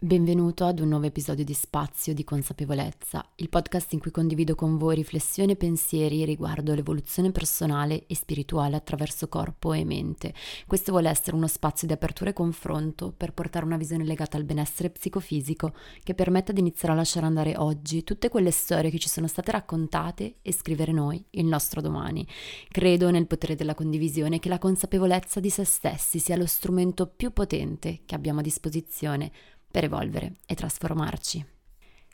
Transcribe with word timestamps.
Benvenuto 0.00 0.64
ad 0.64 0.78
un 0.78 0.90
nuovo 0.90 1.06
episodio 1.06 1.42
di 1.42 1.54
Spazio 1.54 2.14
di 2.14 2.22
Consapevolezza, 2.22 3.32
il 3.34 3.48
podcast 3.48 3.94
in 3.94 3.98
cui 3.98 4.12
condivido 4.12 4.54
con 4.54 4.78
voi 4.78 4.94
riflessioni 4.94 5.50
e 5.50 5.56
pensieri 5.56 6.24
riguardo 6.24 6.72
l'evoluzione 6.72 7.32
personale 7.32 8.06
e 8.06 8.14
spirituale 8.14 8.76
attraverso 8.76 9.26
corpo 9.26 9.72
e 9.72 9.84
mente. 9.84 10.34
Questo 10.68 10.92
vuole 10.92 11.08
essere 11.08 11.34
uno 11.34 11.48
spazio 11.48 11.88
di 11.88 11.94
apertura 11.94 12.30
e 12.30 12.32
confronto 12.32 13.12
per 13.12 13.32
portare 13.32 13.64
una 13.64 13.76
visione 13.76 14.04
legata 14.04 14.36
al 14.36 14.44
benessere 14.44 14.90
psicofisico 14.90 15.74
che 16.04 16.14
permetta 16.14 16.52
di 16.52 16.60
iniziare 16.60 16.94
a 16.94 16.98
lasciare 16.98 17.26
andare 17.26 17.56
oggi 17.56 18.04
tutte 18.04 18.28
quelle 18.28 18.52
storie 18.52 18.90
che 18.90 19.00
ci 19.00 19.08
sono 19.08 19.26
state 19.26 19.50
raccontate 19.50 20.36
e 20.42 20.52
scrivere 20.52 20.92
noi 20.92 21.24
il 21.30 21.46
nostro 21.46 21.80
domani. 21.80 22.24
Credo 22.68 23.10
nel 23.10 23.26
potere 23.26 23.56
della 23.56 23.74
condivisione 23.74 24.36
e 24.36 24.38
che 24.38 24.48
la 24.48 24.58
consapevolezza 24.58 25.40
di 25.40 25.50
se 25.50 25.64
stessi 25.64 26.20
sia 26.20 26.36
lo 26.36 26.46
strumento 26.46 27.08
più 27.08 27.32
potente 27.32 28.02
che 28.06 28.14
abbiamo 28.14 28.38
a 28.38 28.44
disposizione 28.44 29.32
per 29.78 29.86
evolvere 29.86 30.32
e 30.44 30.56
trasformarci. 30.56 31.57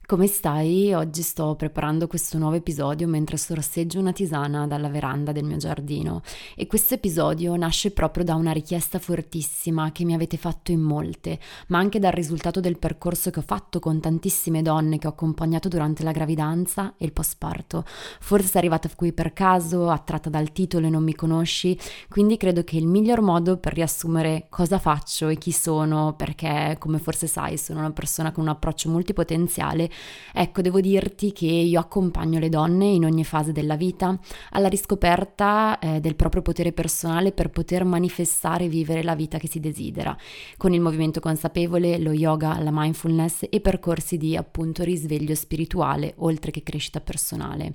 Come 0.07 0.27
stai? 0.27 0.93
Oggi 0.93 1.23
sto 1.23 1.55
preparando 1.55 2.07
questo 2.07 2.37
nuovo 2.37 2.57
episodio 2.57 3.09
mentre 3.09 3.39
sorseggio 3.39 4.01
una 4.01 4.13
tisana 4.13 4.67
dalla 4.67 4.91
veranda 4.91 5.33
del 5.33 5.45
mio 5.45 5.57
giardino 5.57 6.21
e 6.55 6.67
questo 6.67 6.93
episodio 6.93 7.57
nasce 7.57 7.91
proprio 7.91 8.23
da 8.23 8.35
una 8.35 8.53
richiesta 8.53 8.99
fortissima 8.99 9.93
che 9.93 10.05
mi 10.05 10.13
avete 10.13 10.37
fatto 10.37 10.73
in 10.73 10.83
molte, 10.83 11.41
ma 11.69 11.79
anche 11.79 11.99
dal 12.01 12.13
risultato 12.13 12.61
del 12.61 12.79
percorso 12.79 13.31
che 13.31 13.39
ho 13.39 13.45
fatto 13.47 13.81
con 13.81 13.99
tantissime 13.99 14.61
donne 14.61 14.99
che 14.99 15.07
ho 15.07 15.11
accompagnato 15.11 15.69
durante 15.69 16.03
la 16.03 16.13
gravidanza 16.13 16.93
e 16.99 17.07
il 17.07 17.13
postparto. 17.13 17.87
Forse 17.87 18.49
sei 18.49 18.61
arrivata 18.61 18.91
qui 18.95 19.15
per 19.15 19.33
caso, 19.33 19.89
attratta 19.89 20.29
dal 20.29 20.53
titolo 20.53 20.87
e 20.87 20.91
non 20.91 21.03
mi 21.03 21.15
conosci, 21.15 21.79
quindi 22.11 22.37
credo 22.37 22.63
che 22.63 22.77
il 22.77 22.87
miglior 22.87 23.23
modo 23.23 23.57
per 23.57 23.73
riassumere 23.73 24.49
cosa 24.51 24.79
faccio 24.79 25.29
e 25.29 25.39
chi 25.39 25.51
sono, 25.51 26.13
perché 26.15 26.77
come 26.79 26.99
forse 26.99 27.27
sai 27.27 27.57
sono 27.57 27.79
una 27.79 27.93
persona 27.93 28.33
con 28.33 28.43
un 28.43 28.51
approccio 28.51 28.91
multipotenziale, 28.91 29.93
Ecco, 30.37 30.63
devo 30.63 30.81
dirti 30.81 31.33
che 31.33 31.47
io 31.47 31.79
accompagno 31.79 32.41
le 32.41 32.49
donne 32.49 32.87
in 32.87 33.05
ogni 33.05 33.25
fase 33.25 33.53
della 33.53 33.77
vita 33.77 34.19
alla 34.51 34.67
riscoperta 34.67 35.79
eh, 35.79 36.01
del 36.01 36.17
proprio 36.17 36.43
potere 36.43 36.73
personale 36.73 37.31
per 37.31 37.51
poter 37.51 37.85
manifestare 37.85 38.65
e 38.65 38.69
vivere 38.69 39.05
la 39.05 39.15
vita 39.15 39.39
che 39.39 39.49
si 39.49 39.61
desidera, 39.61 40.17
con 40.57 40.75
il 40.75 40.81
movimento 40.81 41.21
consapevole, 41.21 41.99
lo 41.99 42.13
yoga, 42.13 42.61
la 42.61 42.71
mindfulness 42.73 43.47
e 43.49 43.61
percorsi 43.61 44.17
di 44.17 44.37
appunto 44.37 44.83
risveglio 44.83 45.37
spirituale, 45.37 46.15
oltre 46.17 46.51
che 46.51 46.65
crescita 46.65 47.01
personale. 47.01 47.75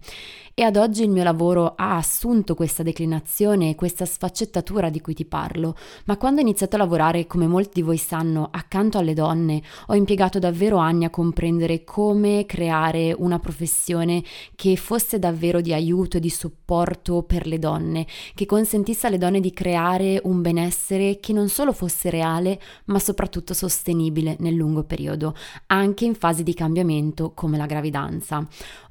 E 0.60 0.64
ad 0.64 0.76
oggi 0.76 1.04
il 1.04 1.10
mio 1.10 1.24
lavoro 1.24 1.76
ha 1.78 1.96
assunto 1.96 2.54
questa 2.54 2.84
declinazione 2.84 3.70
e 3.70 3.76
questa 3.76 4.04
sfaccettatura 4.04 4.90
di 4.90 5.00
cui 5.00 5.14
ti 5.14 5.24
parlo, 5.24 5.74
ma 6.04 6.18
quando 6.18 6.42
ho 6.42 6.44
iniziato 6.44 6.76
a 6.76 6.80
lavorare, 6.80 7.28
come 7.28 7.48
molti 7.48 7.76
di 7.76 7.82
voi 7.82 7.96
sanno, 7.96 8.50
accanto 8.52 8.98
alle 8.98 9.14
donne, 9.14 9.62
ho 9.86 9.96
impiegato 9.96 10.38
davvero 10.38 10.76
anni 10.76 11.06
a 11.06 11.10
comprendere 11.10 11.86
come 11.86 12.46
creare 12.46 13.16
una 13.18 13.40
professione 13.40 14.22
che 14.54 14.76
fosse 14.76 15.18
davvero 15.18 15.62
di 15.62 15.72
aiuto 15.72 16.18
e 16.18 16.20
di 16.20 16.30
supporto 16.30 17.24
per 17.24 17.48
le 17.48 17.58
donne, 17.58 18.06
che 18.34 18.46
consentisse 18.46 19.08
alle 19.08 19.18
donne 19.18 19.40
di 19.40 19.54
creare 19.54 20.20
un 20.26 20.42
benessere 20.42 21.22
che 21.22 21.32
non 21.32 21.48
solo 21.48 21.72
fosse 21.72 22.10
reale, 22.10 22.60
ma 22.88 23.00
soprattutto 23.00 23.54
sostenibile 23.54 24.36
nel 24.40 24.56
lungo 24.56 24.84
periodo, 24.84 25.36
anche 25.68 26.04
in 26.04 26.16
fasi 26.16 26.44
di 26.44 26.54
cambiamento 26.54 27.32
come 27.34 27.56
la 27.56 27.66
gravidanza. 27.66 28.46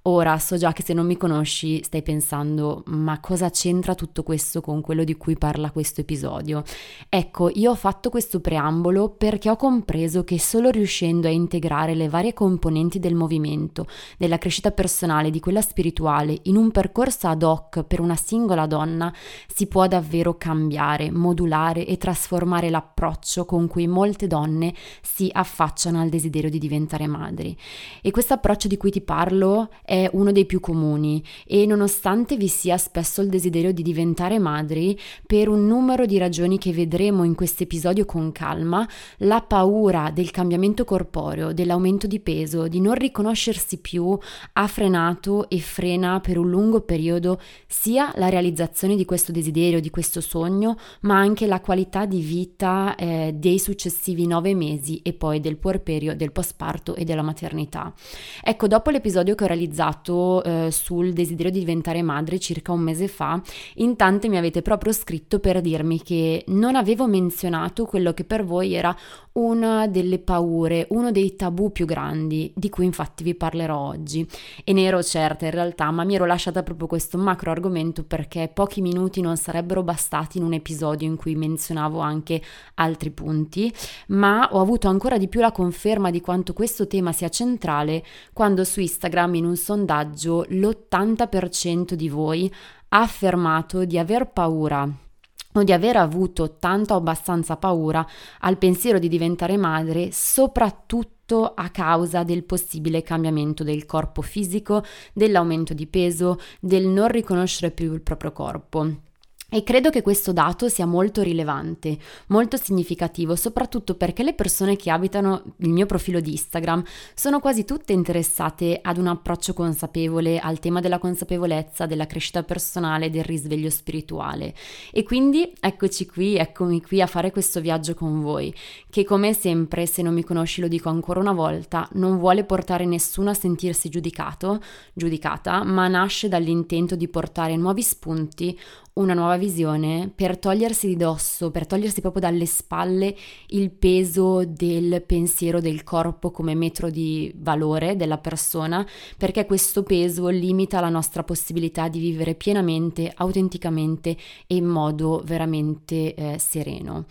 Ora 0.04 0.38
so 0.38 0.56
già 0.56 0.72
che 0.72 0.82
se 0.82 0.94
non 0.94 1.04
mi 1.04 1.18
conosci 1.18 1.57
stai 1.82 2.02
pensando 2.02 2.82
ma 2.86 3.18
cosa 3.20 3.50
c'entra 3.50 3.94
tutto 3.94 4.22
questo 4.22 4.60
con 4.60 4.80
quello 4.80 5.02
di 5.02 5.16
cui 5.16 5.36
parla 5.36 5.70
questo 5.70 6.02
episodio? 6.02 6.62
Ecco, 7.08 7.50
io 7.52 7.72
ho 7.72 7.74
fatto 7.74 8.10
questo 8.10 8.40
preambolo 8.40 9.08
perché 9.08 9.50
ho 9.50 9.56
compreso 9.56 10.22
che 10.24 10.38
solo 10.38 10.70
riuscendo 10.70 11.26
a 11.26 11.30
integrare 11.30 11.94
le 11.94 12.08
varie 12.08 12.32
componenti 12.32 12.98
del 12.98 13.14
movimento, 13.14 13.86
della 14.16 14.38
crescita 14.38 14.70
personale, 14.70 15.30
di 15.30 15.40
quella 15.40 15.60
spirituale, 15.60 16.38
in 16.44 16.56
un 16.56 16.70
percorso 16.70 17.26
ad 17.26 17.42
hoc 17.42 17.82
per 17.82 18.00
una 18.00 18.16
singola 18.16 18.66
donna, 18.66 19.12
si 19.52 19.66
può 19.66 19.86
davvero 19.88 20.36
cambiare, 20.36 21.10
modulare 21.10 21.86
e 21.86 21.96
trasformare 21.98 22.70
l'approccio 22.70 23.44
con 23.44 23.66
cui 23.66 23.86
molte 23.88 24.26
donne 24.26 24.74
si 25.02 25.28
affacciano 25.32 26.00
al 26.00 26.08
desiderio 26.08 26.50
di 26.50 26.58
diventare 26.58 27.06
madri. 27.06 27.56
E 28.00 28.10
questo 28.10 28.34
approccio 28.34 28.68
di 28.68 28.76
cui 28.76 28.90
ti 28.90 29.00
parlo 29.00 29.70
è 29.82 30.08
uno 30.12 30.30
dei 30.32 30.46
più 30.46 30.60
comuni 30.60 31.22
e 31.50 31.64
nonostante 31.64 32.36
vi 32.36 32.46
sia 32.46 32.76
spesso 32.76 33.22
il 33.22 33.30
desiderio 33.30 33.72
di 33.72 33.82
diventare 33.82 34.38
madri, 34.38 34.96
per 35.26 35.48
un 35.48 35.66
numero 35.66 36.04
di 36.04 36.18
ragioni 36.18 36.58
che 36.58 36.72
vedremo 36.72 37.24
in 37.24 37.34
questo 37.34 37.62
episodio 37.62 38.04
con 38.04 38.32
calma, 38.32 38.86
la 39.18 39.40
paura 39.40 40.10
del 40.12 40.30
cambiamento 40.30 40.84
corporeo, 40.84 41.54
dell'aumento 41.54 42.06
di 42.06 42.20
peso, 42.20 42.68
di 42.68 42.80
non 42.80 42.94
riconoscersi 42.94 43.78
più, 43.78 44.16
ha 44.52 44.66
frenato 44.66 45.48
e 45.48 45.58
frena 45.58 46.20
per 46.20 46.36
un 46.36 46.50
lungo 46.50 46.82
periodo 46.82 47.40
sia 47.66 48.12
la 48.16 48.28
realizzazione 48.28 48.94
di 48.94 49.06
questo 49.06 49.32
desiderio, 49.32 49.80
di 49.80 49.88
questo 49.88 50.20
sogno, 50.20 50.76
ma 51.02 51.16
anche 51.16 51.46
la 51.46 51.60
qualità 51.60 52.04
di 52.04 52.20
vita 52.20 52.94
eh, 52.94 53.32
dei 53.34 53.58
successivi 53.58 54.26
nove 54.26 54.54
mesi 54.54 55.00
e 55.02 55.14
poi 55.14 55.40
del 55.40 55.56
puerperio, 55.56 56.14
del 56.14 56.32
postparto 56.32 56.94
e 56.94 57.04
della 57.04 57.22
maternità. 57.22 57.94
Ecco, 58.42 58.66
dopo 58.66 58.90
l'episodio 58.90 59.34
che 59.34 59.44
ho 59.44 59.46
realizzato 59.46 60.42
eh, 60.44 60.68
sul 60.70 61.12
desiderio 61.12 61.27
di 61.34 61.50
diventare 61.50 62.02
madre 62.02 62.38
circa 62.38 62.72
un 62.72 62.80
mese 62.80 63.08
fa, 63.08 63.40
in 63.76 63.96
tante 63.96 64.28
mi 64.28 64.36
avete 64.36 64.62
proprio 64.62 64.92
scritto 64.92 65.38
per 65.38 65.60
dirmi 65.60 66.02
che 66.02 66.44
non 66.48 66.76
avevo 66.76 67.06
menzionato 67.06 67.84
quello 67.84 68.12
che 68.12 68.24
per 68.24 68.44
voi 68.44 68.74
era 68.74 68.96
una 69.38 69.86
delle 69.86 70.18
paure, 70.18 70.86
uno 70.90 71.12
dei 71.12 71.36
tabù 71.36 71.70
più 71.70 71.86
grandi, 71.86 72.52
di 72.56 72.68
cui 72.68 72.84
infatti 72.84 73.22
vi 73.22 73.34
parlerò 73.34 73.76
oggi. 73.78 74.26
E 74.64 74.72
ne 74.72 74.82
ero 74.82 75.02
certa 75.02 75.44
in 75.44 75.52
realtà, 75.52 75.90
ma 75.90 76.04
mi 76.04 76.14
ero 76.16 76.26
lasciata 76.26 76.62
proprio 76.62 76.88
questo 76.88 77.18
macro 77.18 77.50
argomento 77.50 78.02
perché 78.04 78.50
pochi 78.52 78.80
minuti 78.80 79.20
non 79.20 79.36
sarebbero 79.36 79.82
bastati 79.82 80.38
in 80.38 80.44
un 80.44 80.54
episodio 80.54 81.06
in 81.06 81.16
cui 81.16 81.36
menzionavo 81.36 82.00
anche 82.00 82.42
altri 82.74 83.10
punti, 83.10 83.72
ma 84.08 84.48
ho 84.52 84.60
avuto 84.60 84.88
ancora 84.88 85.18
di 85.18 85.28
più 85.28 85.40
la 85.40 85.52
conferma 85.52 86.10
di 86.10 86.20
quanto 86.20 86.52
questo 86.52 86.86
tema 86.86 87.12
sia 87.12 87.28
centrale 87.28 88.04
quando 88.32 88.64
su 88.64 88.80
Instagram 88.80 89.36
in 89.36 89.44
un 89.44 89.56
sondaggio 89.56 90.44
l'80% 90.48 91.92
di 91.92 92.08
voi 92.08 92.52
ha 92.88 93.00
affermato 93.02 93.84
di 93.84 93.98
aver 93.98 94.30
paura 94.30 95.06
o 95.54 95.62
di 95.62 95.72
aver 95.72 95.96
avuto 95.96 96.56
tanto 96.58 96.94
abbastanza 96.94 97.56
paura 97.56 98.06
al 98.40 98.58
pensiero 98.58 98.98
di 98.98 99.08
diventare 99.08 99.56
madre, 99.56 100.10
soprattutto 100.12 101.52
a 101.54 101.68
causa 101.70 102.22
del 102.22 102.44
possibile 102.44 103.02
cambiamento 103.02 103.64
del 103.64 103.86
corpo 103.86 104.22
fisico, 104.22 104.84
dell'aumento 105.12 105.74
di 105.74 105.86
peso, 105.86 106.38
del 106.60 106.86
non 106.86 107.08
riconoscere 107.08 107.70
più 107.70 107.92
il 107.92 108.02
proprio 108.02 108.32
corpo. 108.32 109.07
E 109.50 109.62
credo 109.62 109.88
che 109.88 110.02
questo 110.02 110.34
dato 110.34 110.68
sia 110.68 110.84
molto 110.84 111.22
rilevante, 111.22 111.96
molto 112.26 112.58
significativo, 112.58 113.34
soprattutto 113.34 113.94
perché 113.94 114.22
le 114.22 114.34
persone 114.34 114.76
che 114.76 114.90
abitano 114.90 115.42
il 115.60 115.70
mio 115.70 115.86
profilo 115.86 116.20
di 116.20 116.32
Instagram 116.32 116.84
sono 117.14 117.40
quasi 117.40 117.64
tutte 117.64 117.94
interessate 117.94 118.78
ad 118.82 118.98
un 118.98 119.06
approccio 119.06 119.54
consapevole 119.54 120.38
al 120.38 120.58
tema 120.58 120.80
della 120.80 120.98
consapevolezza, 120.98 121.86
della 121.86 122.06
crescita 122.06 122.42
personale, 122.42 123.08
del 123.08 123.24
risveglio 123.24 123.70
spirituale. 123.70 124.54
E 124.92 125.02
quindi 125.02 125.50
eccoci 125.58 126.04
qui, 126.04 126.36
eccomi 126.36 126.82
qui 126.82 127.00
a 127.00 127.06
fare 127.06 127.30
questo 127.30 127.62
viaggio 127.62 127.94
con 127.94 128.20
voi, 128.20 128.54
che 128.90 129.04
come 129.04 129.32
sempre, 129.32 129.86
se 129.86 130.02
non 130.02 130.12
mi 130.12 130.24
conosci 130.24 130.60
lo 130.60 130.68
dico 130.68 130.90
ancora 130.90 131.20
una 131.20 131.32
volta, 131.32 131.88
non 131.92 132.18
vuole 132.18 132.44
portare 132.44 132.84
nessuno 132.84 133.30
a 133.30 133.34
sentirsi 133.34 133.88
giudicato, 133.88 134.60
giudicata, 134.92 135.64
ma 135.64 135.88
nasce 135.88 136.28
dall'intento 136.28 136.96
di 136.96 137.08
portare 137.08 137.56
nuovi 137.56 137.80
spunti 137.80 138.58
una 138.98 139.14
nuova 139.14 139.36
visione 139.36 140.10
per 140.14 140.38
togliersi 140.38 140.88
di 140.88 140.96
dosso, 140.96 141.50
per 141.50 141.66
togliersi 141.66 142.00
proprio 142.00 142.22
dalle 142.22 142.46
spalle 142.46 143.16
il 143.48 143.70
peso 143.70 144.44
del 144.44 145.02
pensiero 145.06 145.60
del 145.60 145.84
corpo 145.84 146.30
come 146.30 146.54
metro 146.54 146.90
di 146.90 147.32
valore 147.36 147.96
della 147.96 148.18
persona, 148.18 148.86
perché 149.16 149.46
questo 149.46 149.82
peso 149.82 150.28
limita 150.28 150.80
la 150.80 150.88
nostra 150.88 151.22
possibilità 151.22 151.88
di 151.88 152.00
vivere 152.00 152.34
pienamente, 152.34 153.12
autenticamente 153.14 154.16
e 154.46 154.56
in 154.56 154.66
modo 154.66 155.22
veramente 155.24 156.14
eh, 156.14 156.38
sereno. 156.38 157.06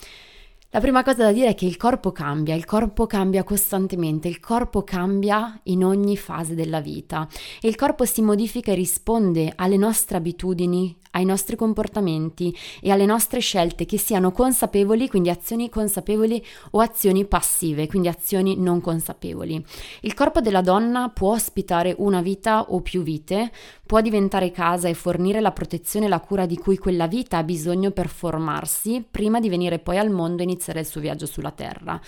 La 0.71 0.81
prima 0.81 1.01
cosa 1.01 1.23
da 1.23 1.31
dire 1.31 1.47
è 1.47 1.55
che 1.55 1.65
il 1.65 1.77
corpo 1.77 2.11
cambia, 2.11 2.53
il 2.53 2.65
corpo 2.65 3.05
cambia 3.07 3.45
costantemente, 3.45 4.27
il 4.27 4.41
corpo 4.41 4.83
cambia 4.83 5.57
in 5.63 5.81
ogni 5.85 6.17
fase 6.17 6.55
della 6.55 6.81
vita 6.81 7.25
e 7.61 7.69
il 7.69 7.77
corpo 7.77 8.03
si 8.03 8.21
modifica 8.21 8.73
e 8.73 8.75
risponde 8.75 9.53
alle 9.55 9.77
nostre 9.77 10.17
abitudini, 10.17 10.93
ai 11.11 11.23
nostri 11.23 11.55
comportamenti 11.55 12.53
e 12.81 12.91
alle 12.91 13.05
nostre 13.05 13.39
scelte 13.39 13.85
che 13.85 13.97
siano 13.97 14.33
consapevoli, 14.33 15.07
quindi 15.07 15.29
azioni 15.29 15.69
consapevoli 15.69 16.43
o 16.71 16.81
azioni 16.81 17.25
passive, 17.25 17.87
quindi 17.87 18.09
azioni 18.09 18.57
non 18.57 18.81
consapevoli. 18.81 19.63
Il 20.01 20.13
corpo 20.13 20.41
della 20.41 20.61
donna 20.61 21.07
può 21.09 21.31
ospitare 21.31 21.95
una 21.97 22.21
vita 22.21 22.71
o 22.71 22.81
più 22.81 23.03
vite, 23.03 23.51
può 23.87 24.01
diventare 24.01 24.51
casa 24.51 24.87
e 24.87 24.93
fornire 24.93 25.41
la 25.41 25.51
protezione 25.51 26.05
e 26.05 26.09
la 26.09 26.19
cura 26.19 26.45
di 26.45 26.57
cui 26.57 26.77
quella 26.77 27.07
vita 27.07 27.37
ha 27.37 27.43
bisogno 27.43 27.89
per 27.89 28.09
formarsi 28.09 29.03
prima 29.09 29.39
di 29.39 29.49
venire 29.49 29.79
poi 29.79 29.97
al 29.97 30.11
mondo 30.11 30.41
e 30.41 30.43
iniziare 30.43 30.81
il 30.81 30.85
suo 30.85 31.01
viaggio 31.01 31.25
sulla 31.25 31.51
Terra. 31.51 31.99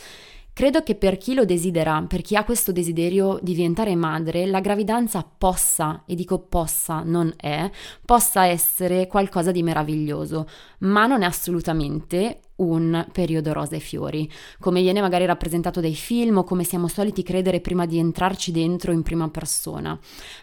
Credo 0.54 0.84
che 0.84 0.96
per 0.96 1.18
chi 1.18 1.36
lo 1.36 1.46
desidera, 1.46 2.04
per 2.06 2.22
chi 2.22 2.36
ha 2.36 2.44
questo 2.44 2.74
desiderio 2.74 3.40
di 3.42 3.54
diventare 3.54 3.96
madre, 3.96 4.46
la 4.46 4.60
gravidanza 4.60 5.26
possa, 5.26 6.04
e 6.06 6.16
dico 6.16 6.40
possa, 6.40 7.02
non 7.02 7.34
è, 7.38 7.72
possa 8.06 8.46
essere 8.46 9.08
qualcosa 9.08 9.52
di 9.52 9.64
meraviglioso, 9.64 10.50
ma 10.80 11.06
non 11.06 11.22
è 11.22 11.26
assolutamente 11.26 12.42
un 12.59 13.06
periodo 13.11 13.53
rosa 13.53 13.75
e 13.75 13.79
fiori, 13.79 14.29
come 14.59 14.81
viene 14.81 15.01
magari 15.01 15.25
rappresentato 15.25 15.81
dai 15.81 15.95
film 15.95 16.38
o 16.38 16.44
come 16.44 16.63
siamo 16.63 16.88
soliti 16.88 17.23
credere 17.23 17.59
prima 17.59 17.85
di 17.85 17.97
entrarci 17.97 18.51
dentro 18.51 18.91
in 18.91 19.03
prima 19.03 19.29
persona. 19.29 19.97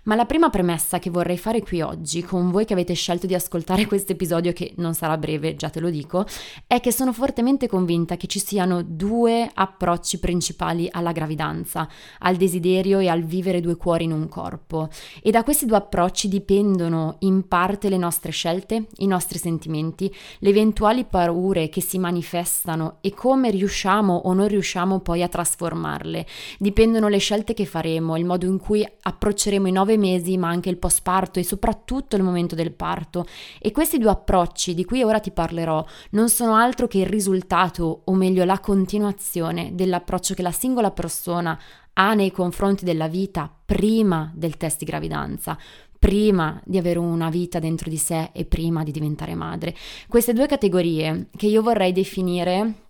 Ma 0.05 0.15
la 0.15 0.25
prima 0.25 0.51
premessa 0.51 0.99
che 0.99 1.11
vorrei 1.11 1.39
fare 1.39 1.63
qui 1.63 1.81
oggi, 1.81 2.23
con 2.23 2.51
voi 2.51 2.65
che 2.65 2.73
avete 2.73 2.95
scelto 2.95 3.27
di 3.27 3.35
ascoltare 3.35 3.87
questo 3.89 4.13
episodio, 4.13 4.53
che 4.53 4.73
non 4.77 4.95
sarà 4.95 5.17
breve, 5.17 5.57
già 5.57 5.71
te 5.71 5.81
lo 5.81 5.91
dico, 5.91 6.27
è 6.67 6.81
che 6.81 6.93
sono 6.93 7.13
fortemente 7.13 7.69
convinta 7.69 8.17
che 8.17 8.27
ci 8.27 8.39
siano 8.39 8.83
due 8.83 9.51
approcci 9.53 10.19
principali 10.19 10.89
alla 10.91 11.13
gravidanza, 11.13 11.89
al 12.21 12.37
desiderio 12.37 12.99
e 12.99 13.09
al 13.09 13.23
vivere 13.23 13.61
due 13.61 13.77
cuori 13.77 14.05
in 14.05 14.13
un 14.13 14.29
corpo. 14.29 14.89
E 15.23 15.31
da 15.31 15.43
questi 15.43 15.67
due 15.67 15.77
approcci 15.77 16.29
dipendono 16.29 17.17
in 17.21 17.47
parte 17.49 17.89
le 17.89 17.97
nostre 17.97 18.33
scelte, 18.33 18.87
i 18.97 19.07
nostri 19.07 19.39
sentimenti, 19.39 20.13
le 20.39 20.49
eventuali 20.49 21.05
paure 21.05 21.69
che 21.69 21.81
si 21.81 21.99
manifestano 22.07 22.99
e 23.01 23.13
come 23.13 23.51
riusciamo 23.51 24.15
o 24.15 24.33
non 24.33 24.47
riusciamo 24.47 25.01
poi 25.01 25.23
a 25.23 25.29
trasformarle. 25.29 26.27
Dipendono 26.59 27.09
le 27.09 27.19
scelte 27.19 27.53
che 27.53 27.67
faremo, 27.67 28.17
il 28.17 28.25
modo 28.25 28.47
in 28.47 28.59
cui 28.59 28.87
approcceremo 29.03 29.67
i 29.67 29.73
nove 29.73 29.99
mesi, 29.99 30.39
ma 30.39 30.49
anche 30.49 30.71
il 30.71 30.79
postparto 30.79 31.39
e 31.39 31.45
soprattutto 31.45 32.17
il 32.17 32.23
momento 32.23 32.55
del 32.55 32.73
parto. 32.73 33.27
E 33.61 33.73
questi 33.73 33.99
due 33.99 34.11
approcci 34.11 34.75
di 34.75 34.85
cui 34.85 35.03
ora 35.03 35.19
ti 35.19 35.33
parlerò 35.33 35.85
non 36.11 36.29
sono 36.29 36.55
altro 36.55 36.87
che 36.87 36.99
il 36.99 37.07
risultato, 37.07 38.03
o 38.05 38.15
meglio 38.15 38.45
la 38.45 38.61
continuazione 38.61 39.71
dell'approccio 39.75 40.35
che 40.35 40.43
la 40.43 40.53
singola 40.53 40.91
persona 40.93 41.59
ha 41.99 42.15
nei 42.15 42.31
confronti 42.31 42.85
della 42.85 43.09
vita 43.09 43.51
prima 43.65 44.31
del 44.35 44.57
test 44.57 44.79
di 44.81 44.85
gravidanza, 44.85 45.59
prima 45.99 46.61
di 46.65 46.79
avere 46.79 46.99
una 46.99 47.31
vita 47.31 47.59
dentro 47.59 47.91
di 47.91 47.97
sé 47.97 48.31
e 48.33 48.45
prima 48.45 48.83
di 48.83 48.91
diventare 48.91 49.35
madre. 49.35 49.75
Queste 50.09 50.33
due 50.33 50.47
categorie 50.47 51.29
che 51.37 51.47
io 51.47 51.63
vorrei 51.63 51.93
definire 51.93 52.87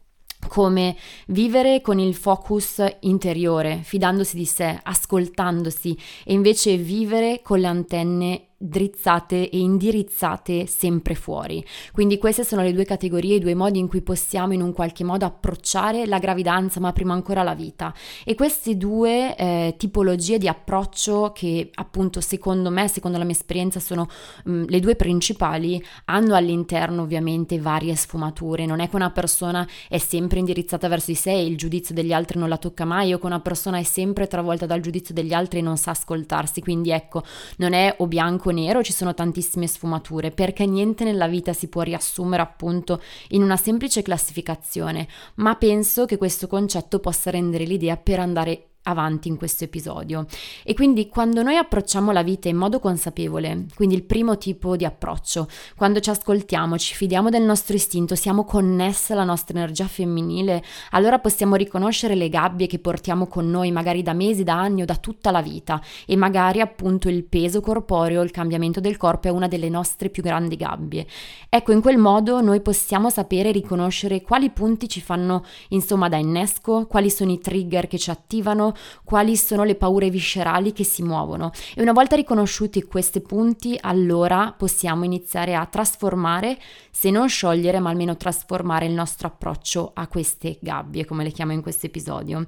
come 0.49 0.97
vivere 1.29 1.81
con 1.81 1.99
il 1.99 2.15
focus 2.15 2.85
interiore, 3.01 3.81
fidandosi 3.83 4.37
di 4.37 4.45
sé, 4.45 4.79
ascoltandosi 4.83 5.97
e 6.25 6.33
invece 6.33 6.77
vivere 6.77 7.41
con 7.43 7.59
le 7.59 7.67
antenne 7.67 8.49
drizzate 8.59 9.51
e 9.51 9.59
indirizzate 9.59 10.67
sempre 10.67 11.15
fuori. 11.15 11.65
Quindi 11.93 12.19
queste 12.19 12.45
sono 12.45 12.63
le 12.63 12.73
due 12.73 12.85
categorie, 12.85 13.37
i 13.37 13.41
due 13.41 13.55
modi 13.55 13.79
in 13.79 13.89
cui 13.89 14.01
possiamo 14.01 14.53
in 14.55 14.63
un 14.63 14.73
qualche 14.73 15.05
modo 15.05 15.27
approcciare 15.27 16.07
la 16.07 16.19
gravidanza, 16.19 16.81
ma 16.81 16.93
prima 16.93 17.13
ancora 17.13 17.43
la 17.43 17.55
vita. 17.55 17.95
E 18.25 18.35
queste 18.35 18.77
due 18.77 19.37
eh, 19.37 19.75
tipologie 19.77 20.39
di 20.39 20.49
approccio 20.49 21.33
che 21.35 21.71
appunto 21.75 22.21
secondo 22.21 22.71
me, 22.71 22.89
secondo 22.89 23.19
la 23.19 23.25
mia 23.25 23.35
esperienza, 23.35 23.79
sono 23.81 24.09
mh, 24.45 24.51
mm, 24.51 24.65
le 24.69 24.81
due 24.81 24.97
principali, 24.97 25.83
hanno 26.07 26.35
all'interno 26.35 27.03
ovviamente 27.03 27.59
varie 27.59 27.95
sfumature. 27.95 28.65
Non 28.65 28.81
è 28.81 28.89
che 28.89 28.97
una 28.97 29.11
persona 29.11 29.67
è 29.89 29.99
sempre 29.99 30.39
indirizzata 30.39 30.89
verso 30.89 31.11
di 31.11 31.17
sé 31.17 31.33
e 31.33 31.45
il 31.45 31.57
giudizio 31.57 31.95
degli 31.95 32.13
altri 32.13 32.39
non 32.39 32.49
la 32.49 32.57
tocca 32.57 32.85
mai, 32.85 33.13
o 33.13 33.19
che 33.19 33.27
una 33.27 33.41
persona 33.41 33.79
è 33.79 33.83
sempre 33.83 34.27
travolta 34.27 34.67
dal 34.67 34.81
giudizio 34.81 35.15
degli 35.15 35.35
altri 35.35 35.59
e 35.59 35.63
non 35.63 35.77
sa 35.77 35.91
ascoltarsi. 35.91 36.63
Quindi 36.63 36.91
ecco, 36.91 37.23
non 37.59 37.73
è 37.75 37.95
o 37.99 38.07
bianco 38.07 38.46
bianco 38.47 38.51
nero 38.51 38.83
ci 38.83 38.93
sono 38.93 39.15
tantissime 39.15 39.67
sfumature, 39.67 40.31
perché 40.31 40.67
niente 40.67 41.05
nella 41.05 41.27
vita 41.27 41.53
si 41.53 41.69
può 41.69 41.83
riassumere 41.83 42.43
appunto 42.43 43.03
in 43.29 43.43
una 43.43 43.57
semplice 43.57 44.03
classificazione, 44.03 45.09
ma 45.37 45.57
penso 45.57 46.05
che 46.05 46.17
questo 46.17 46.47
concetto 46.47 47.01
possa 47.01 47.31
rendere 47.31 47.65
l'idea 47.65 47.97
per 47.97 48.21
andare 48.21 48.69
avanti 48.87 49.29
in 49.29 49.37
questo 49.37 49.65
episodio. 49.65 50.27
E 50.65 50.75
quindi 50.75 51.09
quando 51.09 51.43
noi 51.43 51.57
approcciamo 51.57 52.13
la 52.13 52.23
vita 52.23 52.49
in 52.49 52.57
modo 52.57 52.81
consapevole, 52.81 53.67
quindi 53.75 53.95
il 53.95 54.05
primo 54.05 54.39
tipo 54.39 54.77
di 54.77 54.85
approccio, 54.85 55.49
quando 55.77 56.01
ci 56.01 56.11
ascoltiamo, 56.11 56.79
ci 56.79 56.95
fidiamo 56.95 57.31
del 57.31 57.43
nostro 57.43 57.77
istinto, 57.77 58.15
siamo 58.15 58.45
connesse 58.45 59.13
alla 59.13 59.25
nostra 59.25 59.57
energia 59.57 59.87
femminile, 59.87 60.63
allora 60.91 61.19
possiamo 61.19 61.57
riconoscere 61.57 62.15
le 62.15 62.29
gabbie 62.29 62.67
che 62.67 62.79
portiamo 62.79 63.27
con 63.27 63.51
noi 63.51 63.71
magari 63.73 64.03
da 64.03 64.13
mesi, 64.13 64.45
da 64.45 64.55
anni 64.55 64.83
o 64.83 64.85
da 64.85 64.97
tutta 64.97 65.31
la 65.31 65.43
vita 65.43 65.81
e 66.07 66.17
magari 66.17 66.61
appunto 66.61 67.09
il 67.09 67.25
peso 67.25 67.61
corporeo, 67.61 68.23
il 68.23 68.31
cambiamento 68.31 68.81
del 68.81 68.97
corpo 68.97 69.29
è 69.29 69.31
una 69.31 69.49
delle 69.49 69.69
nostre 69.69 70.11
più 70.11 70.23
grandi 70.23 70.57
gabbie. 70.57 71.07
Ecco, 71.49 71.73
in 71.73 71.81
quel 71.81 71.99
modo 71.99 72.41
noi 72.41 72.61
possiamo 72.61 73.11
sapere 73.11 73.49
e 73.49 73.53
riconoscere 73.53 74.23
quali 74.23 74.51
punti 74.51 74.89
ci 74.89 75.01
fanno 75.01 75.45
insomma 75.71 76.09
da 76.09 76.17
innesco, 76.17 76.87
quali 76.87 77.11
sono 77.11 77.33
i 77.33 77.39
trigger 77.39 77.87
che 77.87 77.99
ci 77.99 78.11
attivano, 78.11 78.75
quali 79.05 79.37
sono 79.37 79.65
le 79.65 79.75
paure 79.75 80.11
viscerali 80.11 80.73
che 80.73 80.85
si 80.85 81.03
muovono. 81.03 81.53
E 81.75 81.83
una 81.83 81.93
volta 81.93 82.17
riconosciuti 82.17 82.83
questi 82.85 83.21
punti 83.21 83.79
allora 83.81 84.55
possiamo 84.57 85.05
iniziare 85.05 85.55
a 85.55 85.67
trasformare, 85.67 86.59
se 86.91 87.11
non 87.11 87.29
sciogliere 87.29 87.79
ma 87.79 87.91
almeno 87.91 88.17
trasformare 88.17 88.87
il 88.87 88.93
nostro 88.93 89.29
approccio 89.29 89.91
a 89.95 90.07
queste 90.07 90.59
gabbie 90.61 91.05
come 91.05 91.25
le 91.25 91.31
chiamo 91.31 91.53
in 91.53 91.63
questo 91.63 91.87
episodio 91.87 92.47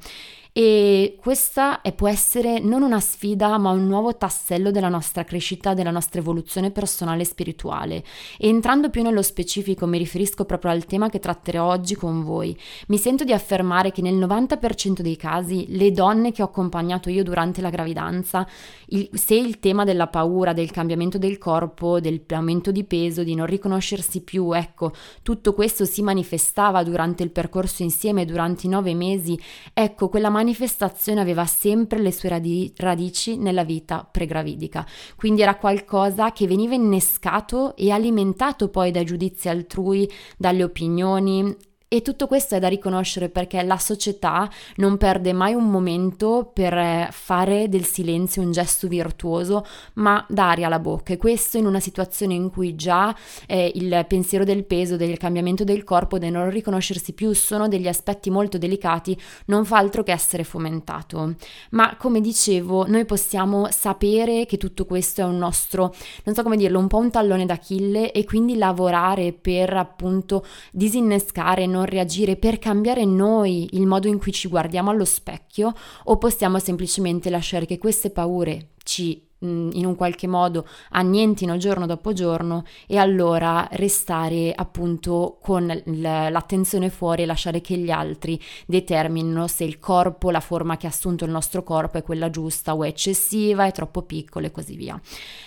e 0.52 1.16
questa 1.20 1.82
è, 1.82 1.92
può 1.92 2.08
essere 2.08 2.58
non 2.58 2.82
una 2.82 3.00
sfida 3.00 3.58
ma 3.58 3.70
un 3.70 3.86
nuovo 3.86 4.16
tassello 4.16 4.70
della 4.70 4.88
nostra 4.88 5.24
crescita, 5.24 5.74
della 5.74 5.90
nostra 5.90 6.20
evoluzione 6.20 6.70
personale 6.70 7.22
e 7.22 7.26
spirituale. 7.26 8.04
E 8.38 8.48
entrando 8.48 8.90
più 8.90 9.02
nello 9.02 9.22
specifico 9.22 9.86
mi 9.86 9.98
riferisco 9.98 10.44
proprio 10.44 10.70
al 10.70 10.84
tema 10.84 11.08
che 11.08 11.18
tratterò 11.18 11.66
oggi 11.66 11.94
con 11.94 12.22
voi. 12.24 12.58
Mi 12.88 12.98
sento 12.98 13.24
di 13.24 13.32
affermare 13.32 13.92
che 13.92 14.02
nel 14.02 14.16
90% 14.16 15.00
dei 15.00 15.16
casi 15.16 15.66
le 15.68 15.92
donne 15.92 16.32
che 16.32 16.42
ho 16.42 16.46
accompagnato 16.46 17.10
io 17.10 17.22
durante 17.22 17.60
la 17.60 17.70
gravidanza, 17.70 18.46
il, 18.86 19.08
se 19.12 19.34
il 19.34 19.58
tema 19.60 19.84
della 19.84 20.06
paura, 20.06 20.52
del 20.52 20.70
cambiamento 20.70 21.18
del 21.18 21.38
corpo, 21.38 22.00
del 22.00 22.22
aumento 22.28 22.70
di 22.70 22.84
peso, 22.84 23.22
di 23.22 23.34
non 23.34 23.46
riconoscersi 23.46 24.22
più, 24.22 24.52
ecco, 24.52 24.92
tutto 25.22 25.54
questo 25.54 25.84
si 25.84 26.02
manifestava 26.02 26.82
durante 26.82 27.22
il 27.22 27.30
percorso 27.30 27.82
insieme, 27.82 28.24
durante 28.24 28.66
i 28.66 28.70
nove 28.70 28.94
mesi, 28.94 29.38
ecco, 29.72 30.08
quella 30.08 30.30
manifestazione 30.38 31.20
aveva 31.20 31.46
sempre 31.46 31.98
le 31.98 32.12
sue 32.12 32.28
radi- 32.28 32.72
radici 32.76 33.36
nella 33.36 33.64
vita 33.64 34.08
pregravidica, 34.08 34.86
quindi 35.16 35.42
era 35.42 35.56
qualcosa 35.56 36.30
che 36.32 36.46
veniva 36.46 36.74
innescato 36.74 37.74
e 37.74 37.90
alimentato 37.90 38.68
poi 38.68 38.92
dai 38.92 39.04
giudizi 39.04 39.48
altrui, 39.48 40.08
dalle 40.36 40.62
opinioni 40.62 41.56
e 41.90 42.02
tutto 42.02 42.26
questo 42.26 42.54
è 42.54 42.58
da 42.58 42.68
riconoscere 42.68 43.30
perché 43.30 43.62
la 43.62 43.78
società 43.78 44.46
non 44.76 44.98
perde 44.98 45.32
mai 45.32 45.54
un 45.54 45.70
momento 45.70 46.50
per 46.52 46.76
eh, 46.76 47.08
fare 47.10 47.70
del 47.70 47.86
silenzio 47.86 48.42
un 48.42 48.52
gesto 48.52 48.88
virtuoso, 48.88 49.64
ma 49.94 50.22
dare 50.28 50.64
alla 50.64 50.80
bocca. 50.80 51.14
E 51.14 51.16
questo 51.16 51.56
in 51.56 51.64
una 51.64 51.80
situazione 51.80 52.34
in 52.34 52.50
cui 52.50 52.74
già 52.74 53.16
eh, 53.46 53.72
il 53.74 54.04
pensiero 54.06 54.44
del 54.44 54.64
peso, 54.64 54.96
del 54.96 55.16
cambiamento 55.16 55.64
del 55.64 55.82
corpo, 55.82 56.18
del 56.18 56.30
non 56.30 56.50
riconoscersi 56.50 57.14
più 57.14 57.32
sono 57.32 57.68
degli 57.68 57.88
aspetti 57.88 58.28
molto 58.28 58.58
delicati, 58.58 59.18
non 59.46 59.64
fa 59.64 59.78
altro 59.78 60.02
che 60.02 60.12
essere 60.12 60.44
fomentato. 60.44 61.36
Ma 61.70 61.96
come 61.96 62.20
dicevo, 62.20 62.86
noi 62.86 63.06
possiamo 63.06 63.68
sapere 63.70 64.44
che 64.44 64.58
tutto 64.58 64.84
questo 64.84 65.22
è 65.22 65.24
un 65.24 65.38
nostro, 65.38 65.94
non 66.24 66.34
so 66.34 66.42
come 66.42 66.58
dirlo, 66.58 66.78
un 66.78 66.86
po' 66.86 66.98
un 66.98 67.10
tallone 67.10 67.46
d'Achille 67.46 68.12
e 68.12 68.24
quindi 68.24 68.58
lavorare 68.58 69.32
per 69.32 69.74
appunto 69.74 70.44
disinnescare, 70.70 71.64
non 71.64 71.76
reagire 71.84 72.36
per 72.36 72.58
cambiare 72.58 73.04
noi 73.04 73.68
il 73.72 73.86
modo 73.86 74.08
in 74.08 74.18
cui 74.18 74.32
ci 74.32 74.48
guardiamo 74.48 74.90
allo 74.90 75.04
specchio 75.04 75.72
o 76.04 76.18
possiamo 76.18 76.58
semplicemente 76.58 77.30
lasciare 77.30 77.66
che 77.66 77.78
queste 77.78 78.10
paure 78.10 78.70
ci 78.82 79.27
in 79.40 79.84
un 79.84 79.94
qualche 79.94 80.26
modo 80.26 80.66
annientino 80.90 81.56
giorno 81.56 81.86
dopo 81.86 82.12
giorno 82.12 82.64
e 82.86 82.96
allora 82.96 83.68
restare 83.72 84.52
appunto 84.54 85.38
con 85.40 85.82
l'attenzione 85.84 86.90
fuori 86.90 87.22
e 87.22 87.26
lasciare 87.26 87.60
che 87.60 87.76
gli 87.76 87.90
altri 87.90 88.40
determinino 88.66 89.46
se 89.46 89.64
il 89.64 89.78
corpo, 89.78 90.30
la 90.30 90.40
forma 90.40 90.76
che 90.76 90.86
ha 90.86 90.90
assunto 90.90 91.24
il 91.24 91.30
nostro 91.30 91.62
corpo 91.62 91.98
è 91.98 92.02
quella 92.02 92.30
giusta 92.30 92.74
o 92.74 92.82
è 92.82 92.88
eccessiva, 92.88 93.66
è 93.66 93.72
troppo 93.72 94.02
piccola 94.02 94.46
e 94.46 94.50
così 94.50 94.74
via. 94.74 95.00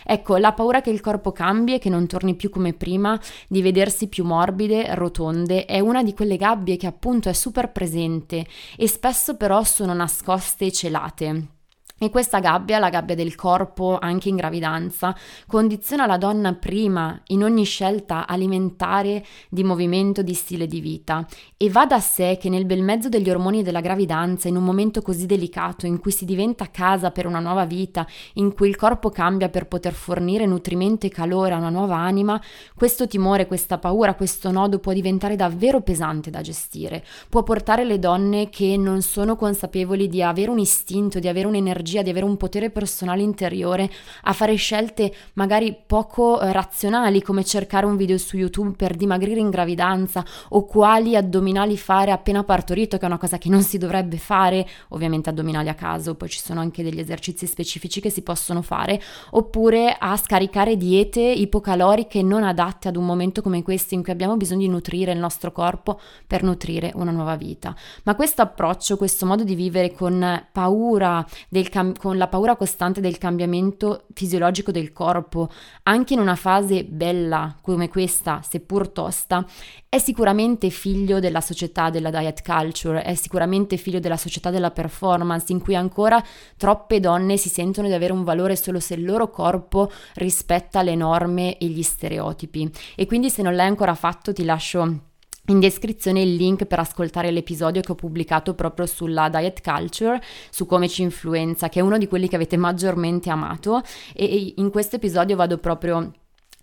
Ecco, 0.03 0.37
la 0.37 0.53
paura 0.53 0.81
che 0.81 0.89
il 0.89 1.01
corpo 1.01 1.31
cambi 1.31 1.73
e 1.73 1.79
che 1.79 1.89
non 1.89 2.07
torni 2.07 2.35
più 2.35 2.49
come 2.49 2.73
prima, 2.73 3.19
di 3.47 3.61
vedersi 3.61 4.07
più 4.07 4.23
morbide, 4.23 4.95
rotonde, 4.95 5.65
è 5.65 5.79
una 5.79 6.03
di 6.03 6.13
quelle 6.13 6.37
gabbie 6.37 6.77
che 6.77 6.87
appunto 6.87 7.29
è 7.29 7.33
super 7.33 7.71
presente 7.71 8.45
e 8.77 8.87
spesso 8.87 9.35
però 9.35 9.63
sono 9.63 9.93
nascoste 9.93 10.65
e 10.65 10.71
celate 10.71 11.59
E 12.03 12.09
questa 12.09 12.39
gabbia, 12.39 12.79
la 12.79 12.89
gabbia 12.89 13.13
del 13.13 13.35
corpo, 13.35 13.99
anche 14.01 14.27
in 14.27 14.35
gravidanza, 14.35 15.15
condiziona 15.45 16.07
la 16.07 16.17
donna 16.17 16.51
prima 16.55 17.21
in 17.27 17.43
ogni 17.43 17.63
scelta 17.63 18.25
alimentare, 18.25 19.23
di 19.49 19.63
movimento, 19.63 20.23
di 20.23 20.33
stile 20.33 20.65
di 20.65 20.81
vita. 20.81 21.23
E 21.55 21.69
va 21.69 21.85
da 21.85 21.99
sé 21.99 22.39
che 22.41 22.49
nel 22.49 22.65
bel 22.65 22.81
mezzo 22.81 23.07
degli 23.07 23.29
ormoni 23.29 23.61
della 23.61 23.81
gravidanza, 23.81 24.47
in 24.47 24.55
un 24.55 24.63
momento 24.63 25.03
così 25.03 25.27
delicato, 25.27 25.85
in 25.85 25.99
cui 25.99 26.09
si 26.09 26.25
diventa 26.25 26.71
casa 26.71 27.11
per 27.11 27.27
una 27.27 27.39
nuova 27.39 27.65
vita, 27.65 28.07
in 28.33 28.51
cui 28.55 28.67
il 28.67 28.77
corpo 28.77 29.11
cambia 29.11 29.49
per 29.49 29.67
poter 29.67 29.93
fornire 29.93 30.47
nutrimento 30.47 31.05
e 31.05 31.09
calore 31.09 31.53
a 31.53 31.57
una 31.57 31.69
nuova 31.69 31.97
anima, 31.97 32.41
questo 32.73 33.05
timore, 33.05 33.45
questa 33.45 33.77
paura, 33.77 34.15
questo 34.15 34.49
nodo 34.49 34.79
può 34.79 34.91
diventare 34.91 35.35
davvero 35.35 35.81
pesante 35.81 36.31
da 36.31 36.41
gestire. 36.41 37.05
Può 37.29 37.43
portare 37.43 37.85
le 37.85 37.99
donne 37.99 38.49
che 38.49 38.75
non 38.75 39.03
sono 39.03 39.35
consapevoli 39.35 40.07
di 40.07 40.23
avere 40.23 40.49
un 40.49 40.57
istinto, 40.57 41.19
di 41.19 41.27
avere 41.27 41.45
un'energia 41.45 41.89
energia, 41.91 42.01
di 42.01 42.09
avere 42.09 42.25
un 42.25 42.37
potere 42.37 42.69
personale 42.69 43.21
interiore 43.21 43.89
a 44.23 44.33
fare 44.33 44.55
scelte 44.55 45.13
magari 45.33 45.75
poco 45.85 46.39
eh, 46.39 46.51
razionali 46.51 47.21
come 47.21 47.43
cercare 47.43 47.85
un 47.85 47.97
video 47.97 48.17
su 48.17 48.37
YouTube 48.37 48.75
per 48.75 48.95
dimagrire 48.95 49.39
in 49.39 49.49
gravidanza 49.49 50.23
o 50.49 50.65
quali 50.65 51.15
addominali 51.15 51.77
fare 51.77 52.11
appena 52.11 52.43
partorito, 52.43 52.97
che 52.97 53.03
è 53.03 53.07
una 53.07 53.17
cosa 53.17 53.37
che 53.37 53.49
non 53.49 53.61
si 53.61 53.77
dovrebbe 53.77 54.17
fare, 54.17 54.67
ovviamente 54.89 55.29
addominali 55.29 55.69
a 55.69 55.75
caso, 55.75 56.15
poi 56.15 56.29
ci 56.29 56.39
sono 56.39 56.61
anche 56.61 56.83
degli 56.83 56.99
esercizi 56.99 57.45
specifici 57.45 57.99
che 57.99 58.09
si 58.09 58.21
possono 58.21 58.61
fare, 58.61 59.01
oppure 59.31 59.95
a 59.97 60.15
scaricare 60.15 60.77
diete 60.77 61.19
ipocaloriche 61.21 62.21
non 62.21 62.43
adatte 62.43 62.87
ad 62.87 62.95
un 62.95 63.05
momento 63.05 63.41
come 63.41 63.63
questo 63.63 63.93
in 63.93 64.03
cui 64.03 64.11
abbiamo 64.11 64.37
bisogno 64.37 64.61
di 64.61 64.67
nutrire 64.67 65.11
il 65.11 65.19
nostro 65.19 65.51
corpo 65.51 65.99
per 66.25 66.43
nutrire 66.43 66.91
una 66.95 67.11
nuova 67.11 67.35
vita. 67.35 67.75
Ma 68.03 68.15
questo 68.15 68.41
approccio, 68.41 68.97
questo 68.97 69.25
modo 69.25 69.43
di 69.43 69.55
vivere 69.55 69.91
con 69.91 70.47
paura 70.51 71.25
del 71.49 71.69
cambiamento, 71.69 71.80
cam- 71.81 71.97
con 71.97 72.17
la 72.17 72.27
paura 72.27 72.55
costante 72.55 73.01
del 73.01 73.17
cambiamento 73.17 74.05
fisiologico 74.13 74.71
del 74.71 74.93
corpo, 74.93 75.49
anche 75.83 76.13
in 76.13 76.19
una 76.19 76.35
fase 76.35 76.83
bella 76.83 77.55
come 77.61 77.89
questa, 77.89 78.41
seppur 78.47 78.89
tosta, 78.89 79.45
è 79.89 79.97
sicuramente 79.97 80.69
figlio 80.69 81.19
della 81.19 81.41
società 81.41 81.89
della 81.89 82.11
diet 82.11 82.43
culture, 82.43 83.01
è 83.01 83.15
sicuramente 83.15 83.77
figlio 83.77 83.99
della 83.99 84.17
società 84.17 84.49
della 84.49 84.71
performance, 84.71 85.51
in 85.51 85.59
cui 85.59 85.75
ancora 85.75 86.23
troppe 86.55 86.99
donne 86.99 87.37
si 87.37 87.49
sentono 87.49 87.87
di 87.87 87.93
avere 87.93 88.13
un 88.13 88.23
valore 88.23 88.55
solo 88.55 88.79
se 88.79 88.93
il 88.93 89.03
loro 89.03 89.29
corpo 89.29 89.91
rispetta 90.15 90.81
le 90.81 90.95
norme 90.95 91.57
e 91.57 91.65
gli 91.65 91.83
stereotipi. 91.83 92.71
E 92.95 93.05
quindi 93.05 93.29
se 93.29 93.41
non 93.41 93.55
l'hai 93.55 93.67
ancora 93.67 93.95
fatto 93.95 94.31
ti 94.31 94.43
lascio 94.43 95.09
in 95.47 95.59
descrizione 95.59 96.21
il 96.21 96.35
link 96.35 96.65
per 96.65 96.79
ascoltare 96.79 97.31
l'episodio 97.31 97.81
che 97.81 97.91
ho 97.91 97.95
pubblicato 97.95 98.53
proprio 98.53 98.85
sulla 98.85 99.29
diet 99.29 99.61
culture, 99.61 100.21
su 100.49 100.65
come 100.65 100.87
ci 100.87 101.01
influenza, 101.01 101.69
che 101.69 101.79
è 101.79 101.83
uno 101.83 101.97
di 101.97 102.07
quelli 102.07 102.27
che 102.27 102.35
avete 102.35 102.57
maggiormente 102.57 103.29
amato. 103.29 103.81
E 104.13 104.53
in 104.57 104.69
questo 104.69 104.97
episodio 104.97 105.35
vado 105.35 105.57
proprio 105.57 106.11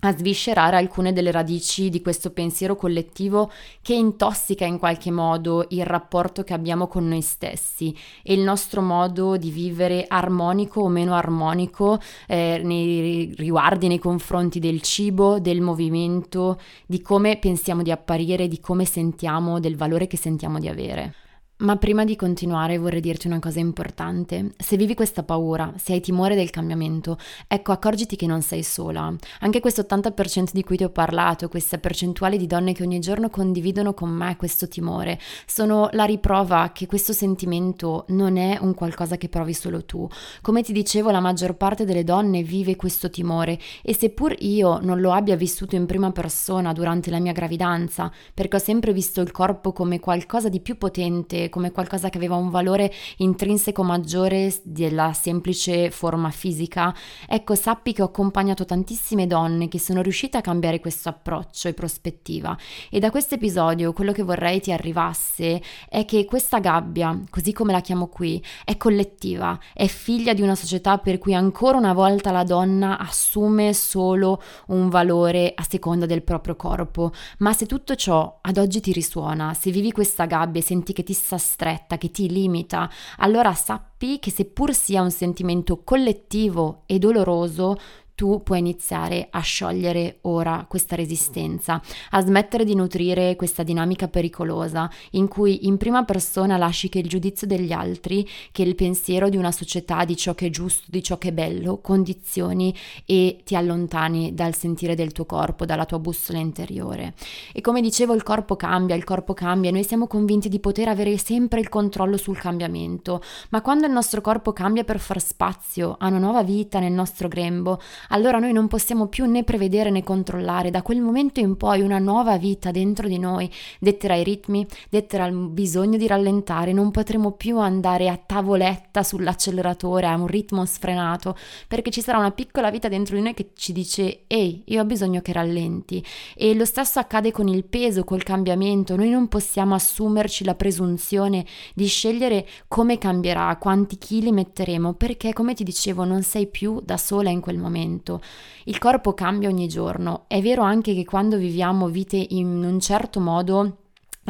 a 0.01 0.17
sviscerare 0.17 0.77
alcune 0.77 1.13
delle 1.13 1.33
radici 1.33 1.89
di 1.89 2.01
questo 2.01 2.31
pensiero 2.31 2.77
collettivo 2.77 3.51
che 3.83 3.95
intossica 3.95 4.65
in 4.65 4.79
qualche 4.79 5.11
modo 5.11 5.67
il 5.71 5.85
rapporto 5.85 6.45
che 6.45 6.55
abbiamo 6.55 6.87
con 6.87 7.09
noi 7.09 7.23
stessi 7.23 7.95
e 8.23 8.35
il 8.35 8.41
nostro 8.41 8.81
modo 8.81 9.37
di 9.37 9.51
vivere 9.51 10.05
armonico 10.07 10.83
o 10.83 10.89
meno 10.89 11.15
armonico 11.15 11.99
eh, 12.27 12.61
nei 12.63 13.35
riguardi, 13.37 13.89
nei 13.89 13.99
confronti 13.99 14.61
del 14.61 14.83
cibo, 14.83 15.41
del 15.41 15.61
movimento, 15.61 16.61
di 16.87 17.03
come 17.03 17.37
pensiamo 17.39 17.83
di 17.83 17.91
apparire, 17.91 18.49
di 18.49 18.61
come 18.61 18.85
sentiamo, 18.85 19.59
del 19.59 19.77
valore 19.77 20.07
che 20.07 20.17
sentiamo 20.17 20.59
di 20.59 20.69
avere. 20.69 21.28
Ma 21.61 21.75
prima 21.75 22.05
di 22.05 22.15
continuare 22.15 22.79
vorrei 22.79 23.01
dirti 23.01 23.27
una 23.27 23.41
cosa 23.41 23.59
importante. 23.59 24.53
Se 24.57 24.77
vivi 24.77 24.95
questa 24.95 25.25
paura, 25.25 25.73
se 25.77 25.93
hai 25.93 26.01
timore 26.01 26.37
del 26.37 26.51
cambiamento, 26.51 27.19
ecco 27.49 27.73
accorgiti 27.73 28.15
che 28.15 28.29
non 28.29 28.43
sei 28.43 28.63
sola. 28.63 29.13
Anche 29.41 29.59
questo 29.59 29.83
80% 29.83 30.51
di 30.53 30.63
cui 30.63 30.77
ti 30.77 30.85
ho 30.85 30.91
parlato, 30.91 31.49
questa 31.49 31.79
percentuale 31.79 32.37
di 32.37 32.47
donne 32.47 32.75
che 32.75 32.85
ogni 32.85 33.01
giorno 33.01 33.29
condividono 33.29 33.93
con 33.93 34.09
me 34.09 34.37
questo 34.37 34.69
timore, 34.69 35.19
sono 35.47 35.89
la 35.95 36.05
riprova 36.05 36.71
che 36.73 36.87
questo 36.87 37.13
sentimento 37.13 38.05
non 38.11 38.37
è 38.37 38.57
un 38.61 38.73
qualcosa 38.75 39.17
che 39.17 39.29
provi 39.29 39.53
solo 39.53 39.85
tu. 39.85 40.09
Come 40.41 40.63
ti 40.63 40.71
dicevo, 40.73 41.11
la 41.11 41.19
maggior 41.19 41.57
parte 41.57 41.85
delle 41.85 42.05
donne 42.05 42.45
vive 42.45 42.77
questo 42.77 43.11
timore 43.11 43.59
e 43.83 43.97
seppur 43.97 44.33
io 44.39 44.79
non 44.81 45.01
lo 45.01 45.11
abbia 45.11 45.35
vissuto 45.35 45.75
in 45.75 45.87
prima 45.87 46.13
persona 46.13 46.73
durante 46.73 47.11
la 47.11 47.19
mia 47.19 47.33
gravidanza, 47.33 48.13
perché 48.33 48.55
ho 48.55 48.61
sempre 48.61 48.93
visto 48.93 49.21
il 49.21 49.33
corpo 49.33 49.73
come 49.73 49.99
qualcosa 49.99 50.49
di 50.49 50.61
più 50.61 50.79
potente, 50.79 51.47
come 51.49 51.73
qualcosa 51.73 52.11
che 52.11 52.19
aveva 52.19 52.37
un 52.37 52.51
valore 52.51 52.93
intrinseco 53.17 53.83
maggiore 53.83 54.55
della 54.63 55.13
semplice 55.13 55.91
forma 55.91 56.31
fisica, 56.31 56.95
ecco 57.27 57.55
sappi 57.55 57.93
che 57.93 58.03
ho 58.03 58.07
accompagnato 58.07 58.65
tantissime 58.65 59.27
donne 59.27 59.69
che 59.69 59.79
sono 59.79 60.03
riuscite 60.03 60.37
a 60.37 60.41
cambiare 60.41 60.81
questo 60.81 61.09
approccio 61.09 61.69
e 61.69 61.75
prospettiva. 61.75 62.57
E 62.91 62.99
da 62.99 63.11
questo 63.11 63.35
episodio 63.37 63.93
quello 63.93 64.13
che 64.13 64.23
vorrei 64.23 64.61
ti 64.61 64.73
arrivasse 64.73 65.63
è 65.89 66.05
che 66.05 66.25
questa 66.25 66.59
gabbia, 66.59 67.19
così 67.31 67.53
come 67.53 67.73
la 67.73 67.81
chiamo 67.81 68.09
qui, 68.09 68.43
è 68.65 68.77
collettiva, 68.77 69.59
è 69.73 69.87
figlia 69.87 70.35
di 70.35 70.43
una 70.43 70.55
società 70.55 70.99
per 70.99 71.19
cui 71.19 71.35
ancora 71.35 71.79
una 71.79 71.93
volta 71.93 72.31
la 72.31 72.45
donna 72.45 72.99
assume 72.99 73.73
solo 73.73 74.43
un 74.67 74.89
valore 74.89 75.53
a 75.55 75.65
seconda 75.69 76.07
del 76.07 76.23
proprio 76.23 76.57
corpo, 76.57 77.13
ma 77.39 77.53
se 77.53 77.67
tutto 77.67 77.95
ciò 77.95 78.39
ad 78.41 78.59
oggi 78.59 78.81
ti 78.81 78.93
risuona, 78.93 79.55
se 79.55 79.71
vivi 79.71 79.93
questa 79.93 80.27
gabbia 80.27 80.61
e 80.61 80.65
senti 80.65 80.93
che 80.93 81.03
ti 81.03 81.13
sta 81.13 81.38
stretta, 81.39 81.97
che 81.97 82.11
ti 82.11 82.29
limita, 82.29 82.91
allora 83.19 83.55
sappi 83.55 84.19
che 84.19 84.31
seppur 84.31 84.75
sia 84.75 85.03
un 85.03 85.11
sentimento 85.11 85.83
collettivo 85.83 86.83
e 86.87 86.99
doloroso, 86.99 87.77
tu 88.19 88.43
puoi 88.43 88.59
iniziare 88.59 89.29
a 89.31 89.39
sciogliere 89.39 90.19
ora 90.23 90.67
questa 90.69 90.97
resistenza, 90.97 91.81
a 92.11 92.21
smettere 92.21 92.65
di 92.65 92.75
nutrire 92.75 93.37
questa 93.37 93.63
dinamica 93.63 94.09
pericolosa 94.09 94.91
in 95.11 95.29
cui 95.29 95.69
in 95.69 95.77
prima 95.77 96.03
persona 96.03 96.57
lasci 96.57 96.89
che 96.89 96.99
il 96.99 97.09
giudizio 97.09 97.47
degli 97.47 97.71
altri, 97.71 98.29
che 98.51 98.65
il 98.65 98.75
pensiero 98.75 99.29
di 99.29 99.37
una 99.37 99.53
società 99.53 100.05
di 100.05 100.17
ciò 100.17 100.35
che 100.35 100.47
è 100.47 100.51
giusto, 100.51 100.87
di 100.89 101.01
ciò 101.01 101.17
che 101.17 101.29
è 101.29 101.33
bello, 101.33 101.79
condizioni 101.79 102.75
e 103.07 103.39
ti 103.45 103.55
allontani 103.55 104.35
dal 104.35 104.57
sentire 104.57 104.97
del 104.97 105.13
tuo 105.13 105.25
corpo, 105.25 105.65
dalla 105.65 105.85
tua 105.85 106.01
bussola 106.01 106.39
interiore. 106.39 107.15
E 107.53 107.61
come 107.61 107.81
dicevo, 107.81 108.15
il 108.15 108.25
corpo 108.25 108.57
cambia, 108.57 108.97
il 108.97 109.05
corpo 109.05 109.33
cambia, 109.33 109.71
noi 109.71 109.85
siamo 109.85 110.09
convinti 110.09 110.49
di 110.49 110.59
poter 110.59 110.89
avere 110.89 111.17
sempre 111.19 111.61
il 111.61 111.69
controllo 111.69 112.17
sul 112.17 112.37
cambiamento, 112.37 113.23
ma 113.51 113.61
quando 113.61 113.87
il 113.87 113.93
nostro 113.93 114.21
corpo 114.21 114.53
cambia 114.53 114.83
per 114.83 114.99
far 114.99 115.21
spazio 115.21 115.95
a 116.01 116.09
una 116.09 116.19
nuova 116.19 116.43
vita 116.43 116.81
nel 116.81 116.91
nostro 116.91 117.29
grembo, 117.29 117.79
allora 118.09 118.39
noi 118.39 118.53
non 118.53 118.69
possiamo 118.69 119.07
più 119.07 119.27
né 119.27 119.45
prevedere 119.45 119.91
né 119.91 120.03
controllare. 120.03 120.71
Da 120.71 120.83
quel 120.83 121.01
momento 121.01 121.41
in 121.41 121.57
poi 121.57 121.81
una 121.81 121.99
nuova 121.99 122.39
vita 122.39 122.71
dentro 122.71 123.09
di 123.09 123.19
noi, 123.19 123.51
dettera 123.79 124.15
ai 124.15 124.25
ritmi, 124.25 124.67
dettera 124.89 125.25
al 125.25 125.35
bisogno 125.35 125.99
di 125.99 126.07
rallentare, 126.07 126.73
non 126.73 126.91
potremo 126.91 127.33
più 127.33 127.59
andare 127.59 128.09
a 128.09 128.17
tavoletta 128.17 129.03
sull'acceleratore 129.03 130.07
a 130.07 130.15
un 130.15 130.27
ritmo 130.27 130.65
sfrenato, 130.65 131.37
perché 131.67 131.91
ci 131.91 132.01
sarà 132.01 132.19
una 132.19 132.31
piccola 132.31 132.71
vita 132.71 132.89
dentro 132.89 133.17
di 133.17 133.23
noi 133.23 133.35
che 133.35 133.51
ci 133.55 133.73
dice 133.73 134.25
ehi, 134.27 134.63
io 134.67 134.81
ho 134.81 134.85
bisogno 134.85 135.21
che 135.21 135.33
rallenti. 135.33 136.05
E 136.35 136.55
lo 136.55 136.65
stesso 136.65 136.99
accade 136.99 137.33
con 137.33 137.49
il 137.49 137.65
peso, 137.65 138.05
col 138.05 138.23
cambiamento. 138.23 138.97
Noi 138.97 139.11
non 139.11 139.29
possiamo 139.29 139.75
assumerci 139.75 140.45
la 140.45 140.55
presunzione 140.55 141.45
di 141.75 141.87
scegliere 141.87 142.47
come 142.69 142.99
cambierà, 142.99 143.57
quanti 143.57 143.99
chili 143.99 144.33
metteremo, 144.33 144.95
perché 144.95 145.33
come 145.33 145.55
ti 145.55 145.65
dicevo 145.65 146.05
non 146.05 146.23
sei 146.23 146.47
più 146.47 146.81
da 146.83 146.97
sola 146.97 147.31
in 147.31 147.41
quel 147.41 147.59
momento 147.59 147.98
cambiamento. 147.99 148.21
Il 148.65 148.79
corpo 148.79 149.13
cambia 149.15 149.49
ogni 149.49 149.69
giorno. 149.69 150.25
È 150.27 150.41
vero 150.41 150.63
anche 150.63 150.95
che 150.95 151.05
quando 151.05 151.37
viviamo 151.37 151.89
vite 151.89 152.17
in 152.17 152.63
un 152.65 152.81
certo 152.81 153.21
modo 153.21 153.77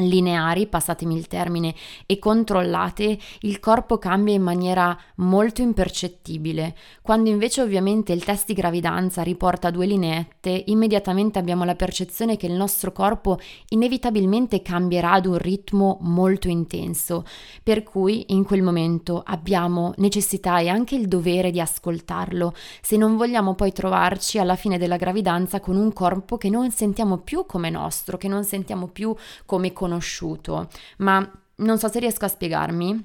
lineari, 0.06 0.66
passatemi 0.66 1.16
il 1.16 1.26
termine, 1.26 1.74
e 2.06 2.18
controllate, 2.18 3.18
il 3.40 3.58
corpo 3.60 3.98
cambia 3.98 4.34
in 4.34 4.42
maniera 4.42 4.96
molto 5.16 5.62
impercettibile. 5.62 6.76
Quando 7.02 7.30
invece 7.30 7.62
ovviamente 7.62 8.12
il 8.12 8.24
test 8.24 8.46
di 8.46 8.54
gravidanza 8.54 9.22
riporta 9.22 9.70
due 9.70 9.86
lineette, 9.86 10.64
immediatamente 10.66 11.38
abbiamo 11.38 11.64
la 11.64 11.74
percezione 11.74 12.36
che 12.36 12.46
il 12.46 12.52
nostro 12.52 12.92
corpo 12.92 13.38
inevitabilmente 13.70 14.62
cambierà 14.62 15.12
ad 15.12 15.26
un 15.26 15.38
ritmo 15.38 15.98
molto 16.02 16.48
intenso, 16.48 17.24
per 17.62 17.82
cui 17.82 18.26
in 18.28 18.44
quel 18.44 18.62
momento 18.62 19.22
abbiamo 19.24 19.92
necessità 19.96 20.58
e 20.58 20.68
anche 20.68 20.94
il 20.94 21.08
dovere 21.08 21.50
di 21.50 21.60
ascoltarlo, 21.60 22.54
se 22.80 22.96
non 22.96 23.16
vogliamo 23.16 23.54
poi 23.54 23.72
trovarci 23.72 24.38
alla 24.38 24.56
fine 24.56 24.78
della 24.78 24.96
gravidanza 24.96 25.60
con 25.60 25.76
un 25.76 25.92
corpo 25.92 26.36
che 26.36 26.50
non 26.50 26.70
sentiamo 26.70 27.18
più 27.18 27.44
come 27.46 27.70
nostro, 27.70 28.16
che 28.16 28.28
non 28.28 28.44
sentiamo 28.44 28.86
più 28.86 29.14
come 29.44 29.72
conosciuto 29.72 29.87
conosciuto, 29.88 30.68
ma 30.98 31.28
non 31.56 31.78
so 31.78 31.88
se 31.88 31.98
riesco 31.98 32.26
a 32.26 32.28
spiegarmi. 32.28 33.04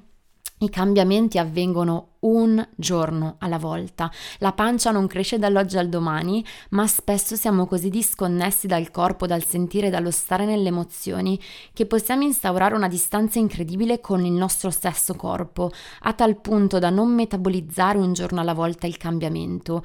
I 0.58 0.70
cambiamenti 0.70 1.38
avvengono 1.38 2.13
un 2.24 2.66
giorno 2.76 3.36
alla 3.38 3.58
volta. 3.58 4.10
La 4.38 4.52
pancia 4.52 4.90
non 4.90 5.06
cresce 5.06 5.38
dall'oggi 5.38 5.78
al 5.78 5.88
domani, 5.88 6.44
ma 6.70 6.86
spesso 6.86 7.36
siamo 7.36 7.66
così 7.66 7.88
disconnessi 7.88 8.66
dal 8.66 8.90
corpo, 8.90 9.26
dal 9.26 9.44
sentire, 9.44 9.90
dallo 9.90 10.10
stare 10.10 10.44
nelle 10.44 10.68
emozioni, 10.68 11.40
che 11.72 11.86
possiamo 11.86 12.22
instaurare 12.22 12.74
una 12.74 12.88
distanza 12.88 13.38
incredibile 13.38 14.00
con 14.00 14.24
il 14.24 14.32
nostro 14.32 14.70
stesso 14.70 15.14
corpo, 15.14 15.70
a 16.02 16.12
tal 16.12 16.40
punto 16.40 16.78
da 16.78 16.90
non 16.90 17.14
metabolizzare 17.14 17.98
un 17.98 18.12
giorno 18.12 18.40
alla 18.40 18.54
volta 18.54 18.86
il 18.86 18.96
cambiamento 18.96 19.82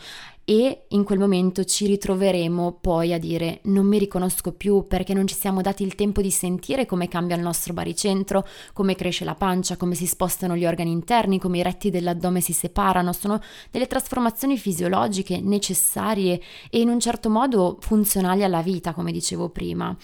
e 0.49 0.85
in 0.87 1.03
quel 1.03 1.19
momento 1.19 1.63
ci 1.63 1.85
ritroveremo 1.85 2.79
poi 2.81 3.13
a 3.13 3.19
dire 3.19 3.59
non 3.65 3.85
mi 3.85 3.99
riconosco 3.99 4.51
più 4.51 4.87
perché 4.87 5.13
non 5.13 5.27
ci 5.27 5.35
siamo 5.35 5.61
dati 5.61 5.83
il 5.83 5.93
tempo 5.93 6.23
di 6.23 6.31
sentire 6.31 6.87
come 6.87 7.07
cambia 7.07 7.35
il 7.35 7.43
nostro 7.43 7.71
baricentro, 7.71 8.43
come 8.73 8.95
cresce 8.95 9.25
la 9.25 9.35
pancia, 9.35 9.77
come 9.77 9.93
si 9.93 10.07
spostano 10.07 10.55
gli 10.55 10.65
organi 10.65 10.89
interni, 10.89 11.37
come 11.37 11.59
i 11.59 11.61
retti 11.61 11.91
dell'addome 11.91 12.28
si 12.39 12.53
separano, 12.53 13.11
sono 13.13 13.41
delle 13.71 13.87
trasformazioni 13.87 14.57
fisiologiche 14.57 15.41
necessarie 15.41 16.39
e 16.69 16.79
in 16.79 16.89
un 16.89 16.99
certo 16.99 17.29
modo 17.29 17.77
funzionali 17.81 18.43
alla 18.43 18.61
vita, 18.61 18.93
come 18.93 19.11
dicevo 19.11 19.49
prima. 19.49 19.95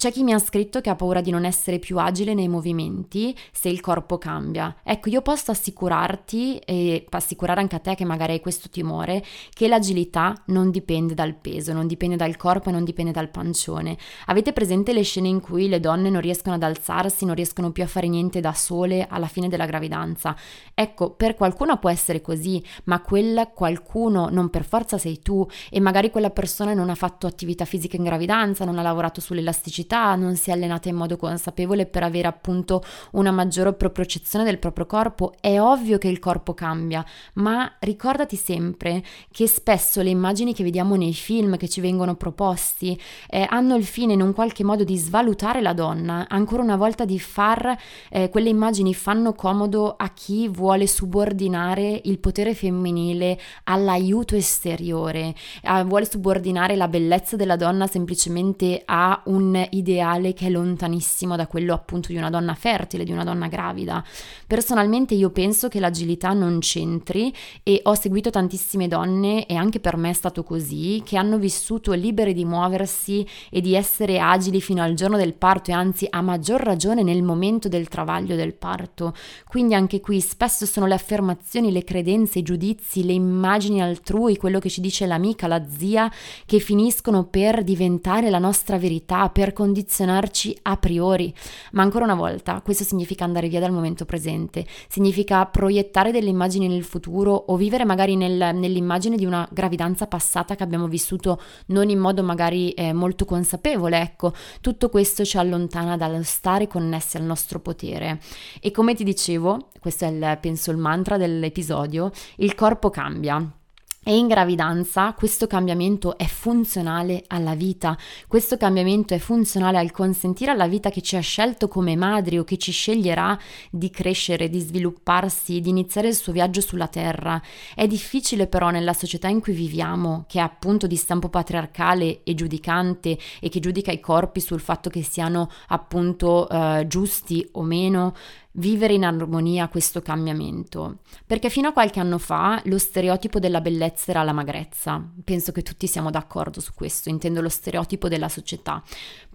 C'è 0.00 0.10
chi 0.10 0.22
mi 0.22 0.32
ha 0.32 0.38
scritto 0.38 0.80
che 0.80 0.88
ha 0.88 0.96
paura 0.96 1.20
di 1.20 1.30
non 1.30 1.44
essere 1.44 1.78
più 1.78 1.98
agile 1.98 2.32
nei 2.32 2.48
movimenti 2.48 3.36
se 3.52 3.68
il 3.68 3.82
corpo 3.82 4.16
cambia. 4.16 4.74
Ecco, 4.82 5.10
io 5.10 5.20
posso 5.20 5.50
assicurarti 5.50 6.56
e 6.56 7.04
assicurare 7.10 7.60
anche 7.60 7.76
a 7.76 7.80
te 7.80 7.94
che 7.96 8.06
magari 8.06 8.32
hai 8.32 8.40
questo 8.40 8.70
timore 8.70 9.22
che 9.52 9.68
l'agilità 9.68 10.42
non 10.46 10.70
dipende 10.70 11.12
dal 11.12 11.34
peso, 11.34 11.74
non 11.74 11.86
dipende 11.86 12.16
dal 12.16 12.38
corpo 12.38 12.70
e 12.70 12.72
non 12.72 12.82
dipende 12.82 13.12
dal 13.12 13.28
pancione. 13.28 13.98
Avete 14.24 14.54
presente 14.54 14.94
le 14.94 15.02
scene 15.02 15.28
in 15.28 15.38
cui 15.38 15.68
le 15.68 15.80
donne 15.80 16.08
non 16.08 16.22
riescono 16.22 16.54
ad 16.54 16.62
alzarsi, 16.62 17.26
non 17.26 17.34
riescono 17.34 17.70
più 17.70 17.82
a 17.82 17.86
fare 17.86 18.08
niente 18.08 18.40
da 18.40 18.54
sole 18.54 19.06
alla 19.06 19.26
fine 19.26 19.48
della 19.48 19.66
gravidanza? 19.66 20.34
Ecco, 20.72 21.10
per 21.10 21.34
qualcuno 21.34 21.76
può 21.76 21.90
essere 21.90 22.22
così, 22.22 22.64
ma 22.84 23.02
quel 23.02 23.50
qualcuno 23.54 24.30
non 24.30 24.48
per 24.48 24.64
forza 24.64 24.96
sei 24.96 25.18
tu 25.18 25.46
e 25.68 25.78
magari 25.78 26.10
quella 26.10 26.30
persona 26.30 26.72
non 26.72 26.88
ha 26.88 26.94
fatto 26.94 27.26
attività 27.26 27.66
fisica 27.66 27.96
in 27.96 28.04
gravidanza, 28.04 28.64
non 28.64 28.78
ha 28.78 28.82
lavorato 28.82 29.20
sull'elasticità 29.20 29.88
attività, 29.90 30.14
non 30.14 30.36
si 30.36 30.50
è 30.50 30.52
allenata 30.52 30.88
in 30.88 30.94
modo 30.94 31.16
consapevole 31.16 31.86
per 31.86 32.04
avere 32.04 32.28
appunto 32.28 32.84
una 33.12 33.32
maggiore 33.32 33.72
propriocezione 33.72 34.44
del 34.44 34.58
proprio 34.58 34.86
corpo, 34.86 35.34
è 35.40 35.60
ovvio 35.60 35.98
che 35.98 36.08
il 36.08 36.20
corpo 36.20 36.54
cambia, 36.54 37.04
ma 37.34 37.72
ricordati 37.80 38.36
sempre 38.36 39.02
che 39.32 39.48
spesso 39.48 40.00
le 40.02 40.10
immagini 40.10 40.54
che 40.54 40.62
vediamo 40.62 40.94
nei 40.94 41.12
film 41.12 41.56
che 41.56 41.68
ci 41.68 41.80
vengono 41.80 42.14
proposti 42.14 42.98
eh, 43.28 43.46
hanno 43.48 43.74
il 43.74 43.84
fine 43.84 44.12
in 44.12 44.22
un 44.22 44.32
qualche 44.32 44.62
modo 44.62 44.84
di 44.84 44.96
svalutare 44.96 45.60
la 45.60 45.72
donna, 45.72 46.26
ancora 46.28 46.62
una 46.62 46.76
volta 46.76 47.04
di 47.04 47.18
far 47.18 47.76
eh, 48.10 48.28
quelle 48.28 48.48
immagini 48.48 48.94
fanno 48.94 49.34
comodo 49.34 49.94
a 49.96 50.10
chi 50.10 50.48
vuole 50.48 50.86
subordinare 50.86 52.00
il 52.04 52.18
potere 52.18 52.54
femminile 52.54 53.38
all'aiuto 53.64 54.36
esteriore, 54.36 55.34
eh, 55.62 55.84
vuole 55.84 56.08
subordinare 56.08 56.76
la 56.76 56.88
bellezza 56.88 57.36
della 57.36 57.56
donna 57.56 57.86
semplicemente 57.86 58.82
a 58.84 59.22
un 59.26 59.66
ideale 59.80 60.32
che 60.32 60.46
è 60.46 60.50
lontanissimo 60.50 61.36
da 61.36 61.46
quello 61.46 61.74
appunto 61.74 62.08
di 62.08 62.16
una 62.16 62.30
donna 62.30 62.54
fertile, 62.54 63.04
di 63.04 63.12
una 63.12 63.24
donna 63.24 63.48
gravida. 63.48 64.04
Personalmente 64.46 65.14
io 65.14 65.30
penso 65.30 65.68
che 65.68 65.80
l'agilità 65.80 66.32
non 66.32 66.60
c'entri 66.60 67.34
e 67.62 67.80
ho 67.84 67.94
seguito 67.94 68.30
tantissime 68.30 68.88
donne 68.88 69.46
e 69.46 69.54
anche 69.54 69.80
per 69.80 69.96
me 69.96 70.10
è 70.10 70.14
stato 70.14 70.42
così, 70.42 71.02
che 71.04 71.16
hanno 71.16 71.38
vissuto 71.38 71.92
libere 71.92 72.32
di 72.32 72.44
muoversi 72.44 73.26
e 73.50 73.60
di 73.60 73.74
essere 73.74 74.18
agili 74.20 74.60
fino 74.60 74.82
al 74.82 74.94
giorno 74.94 75.16
del 75.16 75.34
parto 75.34 75.70
e 75.70 75.74
anzi 75.74 76.06
a 76.08 76.20
maggior 76.20 76.60
ragione 76.60 77.02
nel 77.02 77.22
momento 77.22 77.68
del 77.68 77.88
travaglio 77.88 78.36
del 78.36 78.54
parto. 78.54 79.14
Quindi 79.46 79.74
anche 79.74 80.00
qui 80.00 80.20
spesso 80.20 80.66
sono 80.66 80.86
le 80.86 80.94
affermazioni, 80.94 81.72
le 81.72 81.84
credenze, 81.84 82.40
i 82.40 82.42
giudizi, 82.42 83.04
le 83.04 83.12
immagini 83.12 83.82
altrui, 83.82 84.36
quello 84.36 84.58
che 84.58 84.68
ci 84.68 84.80
dice 84.80 85.06
l'amica, 85.06 85.46
la 85.46 85.64
zia, 85.68 86.10
che 86.46 86.58
finiscono 86.58 87.24
per 87.24 87.64
diventare 87.64 88.30
la 88.30 88.38
nostra 88.38 88.78
verità, 88.78 89.28
per 89.28 89.52
condizionarci 89.70 90.58
a 90.62 90.76
priori, 90.76 91.32
ma 91.72 91.82
ancora 91.82 92.04
una 92.04 92.16
volta 92.16 92.60
questo 92.60 92.82
significa 92.82 93.24
andare 93.24 93.48
via 93.48 93.60
dal 93.60 93.70
momento 93.70 94.04
presente, 94.04 94.66
significa 94.88 95.46
proiettare 95.46 96.10
delle 96.10 96.28
immagini 96.28 96.66
nel 96.66 96.82
futuro 96.82 97.32
o 97.32 97.56
vivere 97.56 97.84
magari 97.84 98.16
nel, 98.16 98.54
nell'immagine 98.54 99.16
di 99.16 99.24
una 99.24 99.48
gravidanza 99.52 100.08
passata 100.08 100.56
che 100.56 100.64
abbiamo 100.64 100.88
vissuto 100.88 101.40
non 101.66 101.88
in 101.88 102.00
modo 102.00 102.24
magari 102.24 102.72
eh, 102.72 102.92
molto 102.92 103.24
consapevole, 103.24 104.00
ecco, 104.00 104.32
tutto 104.60 104.88
questo 104.88 105.24
ci 105.24 105.38
allontana 105.38 105.96
dallo 105.96 106.22
stare 106.24 106.66
connessi 106.66 107.16
al 107.16 107.22
nostro 107.22 107.60
potere. 107.60 108.20
E 108.60 108.72
come 108.72 108.94
ti 108.94 109.04
dicevo, 109.04 109.68
questo 109.78 110.04
è 110.04 110.08
il, 110.08 110.38
penso 110.40 110.72
il 110.72 110.78
mantra 110.78 111.16
dell'episodio, 111.16 112.10
il 112.36 112.54
corpo 112.56 112.90
cambia. 112.90 113.59
E 114.02 114.16
in 114.16 114.28
gravidanza 114.28 115.12
questo 115.12 115.46
cambiamento 115.46 116.16
è 116.16 116.24
funzionale 116.24 117.22
alla 117.26 117.54
vita, 117.54 117.98
questo 118.26 118.56
cambiamento 118.56 119.12
è 119.12 119.18
funzionale 119.18 119.76
al 119.76 119.90
consentire 119.90 120.52
alla 120.52 120.66
vita 120.66 120.88
che 120.88 121.02
ci 121.02 121.16
ha 121.16 121.20
scelto 121.20 121.68
come 121.68 121.96
madri 121.96 122.38
o 122.38 122.44
che 122.44 122.56
ci 122.56 122.72
sceglierà 122.72 123.38
di 123.70 123.90
crescere, 123.90 124.48
di 124.48 124.58
svilupparsi, 124.58 125.60
di 125.60 125.68
iniziare 125.68 126.08
il 126.08 126.14
suo 126.14 126.32
viaggio 126.32 126.62
sulla 126.62 126.88
terra. 126.88 127.42
È 127.74 127.86
difficile 127.86 128.46
però 128.46 128.70
nella 128.70 128.94
società 128.94 129.28
in 129.28 129.40
cui 129.40 129.52
viviamo, 129.52 130.24
che 130.26 130.38
è 130.38 130.42
appunto 130.42 130.86
di 130.86 130.96
stampo 130.96 131.28
patriarcale 131.28 132.22
e 132.24 132.34
giudicante 132.34 133.18
e 133.38 133.50
che 133.50 133.60
giudica 133.60 133.92
i 133.92 134.00
corpi 134.00 134.40
sul 134.40 134.60
fatto 134.60 134.88
che 134.88 135.02
siano 135.02 135.50
appunto 135.68 136.48
eh, 136.48 136.86
giusti 136.88 137.46
o 137.52 137.62
meno, 137.62 138.14
vivere 138.52 138.94
in 138.94 139.04
armonia 139.04 139.68
questo 139.68 140.02
cambiamento, 140.02 140.98
perché 141.26 141.50
fino 141.50 141.68
a 141.68 141.72
qualche 141.72 142.00
anno 142.00 142.18
fa 142.18 142.60
lo 142.64 142.78
stereotipo 142.78 143.38
della 143.38 143.60
bellezza 143.60 144.10
era 144.10 144.22
la 144.22 144.32
magrezza, 144.32 145.02
penso 145.22 145.52
che 145.52 145.62
tutti 145.62 145.86
siamo 145.86 146.10
d'accordo 146.10 146.60
su 146.60 146.72
questo, 146.74 147.08
intendo 147.08 147.40
lo 147.40 147.48
stereotipo 147.48 148.08
della 148.08 148.28
società, 148.28 148.82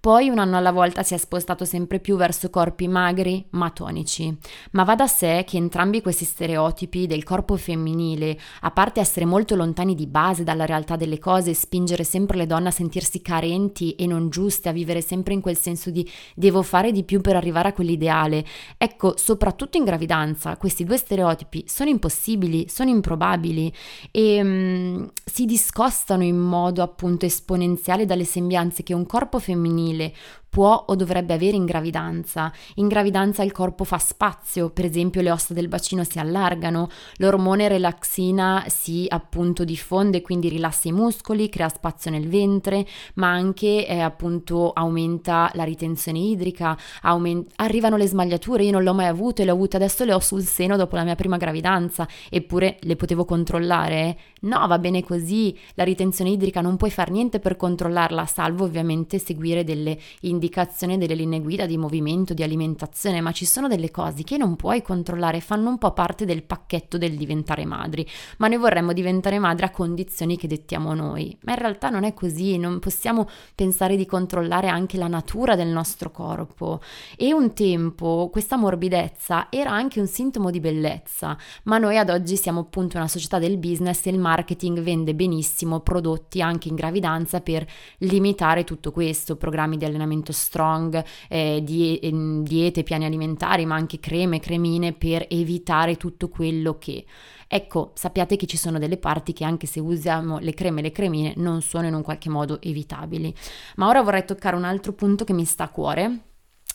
poi 0.05 0.29
un 0.29 0.37
anno 0.37 0.57
alla 0.57 0.71
volta 0.71 1.01
si 1.01 1.15
è 1.15 1.17
spostato 1.17 1.65
sempre 1.65 1.99
più 1.99 2.15
verso 2.15 2.51
corpi 2.51 2.87
magri 2.87 3.43
ma 3.51 3.71
tonici. 3.71 4.37
Ma 4.73 4.83
va 4.83 4.93
da 4.93 5.07
sé 5.07 5.43
che 5.47 5.57
entrambi 5.57 6.01
questi 6.01 6.25
stereotipi 6.25 7.07
del 7.07 7.23
corpo 7.23 7.57
femminile, 7.57 8.37
a 8.61 8.69
parte 8.69 8.99
essere 8.99 9.25
molto 9.25 9.55
lontani 9.55 9.95
di 9.95 10.05
base 10.05 10.43
dalla 10.43 10.67
realtà 10.67 10.95
delle 10.95 11.17
cose 11.17 11.49
e 11.49 11.55
spingere 11.55 12.03
sempre 12.03 12.37
le 12.37 12.45
donne 12.45 12.67
a 12.67 12.71
sentirsi 12.71 13.21
carenti 13.23 13.95
e 13.95 14.05
non 14.05 14.29
giuste, 14.29 14.69
a 14.69 14.73
vivere 14.73 15.01
sempre 15.01 15.33
in 15.33 15.41
quel 15.41 15.57
senso 15.57 15.89
di 15.89 16.07
devo 16.35 16.61
fare 16.61 16.91
di 16.91 17.03
più 17.03 17.21
per 17.21 17.35
arrivare 17.35 17.69
a 17.69 17.73
quell'ideale, 17.73 18.45
ecco, 18.77 19.04
soprattutto 19.15 19.77
in 19.77 19.83
gravidanza, 19.83 20.57
questi 20.57 20.83
due 20.83 20.97
stereotipi 20.97 21.65
sono 21.67 21.89
impossibili, 21.89 22.67
sono 22.67 22.89
improbabili 22.89 23.71
e 24.11 24.41
um, 24.41 25.09
si 25.23 25.45
discostano 25.45 26.23
in 26.23 26.37
modo 26.37 26.81
appunto 26.81 27.25
esponenziale 27.25 28.05
dalle 28.05 28.25
sembianze 28.25 28.81
che 28.83 28.93
un 28.93 29.05
corpo 29.05 29.39
femminile 29.39 30.13
può 30.55 30.85
o 30.87 30.95
dovrebbe 30.95 31.33
avere 31.33 31.57
in 31.57 31.65
gravidanza. 31.65 32.49
In 32.75 32.87
gravidanza 32.87 33.43
il 33.43 33.51
corpo 33.51 33.83
fa 33.83 33.97
spazio, 33.97 34.69
per 34.69 34.85
esempio 34.85 35.21
le 35.21 35.29
ossa 35.29 35.53
del 35.53 35.67
bacino 35.67 36.05
si 36.05 36.17
allargano, 36.17 36.87
l'ormone 37.17 37.67
relaxina 37.67 38.63
si 38.67 39.05
appunto 39.09 39.65
diffonde, 39.65 40.21
quindi 40.21 40.47
rilassa 40.47 40.87
i 40.87 40.93
muscoli, 40.93 41.49
crea 41.49 41.67
spazio 41.67 42.09
nel 42.09 42.29
ventre, 42.29 42.87
ma 43.15 43.31
anche 43.31 43.85
eh, 43.85 43.99
appunto 43.99 44.71
aumenta 44.71 45.51
la 45.55 45.65
ritenzione 45.65 46.19
idrica, 46.19 46.77
aument- 47.01 47.51
arrivano 47.57 47.97
le 47.97 48.07
smagliature, 48.07 48.63
io 48.63 48.71
non 48.71 48.83
l'ho 48.83 48.93
mai 48.93 49.07
avuto 49.07 49.41
e 49.41 49.43
le 49.43 49.51
ho 49.51 49.55
avute 49.55 49.75
adesso 49.75 50.05
le 50.05 50.13
ho 50.13 50.21
sul 50.21 50.43
seno 50.43 50.77
dopo 50.77 50.95
la 50.95 51.03
mia 51.03 51.15
prima 51.15 51.35
gravidanza, 51.35 52.07
eppure 52.29 52.77
le 52.79 52.95
potevo 52.95 53.25
controllare? 53.25 54.17
No, 54.45 54.67
va 54.67 54.77
bene 54.77 55.03
così, 55.03 55.57
la 55.73 55.83
ritenzione 55.83 56.29
idrica 56.29 56.61
non 56.61 56.77
puoi 56.77 56.91
fare 56.91 57.11
niente 57.11 57.39
per 57.39 57.55
controllarla, 57.55 58.27
salvo 58.27 58.65
ovviamente 58.65 59.17
seguire 59.17 59.63
delle 59.63 59.97
indicazioni 60.21 60.99
delle 60.99 61.15
linee 61.15 61.41
guida 61.41 61.65
di 61.65 61.77
movimento, 61.77 62.35
di 62.35 62.43
alimentazione, 62.43 63.21
ma 63.21 63.31
ci 63.31 63.43
sono 63.43 63.67
delle 63.67 63.89
cose 63.89 64.21
che 64.21 64.37
non 64.37 64.55
puoi 64.55 64.83
controllare, 64.83 65.39
fanno 65.39 65.69
un 65.69 65.79
po' 65.79 65.93
parte 65.93 66.25
del 66.25 66.43
pacchetto 66.43 66.99
del 66.99 67.17
diventare 67.17 67.65
madri, 67.65 68.07
ma 68.37 68.47
noi 68.47 68.59
vorremmo 68.59 68.93
diventare 68.93 69.39
madri 69.39 69.65
a 69.65 69.71
condizioni 69.71 70.37
che 70.37 70.47
dettiamo 70.47 70.93
noi, 70.93 71.35
ma 71.41 71.53
in 71.53 71.57
realtà 71.57 71.89
non 71.89 72.03
è 72.03 72.13
così, 72.13 72.59
non 72.59 72.77
possiamo 72.77 73.27
pensare 73.55 73.95
di 73.95 74.05
controllare 74.05 74.67
anche 74.67 74.97
la 74.97 75.07
natura 75.07 75.55
del 75.55 75.69
nostro 75.69 76.11
corpo. 76.11 76.81
E 77.17 77.33
un 77.33 77.51
tempo 77.53 78.29
questa 78.31 78.57
morbidezza 78.57 79.47
era 79.49 79.71
anche 79.71 79.99
un 79.99 80.05
sintomo 80.05 80.51
di 80.51 80.59
bellezza, 80.59 81.35
ma 81.63 81.79
noi 81.79 81.97
ad 81.97 82.11
oggi 82.11 82.37
siamo 82.37 82.59
appunto 82.59 82.97
una 82.97 83.07
società 83.07 83.39
del 83.39 83.57
business 83.57 84.05
e 84.05 84.11
il 84.11 84.19
marketing 84.19 84.33
vende 84.81 85.15
benissimo 85.15 85.79
prodotti 85.79 86.41
anche 86.41 86.67
in 86.67 86.75
gravidanza 86.75 87.41
per 87.41 87.65
limitare 87.99 88.63
tutto 88.63 88.91
questo, 88.91 89.35
programmi 89.35 89.77
di 89.77 89.85
allenamento 89.85 90.31
strong, 90.31 91.03
eh, 91.29 91.61
die- 91.63 91.99
ehm, 91.99 92.43
diete, 92.43 92.83
piani 92.83 93.05
alimentari, 93.05 93.65
ma 93.65 93.75
anche 93.75 93.99
creme, 93.99 94.39
cremine 94.39 94.93
per 94.93 95.25
evitare 95.29 95.95
tutto 95.97 96.29
quello 96.29 96.77
che... 96.77 97.05
Ecco, 97.47 97.91
sappiate 97.93 98.37
che 98.37 98.47
ci 98.47 98.57
sono 98.57 98.79
delle 98.79 98.97
parti 98.97 99.31
che 99.31 99.45
anche 99.45 99.67
se 99.67 99.79
usiamo 99.79 100.39
le 100.39 100.53
creme 100.55 100.79
e 100.79 100.83
le 100.83 100.91
cremine 100.91 101.33
non 101.37 101.61
sono 101.61 101.85
in 101.85 101.93
un 101.93 102.01
qualche 102.01 102.29
modo 102.29 102.59
evitabili. 102.59 103.33
Ma 103.75 103.87
ora 103.87 104.01
vorrei 104.01 104.25
toccare 104.25 104.55
un 104.55 104.63
altro 104.63 104.93
punto 104.93 105.23
che 105.23 105.33
mi 105.33 105.45
sta 105.45 105.65
a 105.65 105.69
cuore 105.69 106.19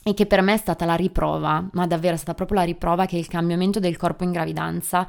e 0.02 0.14
che 0.14 0.24
per 0.24 0.40
me 0.40 0.54
è 0.54 0.56
stata 0.56 0.86
la 0.86 0.94
riprova, 0.94 1.68
ma 1.72 1.86
davvero 1.86 2.14
è 2.14 2.16
stata 2.16 2.32
proprio 2.32 2.60
la 2.60 2.64
riprova 2.64 3.04
che 3.04 3.18
il 3.18 3.28
cambiamento 3.28 3.80
del 3.80 3.98
corpo 3.98 4.24
in 4.24 4.32
gravidanza 4.32 5.06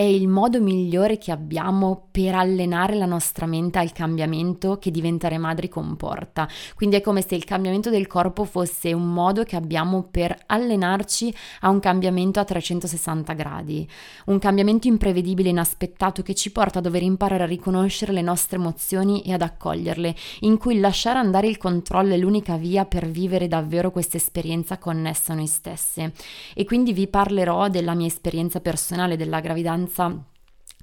è 0.00 0.04
il 0.04 0.28
modo 0.28 0.62
migliore 0.62 1.18
che 1.18 1.30
abbiamo 1.30 2.06
per 2.10 2.34
allenare 2.34 2.94
la 2.94 3.04
nostra 3.04 3.44
mente 3.44 3.78
al 3.78 3.92
cambiamento 3.92 4.78
che 4.78 4.90
diventare 4.90 5.36
madri 5.36 5.68
comporta. 5.68 6.48
Quindi 6.74 6.96
è 6.96 7.02
come 7.02 7.20
se 7.20 7.34
il 7.34 7.44
cambiamento 7.44 7.90
del 7.90 8.06
corpo 8.06 8.44
fosse 8.44 8.94
un 8.94 9.12
modo 9.12 9.42
che 9.42 9.56
abbiamo 9.56 10.08
per 10.10 10.34
allenarci 10.46 11.34
a 11.60 11.68
un 11.68 11.80
cambiamento 11.80 12.40
a 12.40 12.44
360 12.44 13.34
gradi, 13.34 13.86
un 14.26 14.38
cambiamento 14.38 14.88
imprevedibile, 14.88 15.50
inaspettato 15.50 16.22
che 16.22 16.34
ci 16.34 16.50
porta 16.50 16.78
a 16.78 16.82
dover 16.82 17.02
imparare 17.02 17.42
a 17.42 17.46
riconoscere 17.46 18.12
le 18.12 18.22
nostre 18.22 18.56
emozioni 18.56 19.20
e 19.20 19.34
ad 19.34 19.42
accoglierle, 19.42 20.14
in 20.40 20.56
cui 20.56 20.80
lasciare 20.80 21.18
andare 21.18 21.46
il 21.46 21.58
controllo 21.58 22.14
è 22.14 22.16
l'unica 22.16 22.56
via 22.56 22.86
per 22.86 23.06
vivere 23.06 23.48
davvero 23.48 23.90
questa 23.90 24.16
esperienza 24.16 24.78
connessa 24.78 25.34
a 25.34 25.36
noi 25.36 25.46
stesse. 25.46 26.14
E 26.54 26.64
quindi 26.64 26.94
vi 26.94 27.06
parlerò 27.06 27.68
della 27.68 27.92
mia 27.92 28.06
esperienza 28.06 28.60
personale 28.60 29.18
della 29.18 29.40
gravidanza 29.40 29.88
some 29.90 30.26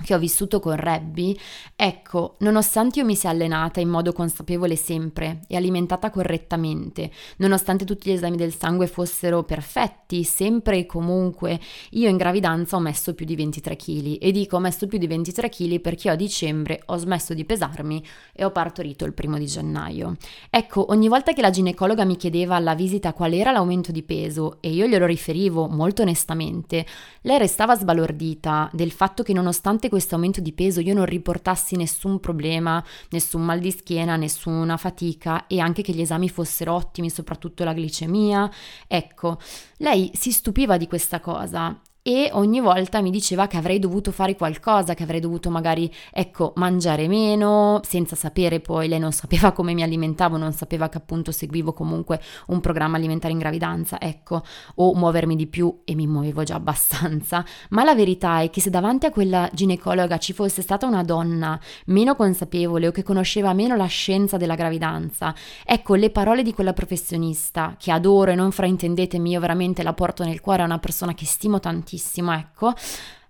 che 0.04 0.14
ho 0.14 0.20
vissuto 0.20 0.60
con 0.60 0.76
Rebby, 0.76 1.38
ecco, 1.76 2.36
nonostante 2.40 3.00
io 3.00 3.06
mi 3.06 3.16
sia 3.16 3.32
allenata 3.32 3.80
in 3.80 3.90
modo 3.90 4.14
consapevole 4.14 4.76
sempre 4.76 5.42
e 5.48 5.56
alimentata 5.56 6.12
correttamente, 6.12 7.12
nonostante 7.38 7.84
tutti 7.84 8.10
gli 8.10 8.14
esami 8.14 8.38
del 8.38 8.54
sangue 8.54 8.88
fossero 8.88 9.44
perfetti, 9.44 10.24
sempre 10.24 10.78
e 10.78 10.86
comunque, 10.86 11.60
io 11.92 12.10
in 12.10 12.18
gravidanza 12.18 12.76
ho 12.76 12.80
messo 12.80 13.16
più 13.16 13.26
di 13.26 13.36
23 13.36 13.76
kg 13.76 14.18
e 14.22 14.32
dico 14.32 14.56
ho 14.58 14.60
messo 14.60 14.88
più 14.88 14.98
di 14.98 15.08
23 15.08 15.50
kg 15.50 15.80
perché 15.80 16.10
a 16.10 16.16
dicembre 16.16 16.82
ho 16.86 16.98
smesso 16.98 17.34
di 17.34 17.44
pesarmi 17.44 18.04
e 18.34 18.46
ho 18.46 18.52
partorito 18.52 19.04
il 19.04 19.14
primo 19.14 19.38
di 19.38 19.46
gennaio. 19.46 20.16
Ecco, 20.50 20.86
ogni 20.90 21.08
volta 21.08 21.34
che 21.34 21.42
la 21.42 21.50
ginecologa 21.50 22.06
mi 22.06 22.18
chiedeva 22.18 22.56
alla 22.56 22.76
visita 22.76 23.14
qual 23.14 23.34
era 23.34 23.52
l'aumento 23.52 23.92
di 23.92 24.04
peso 24.04 24.58
e 24.62 24.70
io 24.70 24.86
glielo 24.86 25.06
riferivo 25.06 25.68
molto 25.68 26.04
onestamente, 26.04 26.86
lei 27.22 27.40
restava 27.40 27.76
sbalordita 27.76 28.70
del 28.74 28.92
fatto 28.92 29.24
che 29.24 29.34
nonostante 29.34 29.87
nonostante 29.88 29.90
questo 29.90 30.16
aumento 30.16 30.42
di 30.42 30.54
peso 30.54 30.82
io 30.82 30.94
non 30.94 31.06
riportassi 31.06 31.76
nessun 31.76 32.20
problema, 32.20 32.84
nessun 33.10 33.44
mal 33.44 33.60
di 33.60 33.72
schiena, 33.72 34.16
nessuna 34.16 34.78
fatica 34.78 35.48
e 35.48 35.60
anche 35.60 35.82
che 35.82 35.94
gli 35.94 36.02
esami 36.02 36.30
fossero 36.30 36.74
ottimi, 36.74 37.10
soprattutto 37.10 37.64
la 37.64 37.74
glicemia. 37.74 38.50
Ecco, 38.88 39.40
lei 39.78 40.12
si 40.14 40.32
stupiva 40.32 40.78
di 40.78 40.88
questa 40.88 41.20
cosa 41.20 41.80
e 42.08 42.30
ogni 42.32 42.62
volta 42.62 43.02
mi 43.02 43.12
diceva 43.12 43.48
che 43.48 43.58
avrei 43.58 43.80
dovuto 43.80 44.14
fare 44.14 44.38
qualcosa, 44.38 44.94
che 44.94 45.04
avrei 45.04 45.20
dovuto 45.20 45.50
magari, 45.50 45.94
ecco, 46.10 46.54
mangiare 46.56 47.06
meno, 47.10 47.82
senza 47.84 48.16
sapere 48.16 48.62
poi, 48.62 48.88
lei 48.88 48.98
non 48.98 49.12
sapeva 49.12 49.52
come 49.52 49.74
mi 49.74 49.84
alimentavo, 49.84 50.38
non 50.38 50.54
sapeva 50.54 50.88
che 50.88 51.00
appunto 51.00 51.34
seguivo 51.34 51.74
comunque 51.74 52.22
un 52.48 52.62
programma 52.62 52.96
alimentare 52.96 53.34
in 53.34 53.40
gravidanza, 53.40 54.00
ecco, 54.00 54.42
o 54.76 54.96
muovermi 54.96 55.36
di 55.36 55.48
più 55.48 55.82
e 55.84 55.96
mi 55.96 56.08
muovevo 56.08 56.44
già 56.44 56.56
abbastanza, 56.56 57.44
ma 57.72 57.84
la 57.84 57.94
verità 57.94 58.40
è 58.40 58.50
che 58.50 58.62
se 58.62 58.70
davanti 58.70 59.06
a 59.06 59.12
quella 59.12 59.50
ginecologa 59.52 60.18
ci 60.18 60.32
fosse 60.32 60.62
stata 60.62 60.86
una 60.86 61.04
donna 61.04 61.60
meno 61.88 62.16
consapevole 62.16 62.88
o 62.88 62.92
che 62.92 63.04
conosceva 63.04 63.52
meno 63.52 63.76
la 63.76 63.88
scienza 63.88 64.38
della 64.38 64.56
gravidanza, 64.56 65.36
ecco, 65.66 65.96
le 65.96 66.10
parole 66.10 66.42
di 66.42 66.54
quella 66.54 66.72
professionista, 66.72 67.76
che 67.78 67.92
adoro 67.92 68.32
e 68.32 68.36
non 68.36 68.54
fraintendetemi, 68.54 69.32
io 69.32 69.42
veramente 69.42 69.84
la 69.84 69.92
porto 69.92 70.24
nel 70.24 70.40
cuore, 70.40 70.62
è 70.62 70.66
una 70.66 70.80
persona 70.80 71.14
che 71.14 71.26
stimo 71.26 71.60
tantissimo, 71.60 71.96
tantissimo, 71.98 72.32
ecco, 72.34 72.74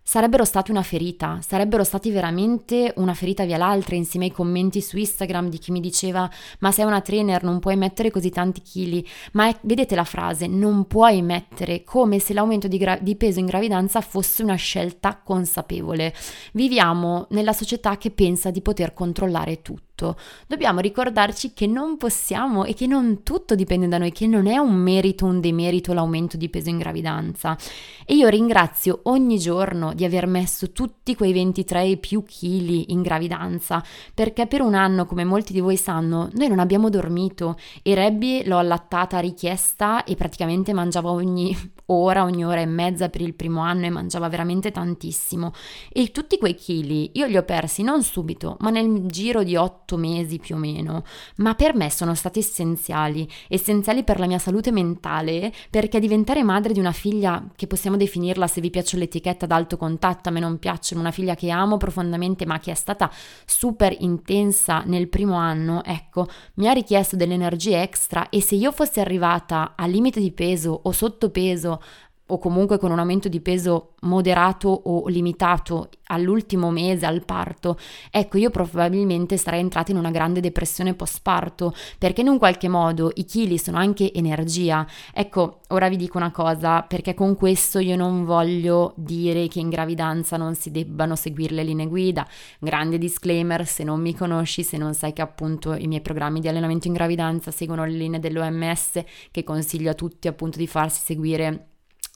sarebbero 0.04 0.46
stati 0.46 0.72
una 0.72 0.84
ferita, 0.84 1.40
sarebbero 1.42 1.84
stati 1.84 2.12
veramente 2.12 2.94
una 2.98 3.14
ferita 3.14 3.46
via 3.46 3.58
l'altra 3.58 3.96
insieme 3.96 4.26
ai 4.26 4.32
commenti 4.32 4.82
su 4.82 4.98
Instagram 4.98 5.50
di 5.50 5.58
chi 5.58 5.72
mi 5.72 5.82
diceva 5.82 6.30
ma 6.60 6.72
sei 6.72 6.86
una 6.86 7.02
trainer 7.02 7.44
non 7.44 7.60
puoi 7.60 7.76
mettere 7.76 8.12
così 8.12 8.30
tanti 8.30 8.62
chili, 8.62 9.06
ma 9.34 9.48
è, 9.48 9.58
vedete 9.64 9.96
la 9.96 10.04
frase 10.04 10.48
non 10.48 10.86
puoi 10.86 11.22
mettere 11.22 11.84
come 11.84 12.20
se 12.20 12.34
l'aumento 12.34 12.68
di, 12.68 12.78
gra- 12.78 13.00
di 13.02 13.16
peso 13.16 13.40
in 13.40 13.46
gravidanza 13.46 14.02
fosse 14.02 14.44
una 14.44 14.56
scelta 14.56 15.20
consapevole. 15.24 16.14
Viviamo 16.54 17.28
nella 17.32 17.54
società 17.54 17.98
che 17.98 18.12
pensa 18.12 18.52
di 18.52 18.62
poter 18.62 18.94
controllare 18.94 19.62
tutto 19.62 19.87
tutto. 19.98 20.16
Dobbiamo 20.46 20.80
ricordarci 20.80 21.54
che 21.54 21.66
non 21.66 21.98
possiamo 21.98 22.64
e 22.64 22.76
che 22.76 22.86
non 22.86 23.24
tutto 23.24 23.56
dipende 23.56 23.88
da 23.88 23.98
noi, 23.98 24.12
che 24.12 24.28
non 24.28 24.46
è 24.46 24.58
un 24.58 24.76
merito, 24.76 25.26
un 25.26 25.42
demerito 25.42 25.94
l'aumento 25.94 26.38
di 26.38 26.50
peso 26.50 26.70
in 26.70 26.78
gravidanza. 26.78 27.58
E 28.06 28.14
io 28.14 28.28
ringrazio 28.28 29.00
ogni 29.04 29.40
giorno 29.40 29.94
di 29.94 30.06
aver 30.06 30.28
messo 30.28 30.72
tutti 30.72 31.16
quei 31.16 31.34
23 31.34 31.84
e 31.84 31.98
più 31.98 32.24
chili 32.24 32.92
in 32.92 33.02
gravidanza, 33.02 33.84
perché 34.14 34.46
per 34.46 34.62
un 34.62 34.76
anno, 34.76 35.06
come 35.06 35.24
molti 35.24 35.52
di 35.52 35.60
voi 35.60 35.78
sanno, 35.78 36.30
noi 36.34 36.48
non 36.48 36.60
abbiamo 36.60 36.90
dormito 36.90 37.58
e 37.82 37.96
Rebby 37.96 38.46
l'ho 38.46 38.60
allattata 38.60 39.18
a 39.18 39.22
richiesta 39.22 40.04
e 40.04 40.16
praticamente 40.16 40.74
mangiava 40.74 41.10
ogni 41.10 41.56
ora, 41.88 42.24
ogni 42.24 42.46
ora 42.46 42.62
e 42.62 42.66
mezza 42.66 43.10
per 43.10 43.22
il 43.22 43.34
primo 43.34 43.62
anno 43.62 43.86
e 43.86 43.90
mangiava 43.90 44.30
veramente 44.30 44.72
tantissimo. 44.72 45.54
E 45.92 46.12
tutti 46.12 46.38
quei 46.38 46.56
chili 46.56 47.12
io 47.14 47.26
li 47.26 47.38
ho 47.38 47.44
persi 47.44 47.82
non 47.82 48.04
subito, 48.04 48.58
ma 48.60 48.70
nel 48.70 49.06
giro 49.08 49.44
di 49.44 49.56
8 49.56 49.87
otto 49.88 49.96
mesi 49.96 50.38
più 50.38 50.56
o 50.56 50.58
meno, 50.58 51.04
ma 51.38 51.56
per 51.56 51.74
me 51.74 51.90
sono 51.90 52.14
stati 52.14 52.40
essenziali, 52.40 53.28
essenziali 53.48 54.04
per 54.04 54.20
la 54.20 54.28
mia 54.28 54.38
salute 54.38 54.72
mentale, 54.72 55.54
perché 55.70 56.02
diventare 56.02 56.44
madre 56.44 56.74
di 56.74 56.80
una 56.80 56.92
figlia, 56.92 57.48
che 57.56 57.68
possiamo 57.68 57.96
definirla 57.96 58.48
se 58.48 58.60
vi 58.60 58.70
piace 58.70 58.98
l'etichetta 58.98 59.46
ad 59.46 59.52
alto 59.52 59.78
contatto, 59.78 60.28
a 60.28 60.32
me 60.34 60.42
non 60.42 60.60
piacciono, 60.60 61.00
una 61.00 61.12
figlia 61.12 61.36
che 61.36 61.50
amo 61.50 61.78
profondamente, 61.78 62.46
ma 62.46 62.60
che 62.60 62.72
è 62.72 62.76
stata 62.76 63.10
super 63.46 63.96
intensa 64.00 64.84
nel 64.86 65.08
primo 65.08 65.36
anno, 65.36 65.82
ecco, 65.86 66.28
mi 66.56 66.68
ha 66.68 66.74
richiesto 66.74 67.16
delle 67.16 67.36
energie 67.36 67.82
extra 67.82 68.28
e 68.30 68.42
se 68.42 68.56
io 68.56 68.74
fossi 68.74 69.00
arrivata 69.00 69.74
al 69.78 69.90
limite 69.90 70.20
di 70.20 70.32
peso 70.32 70.78
o 70.84 70.92
sottopeso 70.92 71.82
o 72.28 72.38
comunque 72.40 72.78
con 72.78 72.92
un 72.92 73.00
aumento 73.00 73.30
di 73.30 73.40
peso 73.40 73.94
moderato 74.02 74.70
o 74.70 75.08
limitato 75.08 75.90
all'ultimo 76.08 76.72
mese, 76.72 77.06
al 77.06 77.24
parto, 77.26 77.78
ecco 78.12 78.38
io 78.38 78.50
probabilmente 78.50 79.38
sarei 79.38 79.60
entrata 79.60 79.92
in 79.92 79.98
una 79.98 80.12
grande 80.12 80.40
depressione 80.40 80.94
postparto 80.94 81.74
perché 81.98 82.22
in 82.22 82.28
un 82.28 82.38
qualche 82.38 82.68
modo 82.68 83.12
i 83.16 83.26
chili 83.26 83.58
sono 83.58 83.78
anche 83.78 84.14
energia. 84.14 84.86
Ecco, 85.14 85.62
ora 85.70 85.90
vi 85.90 85.98
dico 85.98 86.18
una 86.18 86.32
cosa 86.32 86.84
perché 86.84 87.14
con 87.14 87.36
questo 87.36 87.80
io 87.80 87.96
non 87.96 88.26
voglio 88.26 88.94
dire 88.96 89.48
che 89.48 89.60
in 89.60 89.70
gravidanza 89.70 90.38
non 90.38 90.56
si 90.56 90.72
debbano 90.72 91.16
seguire 91.16 91.56
le 91.56 91.64
linee 91.64 91.88
guida. 91.88 92.28
Grande 92.60 92.98
disclaimer, 92.98 93.66
se 93.66 93.84
non 93.84 94.02
mi 94.02 94.16
conosci, 94.16 94.64
se 94.64 94.78
non 94.78 94.94
sai 94.94 95.14
che 95.14 95.22
appunto 95.22 95.74
i 95.74 95.88
miei 95.88 96.02
programmi 96.02 96.40
di 96.40 96.48
allenamento 96.48 96.88
in 96.88 96.94
gravidanza 96.94 97.52
seguono 97.52 97.86
le 97.86 97.92
linee 97.92 98.20
dell'OMS 98.20 99.02
che 99.32 99.44
consiglio 99.44 99.92
a 99.92 99.94
tutti 99.94 100.28
appunto 100.28 100.58
di 100.58 100.68
farsi 100.68 101.02
seguire 101.04 101.68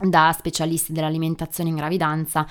da 0.03 0.33
specialisti 0.37 0.93
dell'alimentazione 0.93 1.69
in 1.69 1.75
gravidanza, 1.75 2.47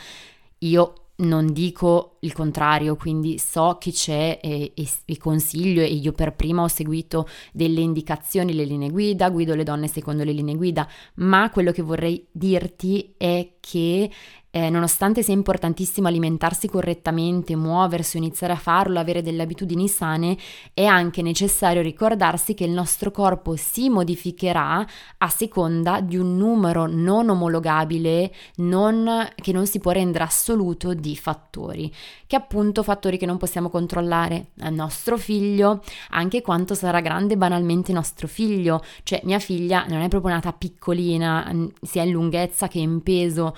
io 0.58 0.94
non 1.20 1.52
dico 1.52 2.16
il 2.20 2.32
contrario, 2.32 2.96
quindi 2.96 3.38
so 3.38 3.76
che 3.78 3.92
c'è 3.92 4.38
e, 4.42 4.72
e, 4.74 4.88
e, 5.04 5.18
consiglio 5.18 5.82
e 5.82 5.92
io 5.92 6.12
per 6.12 6.34
prima 6.34 6.62
ho 6.62 6.68
seguito 6.68 7.28
delle 7.52 7.80
indicazioni, 7.80 8.54
le 8.54 8.64
linee 8.64 8.90
guida, 8.90 9.30
guido 9.30 9.54
le 9.54 9.64
donne 9.64 9.88
secondo 9.88 10.24
le 10.24 10.32
linee 10.32 10.56
guida, 10.56 10.88
ma 11.16 11.50
quello 11.50 11.72
che 11.72 11.82
vorrei 11.82 12.26
dirti 12.30 13.14
è 13.16 13.56
che 13.60 14.10
eh, 14.50 14.68
nonostante 14.68 15.22
sia 15.22 15.34
importantissimo 15.34 16.08
alimentarsi 16.08 16.68
correttamente, 16.68 17.54
muoversi, 17.54 18.16
iniziare 18.16 18.52
a 18.52 18.56
farlo, 18.56 18.98
avere 18.98 19.22
delle 19.22 19.42
abitudini 19.42 19.86
sane, 19.86 20.36
è 20.74 20.84
anche 20.84 21.22
necessario 21.22 21.82
ricordarsi 21.82 22.54
che 22.54 22.64
il 22.64 22.72
nostro 22.72 23.10
corpo 23.10 23.54
si 23.56 23.88
modificherà 23.88 24.84
a 25.18 25.28
seconda 25.28 26.00
di 26.00 26.16
un 26.16 26.36
numero 26.36 26.86
non 26.86 27.28
omologabile, 27.28 28.32
non, 28.56 29.28
che 29.36 29.52
non 29.52 29.66
si 29.66 29.78
può 29.78 29.92
rendere 29.92 30.24
assoluto 30.24 30.94
di 30.94 31.16
fattori, 31.16 31.92
che 32.26 32.36
appunto 32.36 32.82
fattori 32.82 33.18
che 33.18 33.26
non 33.26 33.36
possiamo 33.36 33.68
controllare. 33.68 34.48
Il 34.56 34.72
nostro 34.72 35.16
figlio, 35.16 35.82
anche 36.10 36.42
quanto 36.42 36.74
sarà 36.74 37.00
grande 37.00 37.36
banalmente 37.36 37.92
nostro 37.92 38.26
figlio, 38.26 38.82
cioè 39.04 39.20
mia 39.24 39.38
figlia 39.38 39.84
non 39.88 40.00
è 40.00 40.08
proprio 40.08 40.34
nata 40.34 40.52
piccolina, 40.52 41.52
sia 41.82 42.02
in 42.02 42.10
lunghezza 42.10 42.66
che 42.66 42.78
in 42.78 43.02
peso, 43.02 43.54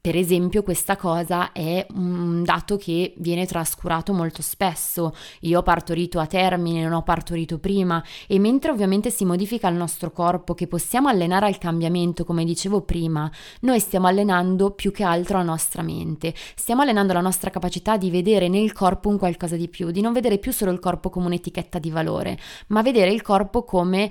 per 0.00 0.16
esempio 0.16 0.62
questa 0.62 0.96
cosa 0.96 1.52
è 1.52 1.86
un 1.94 2.42
dato 2.42 2.76
che 2.76 3.12
viene 3.18 3.46
trascurato 3.46 4.14
molto 4.14 4.40
spesso. 4.40 5.14
Io 5.40 5.58
ho 5.58 5.62
partorito 5.62 6.18
a 6.18 6.26
termine, 6.26 6.82
non 6.82 6.94
ho 6.94 7.02
partorito 7.02 7.58
prima 7.58 8.02
e 8.26 8.38
mentre 8.38 8.70
ovviamente 8.70 9.10
si 9.10 9.24
modifica 9.24 9.68
il 9.68 9.76
nostro 9.76 10.10
corpo, 10.10 10.54
che 10.54 10.66
possiamo 10.66 11.08
allenare 11.08 11.46
al 11.46 11.58
cambiamento, 11.58 12.24
come 12.24 12.44
dicevo 12.44 12.80
prima, 12.80 13.30
noi 13.60 13.78
stiamo 13.78 14.06
allenando 14.06 14.70
più 14.70 14.90
che 14.90 15.04
altro 15.04 15.36
la 15.36 15.44
nostra 15.44 15.82
mente, 15.82 16.34
stiamo 16.54 16.80
allenando 16.80 17.12
la 17.12 17.20
nostra 17.20 17.50
capacità 17.50 17.98
di 17.98 18.10
vedere 18.10 18.48
nel 18.48 18.72
corpo 18.72 19.10
un 19.10 19.18
qualcosa 19.18 19.56
di 19.56 19.68
più, 19.68 19.90
di 19.90 20.00
non 20.00 20.12
vedere 20.14 20.38
più 20.38 20.52
solo 20.52 20.70
il 20.70 20.78
corpo 20.78 21.10
come 21.10 21.26
un'etichetta 21.26 21.78
di 21.78 21.90
valore, 21.90 22.38
ma 22.68 22.80
vedere 22.80 23.12
il 23.12 23.20
corpo 23.20 23.64
come 23.64 24.10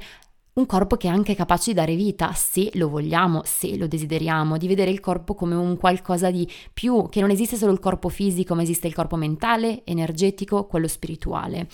un 0.53 0.65
corpo 0.65 0.97
che 0.97 1.07
è 1.07 1.11
anche 1.11 1.35
capace 1.35 1.71
di 1.71 1.75
dare 1.77 1.95
vita, 1.95 2.33
se 2.33 2.69
lo 2.73 2.89
vogliamo, 2.89 3.41
se 3.45 3.77
lo 3.77 3.87
desideriamo, 3.87 4.57
di 4.57 4.67
vedere 4.67 4.91
il 4.91 4.99
corpo 4.99 5.33
come 5.33 5.55
un 5.55 5.77
qualcosa 5.77 6.31
di 6.31 6.47
più, 6.73 7.07
che 7.09 7.21
non 7.21 7.29
esiste 7.29 7.55
solo 7.55 7.71
il 7.71 7.79
corpo 7.79 8.09
fisico, 8.09 8.55
ma 8.55 8.61
esiste 8.61 8.87
il 8.87 8.93
corpo 8.93 9.15
mentale, 9.15 9.81
energetico, 9.85 10.65
quello 10.65 10.87
spirituale. 10.87 11.67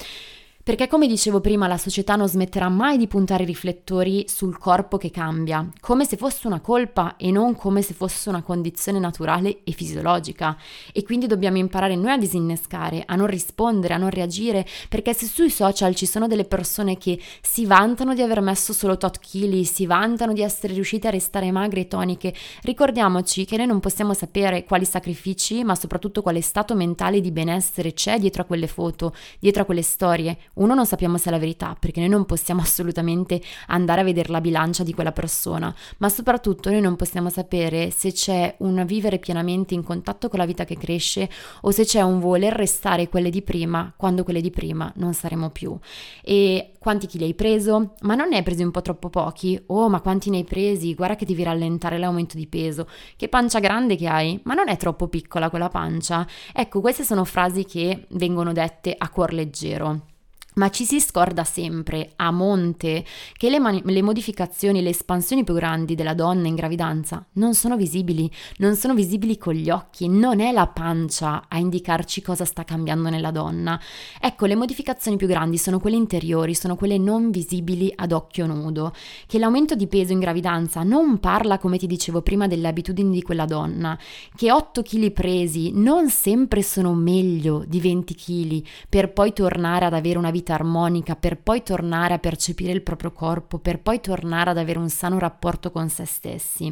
Perché 0.66 0.88
come 0.88 1.06
dicevo 1.06 1.42
prima, 1.42 1.68
la 1.68 1.78
società 1.78 2.16
non 2.16 2.28
smetterà 2.28 2.70
mai 2.70 2.98
di 2.98 3.06
puntare 3.06 3.44
i 3.44 3.46
riflettori 3.46 4.26
sul 4.28 4.58
corpo 4.58 4.98
che 4.98 5.12
cambia, 5.12 5.70
come 5.80 6.06
se 6.06 6.18
fosse 6.18 6.48
una 6.48 6.60
colpa 6.60 7.18
e 7.18 7.30
non 7.30 7.54
come 7.56 7.84
se 7.84 7.94
fosse 7.94 8.30
una 8.30 8.42
condizione 8.42 8.98
naturale 8.98 9.60
e 9.64 9.72
fisiologica. 9.74 10.58
E 10.92 11.04
quindi 11.04 11.28
dobbiamo 11.28 11.60
imparare 11.60 11.96
noi 11.96 12.14
a 12.14 12.18
disinnescare, 12.18 13.04
a 13.06 13.14
non 13.14 13.28
rispondere, 13.28 13.94
a 13.94 13.98
non 13.98 14.10
reagire, 14.10 14.66
perché 14.90 15.14
se 15.14 15.28
sui 15.28 15.52
social 15.52 15.94
ci 15.94 16.08
sono 16.08 16.26
delle 16.26 16.46
persone 16.46 16.98
che 16.98 17.20
si 17.44 17.68
vantano 17.68 18.16
di 18.16 18.24
aver 18.24 18.42
messo 18.42 18.74
solo 18.74 18.98
tot 18.98 19.20
chili, 19.20 19.66
si 19.66 19.86
vantano 19.86 20.34
di 20.34 20.42
essere 20.42 20.74
riuscite 20.74 21.08
a 21.08 21.12
restare 21.12 21.52
magre 21.52 21.82
e 21.82 21.88
toniche, 21.88 22.34
ricordiamoci 22.64 23.46
che 23.46 23.58
noi 23.58 23.68
non 23.68 23.80
possiamo 23.80 24.16
sapere 24.16 24.64
quali 24.64 24.86
sacrifici, 24.86 25.64
ma 25.64 25.76
soprattutto 25.76 26.24
quale 26.24 26.42
stato 26.42 26.74
mentale 26.74 27.22
di 27.22 27.32
benessere 27.32 27.94
c'è 27.94 28.18
dietro 28.18 28.42
a 28.42 28.46
quelle 28.46 28.66
foto, 28.66 29.14
dietro 29.38 29.62
a 29.62 29.66
quelle 29.66 29.84
storie 29.84 30.36
uno 30.56 30.74
non 30.74 30.86
sappiamo 30.86 31.18
se 31.18 31.30
è 31.30 31.32
la 31.32 31.40
verità, 31.40 31.76
perché 31.80 32.00
noi 32.00 32.10
non 32.10 32.26
possiamo 32.26 32.62
assolutamente 32.66 33.42
andare 33.68 34.02
a 34.02 34.04
vedere 34.04 34.32
la 34.32 34.42
bilancia 34.42 34.84
di 34.84 34.94
quella 34.94 35.12
persona, 35.12 35.74
ma 35.98 36.10
soprattutto 36.10 36.70
noi 36.70 36.82
non 36.82 36.96
possiamo 36.96 37.30
sapere 37.30 37.92
se 37.92 38.12
c'è 38.12 38.56
un 38.60 38.84
vivere 38.86 39.20
pienamente 39.20 39.74
in 39.74 39.84
contatto 39.84 40.30
con 40.30 40.40
la 40.40 40.46
vita 40.46 40.66
che 40.66 40.78
cresce 40.78 41.30
o 41.62 41.72
se 41.72 41.86
c'è 41.86 42.02
un 42.02 42.20
voler 42.20 42.54
restare 42.54 43.10
quelle 43.10 43.30
di 43.30 43.42
prima 43.42 43.94
quando 43.96 44.24
quelle 44.24 44.42
di 44.42 44.52
prima 44.52 44.92
non 44.96 45.14
saremo 45.14 45.50
più. 45.50 45.78
E 46.22 46.72
quanti 46.80 47.08
chili 47.08 47.26
hai 47.26 47.34
preso? 47.34 47.94
Ma 48.02 48.16
non 48.16 48.30
ne 48.30 48.38
hai 48.38 48.44
presi 48.44 48.64
un 48.64 48.72
po' 48.72 48.82
troppo 48.82 49.10
pochi? 49.10 49.62
Oh, 49.68 49.90
ma 49.90 50.02
quanti 50.02 50.30
ne 50.30 50.38
hai 50.38 50.44
presi? 50.44 50.94
Guarda 50.94 51.16
che 51.16 51.26
devi 51.26 51.44
rallentare 51.44 51.98
l'aumento 51.98 52.38
di 52.38 52.48
peso. 52.48 52.88
Che 53.16 53.28
pancia 53.28 53.60
grande 53.60 53.96
che 53.96 54.08
hai? 54.08 54.40
Ma 54.44 54.54
non 54.54 54.70
è 54.70 54.78
troppo 54.78 55.08
piccola 55.08 55.50
quella 55.50 55.70
pancia? 55.70 56.26
Ecco, 56.54 56.82
queste 56.82 57.04
sono 57.04 57.26
frasi 57.26 57.66
che 57.66 58.06
vengono 58.10 58.54
dette 58.54 58.94
a 58.98 59.10
cuor 59.10 59.34
leggero. 59.34 60.14
Ma 60.56 60.70
ci 60.70 60.86
si 60.86 61.02
scorda 61.02 61.44
sempre, 61.44 62.14
a 62.16 62.32
monte, 62.32 63.04
che 63.34 63.50
le, 63.50 63.60
mani- 63.60 63.82
le, 63.84 64.02
modificazioni, 64.02 64.82
le 64.82 64.92
espansioni 64.92 65.44
più 65.44 65.54
grandi 65.54 65.96
della 65.96 66.14
donna 66.14 66.48
in 66.48 66.56
gravidanza 66.56 67.26
non 67.34 67.54
sono 67.54 67.76
visibili, 67.76 68.32
non 68.60 68.78
sono 68.78 68.94
visibili 68.94 69.38
con 69.38 69.54
gli 69.54 69.70
occhi, 69.70 70.08
non 70.08 70.40
è 70.40 70.54
la 70.54 70.68
pancia 70.68 71.48
a 71.50 71.58
indicarci 71.58 72.22
cosa 72.22 72.46
sta 72.46 72.64
cambiando 72.64 73.10
nella 73.10 73.32
donna. 73.32 73.78
Ecco, 74.18 74.46
le 74.46 74.56
modificazioni 74.56 75.18
più 75.18 75.28
grandi 75.28 75.58
sono 75.58 75.78
quelle 75.78 75.98
interiori, 75.98 76.56
sono 76.56 76.78
quelle 76.78 76.98
non 76.98 77.32
visibili 77.32 77.92
ad 77.94 78.14
occhio 78.14 78.46
nudo, 78.46 78.94
che 79.28 79.40
l'aumento 79.40 79.76
di 79.76 79.88
peso 79.88 80.14
in 80.14 80.20
gravidanza 80.20 80.84
non 80.84 81.20
parla, 81.20 81.58
come 81.58 81.78
ti 81.78 81.86
dicevo 81.86 82.22
prima, 82.22 82.48
delle 82.48 82.70
abitudini 82.70 83.12
di 83.12 83.22
quella 83.22 83.46
donna, 83.46 84.00
che 84.34 84.54
8 84.54 84.82
kg 84.82 85.12
presi 85.12 85.74
non 85.74 86.10
sempre 86.10 86.64
sono 86.64 86.94
meglio 86.94 87.66
di 87.68 87.82
20 87.82 88.16
kg 88.16 88.64
per 88.88 89.12
poi 89.12 89.34
tornare 89.34 89.84
ad 89.84 89.94
avere 89.94 90.18
una 90.18 90.32
vita 90.32 90.44
vita 90.46 90.54
armonica 90.54 91.16
per 91.16 91.38
poi 91.38 91.64
tornare 91.64 92.14
a 92.14 92.20
percepire 92.20 92.72
il 92.72 92.84
proprio 92.84 93.12
corpo, 93.12 93.58
per 93.58 93.80
poi 93.80 94.00
tornare 94.00 94.52
ad 94.52 94.60
avere 94.60 94.78
un 94.78 94.90
sano 94.90 95.18
rapporto 95.18 95.72
con 95.72 95.90
se 95.90 96.06
stessi. 96.06 96.72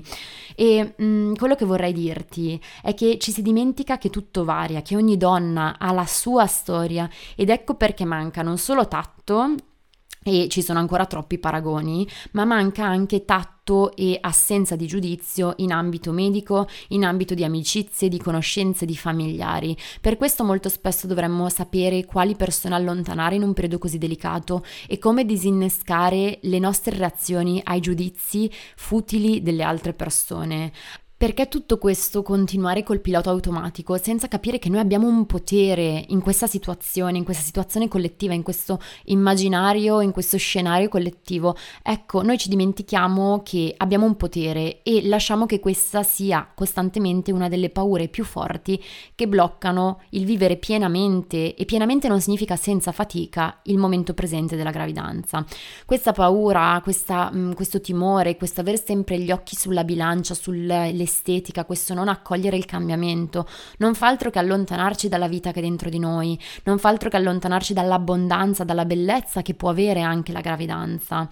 E 0.56 0.94
mh, 0.96 1.04
mm, 1.04 1.34
quello 1.34 1.56
che 1.56 1.66
vorrei 1.66 1.92
dirti 1.92 2.62
è 2.84 2.94
che 2.94 3.18
ci 3.18 3.32
si 3.32 3.42
dimentica 3.42 3.98
che 3.98 4.12
tutto 4.12 4.44
varia, 4.44 4.84
che 4.84 4.96
ogni 4.96 5.18
donna 5.18 5.78
ha 5.80 5.92
la 5.92 6.06
sua 6.06 6.46
storia 6.46 7.10
ed 7.36 7.50
ecco 7.50 7.74
perché 7.74 8.06
manca 8.06 8.44
non 8.44 8.60
solo 8.60 8.88
tatto, 8.88 9.56
e 10.24 10.48
ci 10.50 10.62
sono 10.62 10.80
ancora 10.80 11.06
troppi 11.06 11.38
paragoni, 11.38 12.08
ma 12.32 12.46
manca 12.46 12.86
anche 12.86 13.26
tatto 13.26 13.96
e 13.96 14.18
assenza 14.20 14.76
di 14.76 14.88
giudizio 14.88 15.54
in 15.58 15.72
ambito 15.72 16.12
medico, 16.12 16.68
in 16.90 17.06
ambito 17.06 17.34
di 17.34 17.44
amicizie, 17.44 18.10
di 18.10 18.18
conoscenze, 18.18 18.86
di 18.86 18.96
familiari. 18.96 19.76
Per 20.02 20.18
questo 20.18 20.44
molto 20.44 20.70
spesso 20.70 21.08
dovremmo 21.08 21.48
sapere 21.50 22.06
quali 22.06 22.36
persone 22.36 22.76
allontanare 22.76 23.36
in 23.36 23.44
un 23.44 23.54
periodo 23.54 23.78
così 23.78 23.98
delicato 23.98 24.66
e 24.88 24.98
come 24.98 25.26
disinnescare 25.26 26.40
le 26.42 26.60
nostre 26.60 26.98
reazioni 26.98 27.62
ai 27.64 27.80
giudizi 27.80 28.52
futili 28.76 29.42
delle 29.42 29.64
altre 29.64 29.94
persone. 29.94 30.72
Perché 31.24 31.48
tutto 31.48 31.78
questo 31.78 32.22
continuare 32.22 32.84
col 32.84 33.00
pilota 33.00 33.30
automatico 33.30 33.96
senza 33.96 34.28
capire 34.28 34.60
che 34.60 34.68
noi 34.68 34.82
abbiamo 34.82 35.08
un 35.08 35.26
potere 35.26 36.04
in 36.10 36.20
questa 36.20 36.48
situazione, 36.48 37.18
in 37.18 37.24
questa 37.24 37.44
situazione 37.44 37.88
collettiva, 37.88 38.34
in 38.34 38.44
questo 38.44 38.78
immaginario, 39.06 40.02
in 40.02 40.12
questo 40.12 40.36
scenario 40.36 40.90
collettivo? 40.90 41.56
Ecco, 41.82 42.24
noi 42.24 42.38
ci 42.38 42.50
dimentichiamo 42.50 43.42
che 43.42 43.74
abbiamo 43.78 44.06
un 44.06 44.18
potere 44.18 44.82
e 44.84 45.08
lasciamo 45.08 45.46
che 45.46 45.62
questa 45.62 46.04
sia 46.04 46.46
costantemente 46.54 47.32
una 47.32 47.48
delle 47.48 47.70
paure 47.70 48.10
più 48.10 48.26
forti 48.26 48.84
che 49.16 49.26
bloccano 49.26 50.02
il 50.10 50.26
vivere 50.26 50.58
pienamente 50.58 51.56
e 51.56 51.64
pienamente 51.64 52.10
non 52.10 52.20
significa 52.20 52.58
senza 52.58 52.92
fatica 52.92 53.62
il 53.64 53.78
momento 53.78 54.14
presente 54.14 54.58
della 54.58 54.72
gravidanza. 54.72 55.46
Questa 55.86 56.12
paura, 56.12 56.82
questa, 56.84 57.32
questo 57.56 57.80
timore, 57.80 58.36
questo 58.36 58.60
avere 58.60 58.76
sempre 58.76 59.18
gli 59.20 59.32
occhi 59.32 59.56
sulla 59.56 59.86
bilancia, 59.86 60.34
sulle 60.34 60.92
estetica, 61.13 61.65
questo 61.65 61.93
non 61.93 62.08
accogliere 62.08 62.58
il 62.58 62.65
cambiamento, 62.65 63.47
non 63.78 63.93
fa 63.93 64.08
altro 64.08 64.30
che 64.30 64.39
allontanarci 64.39 65.08
dalla 65.08 65.28
vita 65.28 65.52
che 65.52 65.60
è 65.60 65.62
dentro 65.62 65.89
di 65.89 65.99
noi, 65.99 66.38
non 66.63 66.80
fa 66.80 66.89
altro 66.89 67.10
che 67.10 67.17
allontanarci 67.17 67.73
dall'abbondanza, 67.73 68.63
dalla 68.63 68.86
bellezza 68.86 69.41
che 69.41 69.54
può 69.54 69.69
avere 69.69 70.02
anche 70.02 70.32
la 70.32 70.41
gravidanza 70.41 71.30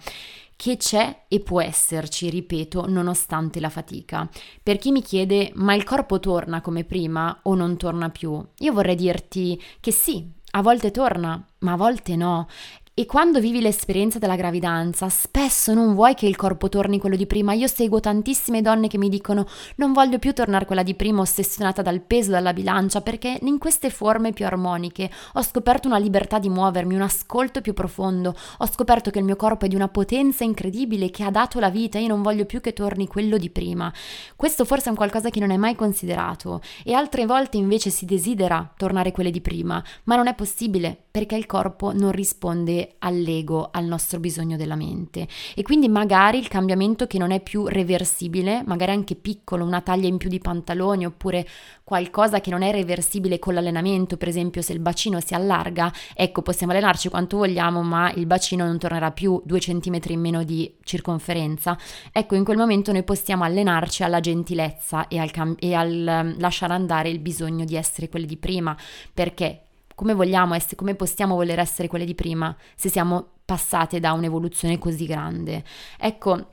che 0.54 0.76
c'è 0.76 1.24
e 1.26 1.40
può 1.40 1.60
esserci, 1.60 2.30
ripeto, 2.30 2.86
nonostante 2.86 3.58
la 3.58 3.68
fatica. 3.68 4.28
Per 4.62 4.78
chi 4.78 4.92
mi 4.92 5.02
chiede 5.02 5.50
ma 5.54 5.74
il 5.74 5.82
corpo 5.82 6.20
torna 6.20 6.60
come 6.60 6.84
prima 6.84 7.36
o 7.42 7.56
non 7.56 7.76
torna 7.76 8.10
più? 8.10 8.40
Io 8.58 8.72
vorrei 8.72 8.94
dirti 8.94 9.60
che 9.80 9.90
sì, 9.90 10.30
a 10.52 10.62
volte 10.62 10.92
torna, 10.92 11.44
ma 11.60 11.72
a 11.72 11.76
volte 11.76 12.14
no. 12.14 12.46
E 12.94 13.06
quando 13.06 13.40
vivi 13.40 13.62
l'esperienza 13.62 14.18
della 14.18 14.36
gravidanza, 14.36 15.08
spesso 15.08 15.72
non 15.72 15.94
vuoi 15.94 16.12
che 16.12 16.26
il 16.26 16.36
corpo 16.36 16.68
torni 16.68 16.98
quello 16.98 17.16
di 17.16 17.24
prima. 17.24 17.54
Io 17.54 17.66
seguo 17.66 18.00
tantissime 18.00 18.60
donne 18.60 18.86
che 18.86 18.98
mi 18.98 19.08
dicono 19.08 19.46
non 19.76 19.94
voglio 19.94 20.18
più 20.18 20.34
tornare 20.34 20.66
quella 20.66 20.82
di 20.82 20.92
prima 20.92 21.22
ossessionata 21.22 21.80
dal 21.80 22.02
peso, 22.02 22.32
dalla 22.32 22.52
bilancia, 22.52 23.00
perché 23.00 23.38
in 23.40 23.56
queste 23.56 23.88
forme 23.88 24.34
più 24.34 24.44
armoniche 24.44 25.10
ho 25.32 25.40
scoperto 25.40 25.88
una 25.88 25.96
libertà 25.96 26.38
di 26.38 26.50
muovermi, 26.50 26.94
un 26.94 27.00
ascolto 27.00 27.62
più 27.62 27.72
profondo, 27.72 28.34
ho 28.58 28.66
scoperto 28.66 29.08
che 29.08 29.20
il 29.20 29.24
mio 29.24 29.36
corpo 29.36 29.64
è 29.64 29.68
di 29.68 29.74
una 29.74 29.88
potenza 29.88 30.44
incredibile 30.44 31.08
che 31.08 31.24
ha 31.24 31.30
dato 31.30 31.60
la 31.60 31.70
vita 31.70 31.96
e 31.96 32.02
io 32.02 32.08
non 32.08 32.20
voglio 32.20 32.44
più 32.44 32.60
che 32.60 32.74
torni 32.74 33.06
quello 33.06 33.38
di 33.38 33.48
prima. 33.48 33.90
Questo 34.36 34.66
forse 34.66 34.88
è 34.88 34.90
un 34.90 34.96
qualcosa 34.96 35.30
che 35.30 35.40
non 35.40 35.50
hai 35.50 35.56
mai 35.56 35.76
considerato 35.76 36.60
e 36.84 36.92
altre 36.92 37.24
volte 37.24 37.56
invece 37.56 37.88
si 37.88 38.04
desidera 38.04 38.70
tornare 38.76 39.12
quelle 39.12 39.30
di 39.30 39.40
prima, 39.40 39.82
ma 40.04 40.16
non 40.16 40.26
è 40.26 40.34
possibile 40.34 40.94
perché 41.10 41.36
il 41.36 41.46
corpo 41.46 41.94
non 41.94 42.10
risponde 42.10 42.80
all'ego, 42.98 43.68
al 43.70 43.84
nostro 43.84 44.20
bisogno 44.20 44.56
della 44.56 44.76
mente. 44.76 45.26
E 45.54 45.62
quindi 45.62 45.88
magari 45.88 46.38
il 46.38 46.48
cambiamento 46.48 47.06
che 47.06 47.18
non 47.18 47.30
è 47.30 47.40
più 47.40 47.66
reversibile, 47.66 48.62
magari 48.66 48.92
anche 48.92 49.14
piccolo, 49.14 49.64
una 49.64 49.80
taglia 49.80 50.08
in 50.08 50.16
più 50.16 50.28
di 50.28 50.38
pantaloni 50.38 51.06
oppure 51.06 51.46
qualcosa 51.84 52.40
che 52.40 52.50
non 52.50 52.62
è 52.62 52.70
reversibile 52.70 53.38
con 53.38 53.54
l'allenamento, 53.54 54.16
per 54.16 54.28
esempio 54.28 54.62
se 54.62 54.72
il 54.72 54.78
bacino 54.78 55.20
si 55.20 55.34
allarga, 55.34 55.92
ecco 56.14 56.42
possiamo 56.42 56.72
allenarci 56.72 57.08
quanto 57.08 57.36
vogliamo 57.36 57.82
ma 57.82 58.10
il 58.12 58.26
bacino 58.26 58.64
non 58.64 58.78
tornerà 58.78 59.10
più 59.10 59.40
due 59.44 59.60
centimetri 59.60 60.14
in 60.14 60.20
meno 60.20 60.42
di 60.42 60.74
circonferenza. 60.82 61.76
Ecco 62.12 62.34
in 62.34 62.44
quel 62.44 62.56
momento 62.56 62.92
noi 62.92 63.02
possiamo 63.02 63.44
allenarci 63.44 64.02
alla 64.02 64.20
gentilezza 64.20 65.08
e 65.08 65.18
al, 65.18 65.30
cam- 65.30 65.56
e 65.58 65.74
al 65.74 66.34
lasciare 66.38 66.72
andare 66.72 67.10
il 67.10 67.18
bisogno 67.18 67.64
di 67.64 67.76
essere 67.76 68.08
quelli 68.08 68.26
di 68.26 68.36
prima 68.36 68.76
perché 69.12 69.64
come 70.02 70.14
vogliamo 70.14 70.54
essere, 70.54 70.74
come 70.74 70.96
possiamo 70.96 71.36
voler 71.36 71.60
essere 71.60 71.86
quelle 71.86 72.04
di 72.04 72.16
prima 72.16 72.54
se 72.74 72.88
siamo 72.88 73.28
passate 73.44 74.00
da 74.00 74.12
un'evoluzione 74.12 74.76
così 74.76 75.06
grande? 75.06 75.62
Ecco, 75.96 76.46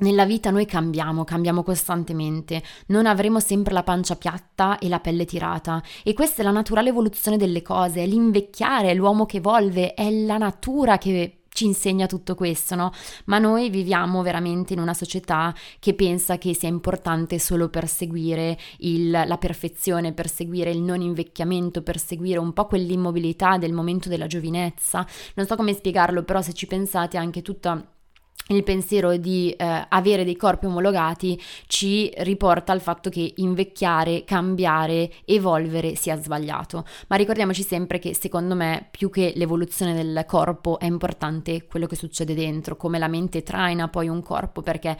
nella 0.00 0.26
vita 0.26 0.50
noi 0.50 0.66
cambiamo, 0.66 1.24
cambiamo 1.24 1.62
costantemente, 1.62 2.62
non 2.88 3.06
avremo 3.06 3.40
sempre 3.40 3.72
la 3.72 3.82
pancia 3.82 4.16
piatta 4.16 4.78
e 4.78 4.88
la 4.88 5.00
pelle 5.00 5.24
tirata 5.24 5.82
e 6.02 6.12
questa 6.12 6.42
è 6.42 6.44
la 6.44 6.50
naturale 6.50 6.90
evoluzione 6.90 7.38
delle 7.38 7.62
cose, 7.62 8.02
è 8.02 8.06
l'invecchiare, 8.06 8.90
è 8.90 8.94
l'uomo 8.94 9.24
che 9.24 9.38
evolve, 9.38 9.94
è 9.94 10.10
la 10.10 10.36
natura 10.36 10.98
che 10.98 11.39
ci 11.52 11.66
insegna 11.66 12.06
tutto 12.06 12.34
questo, 12.34 12.74
no? 12.74 12.92
Ma 13.26 13.38
noi 13.38 13.70
viviamo 13.70 14.22
veramente 14.22 14.72
in 14.72 14.80
una 14.80 14.94
società 14.94 15.54
che 15.78 15.94
pensa 15.94 16.38
che 16.38 16.54
sia 16.54 16.68
importante 16.68 17.38
solo 17.38 17.68
perseguire 17.68 18.58
il, 18.78 19.10
la 19.10 19.38
perfezione, 19.38 20.12
perseguire 20.12 20.70
il 20.70 20.80
non 20.80 21.00
invecchiamento, 21.00 21.82
perseguire 21.82 22.38
un 22.38 22.52
po' 22.52 22.66
quell'immobilità 22.66 23.58
del 23.58 23.72
momento 23.72 24.08
della 24.08 24.26
giovinezza. 24.26 25.06
Non 25.34 25.46
so 25.46 25.56
come 25.56 25.74
spiegarlo, 25.74 26.22
però 26.22 26.40
se 26.40 26.52
ci 26.52 26.66
pensate 26.66 27.16
anche 27.16 27.42
tutta 27.42 27.84
il 28.48 28.62
pensiero 28.64 29.16
di 29.16 29.50
eh, 29.50 29.86
avere 29.88 30.24
dei 30.24 30.36
corpi 30.36 30.66
omologati 30.66 31.40
ci 31.66 32.10
riporta 32.18 32.72
al 32.72 32.80
fatto 32.80 33.08
che 33.10 33.32
invecchiare, 33.36 34.24
cambiare, 34.24 35.10
evolvere 35.24 35.94
sia 35.94 36.16
sbagliato. 36.16 36.84
Ma 37.08 37.16
ricordiamoci 37.16 37.62
sempre 37.62 37.98
che 37.98 38.14
secondo 38.14 38.54
me 38.54 38.88
più 38.90 39.10
che 39.10 39.32
l'evoluzione 39.36 39.94
del 39.94 40.24
corpo 40.26 40.78
è 40.78 40.86
importante 40.86 41.66
quello 41.66 41.86
che 41.86 41.96
succede 41.96 42.34
dentro, 42.34 42.76
come 42.76 42.98
la 42.98 43.08
mente 43.08 43.42
traina 43.42 43.88
poi 43.88 44.08
un 44.08 44.22
corpo, 44.22 44.62
perché 44.62 44.96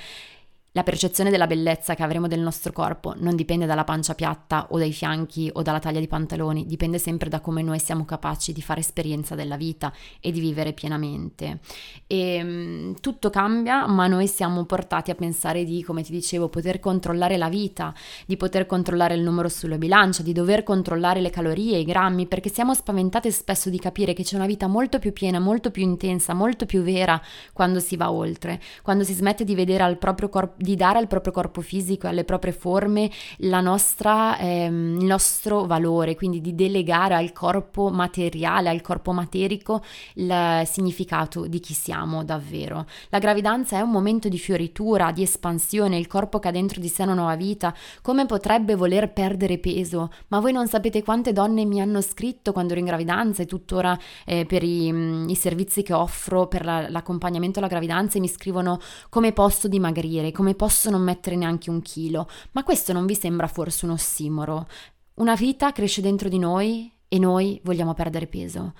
la 0.72 0.85
percezione 0.85 1.30
della 1.30 1.48
bellezza 1.48 1.96
che 1.96 2.04
avremo 2.04 2.28
del 2.28 2.38
nostro 2.38 2.72
corpo 2.72 3.14
non 3.18 3.35
dipende 3.35 3.66
dalla 3.66 3.83
pancia 3.83 4.14
piatta 4.14 4.68
o 4.70 4.78
dai 4.78 4.92
fianchi 4.92 5.50
o 5.52 5.62
dalla 5.62 5.80
taglia 5.80 5.98
di 5.98 6.06
pantaloni, 6.06 6.64
dipende 6.64 6.98
sempre 6.98 7.28
da 7.28 7.40
come 7.40 7.62
noi 7.62 7.80
siamo 7.80 8.04
capaci 8.04 8.52
di 8.52 8.62
fare 8.62 8.78
esperienza 8.78 9.35
della 9.35 9.56
vita 9.56 9.92
e 10.20 10.30
di 10.30 10.38
vivere 10.38 10.72
pienamente. 10.72 11.59
E 12.06 12.40
mm, 12.40 12.92
tutto 13.00 13.30
cambia, 13.30 13.88
ma 13.88 14.06
noi 14.06 14.28
siamo 14.28 14.64
portati 14.64 15.11
a 15.11 15.16
pensare 15.16 15.64
di, 15.64 15.83
come 15.83 16.04
ti 16.04 16.12
dicevo, 16.12 16.48
poter 16.48 16.78
controllare 16.78 17.37
la 17.37 17.48
vita, 17.48 17.92
di 18.24 18.37
poter 18.37 18.66
controllare 18.66 19.14
il 19.14 19.22
numero 19.22 19.48
sulla 19.48 19.76
bilancia, 19.76 20.22
di 20.22 20.33
dover 20.33 20.62
controllare 20.62 21.20
le 21.20 21.30
calorie, 21.30 21.78
i 21.78 21.85
grammi, 21.85 22.26
perché 22.28 22.48
siamo 22.48 22.74
spaventate 22.74 23.33
spesso 23.33 23.70
di 23.70 23.78
capire 23.80 24.12
che 24.12 24.22
c'è 24.22 24.37
una 24.37 24.46
vita 24.46 24.68
molto 24.68 25.00
più 25.00 25.12
piena, 25.12 25.40
molto 25.40 25.72
più 25.72 25.83
intensa, 25.83 26.33
molto 26.33 26.64
più 26.64 26.83
vera 26.83 27.20
quando 27.52 27.80
si 27.80 27.96
va 27.96 28.12
oltre, 28.12 28.61
quando 28.83 29.02
si 29.02 29.14
smette 29.14 29.42
di 29.42 29.56
vedere 29.56 29.83
al 29.83 29.98
proprio 29.98 30.28
corpo 30.28 30.59
di 30.60 30.76
dare 30.76 30.98
al 30.98 31.06
proprio 31.06 31.32
corpo 31.32 31.62
fisico 31.62 32.06
e 32.06 32.10
alle 32.10 32.24
proprie 32.24 32.52
forme 32.52 33.10
nostra, 33.38 34.38
ehm, 34.38 34.98
il 35.00 35.06
nostro 35.06 35.64
valore, 35.64 36.14
quindi 36.14 36.40
di 36.40 36.54
delegare 36.54 37.14
al 37.14 37.32
corpo 37.32 37.88
materiale, 37.88 38.68
al 38.68 38.82
corpo 38.82 39.12
materico 39.12 39.82
il 40.14 40.62
significato 40.66 41.46
di 41.46 41.60
chi 41.60 41.72
siamo 41.72 42.24
davvero. 42.24 42.86
La 43.08 43.18
gravidanza 43.18 43.78
è 43.78 43.80
un 43.80 43.90
momento 43.90 44.28
di 44.28 44.38
fioritura, 44.38 45.12
di 45.12 45.22
espansione, 45.22 45.96
il 45.96 46.06
corpo 46.06 46.38
che 46.38 46.48
ha 46.48 46.52
dentro 46.52 46.80
di 46.80 46.88
sé 46.88 47.02
una 47.02 47.14
nuova 47.14 47.36
vita, 47.36 47.74
come 48.02 48.26
potrebbe 48.26 48.74
voler 48.74 49.12
perdere 49.12 49.58
peso, 49.58 50.10
ma 50.28 50.40
voi 50.40 50.52
non 50.52 50.66
sapete 50.66 51.02
quante 51.02 51.32
donne 51.32 51.64
mi 51.64 51.80
hanno 51.80 52.00
scritto 52.00 52.52
quando 52.52 52.72
ero 52.72 52.80
in 52.80 52.86
gravidanza 52.86 53.42
e 53.42 53.46
tuttora 53.46 53.98
eh, 54.26 54.44
per 54.44 54.62
i, 54.62 54.88
i, 55.28 55.34
servizi 55.34 55.82
che 55.82 55.92
offro 55.92 56.46
per 56.46 56.64
la, 56.64 56.88
l'accompagnamento 56.88 57.58
alla 57.58 57.68
gravidanza 57.68 58.18
e 58.18 58.20
mi 58.20 58.28
scrivono 58.28 58.78
come 59.08 59.32
posso 59.32 59.68
dimagrire, 59.68 60.32
come 60.32 60.49
come 60.50 60.54
posso 60.54 60.90
non 60.90 61.02
mettere 61.02 61.36
neanche 61.36 61.70
un 61.70 61.80
chilo? 61.80 62.28
Ma 62.52 62.64
questo 62.64 62.92
non 62.92 63.06
vi 63.06 63.14
sembra 63.14 63.46
forse 63.46 63.84
un 63.84 63.92
ossimoro? 63.92 64.66
Una 65.14 65.34
vita 65.34 65.70
cresce 65.72 66.00
dentro 66.00 66.28
di 66.28 66.38
noi 66.38 66.90
e 67.08 67.18
noi 67.18 67.60
vogliamo 67.62 67.94
perdere 67.94 68.26
peso. 68.26 68.74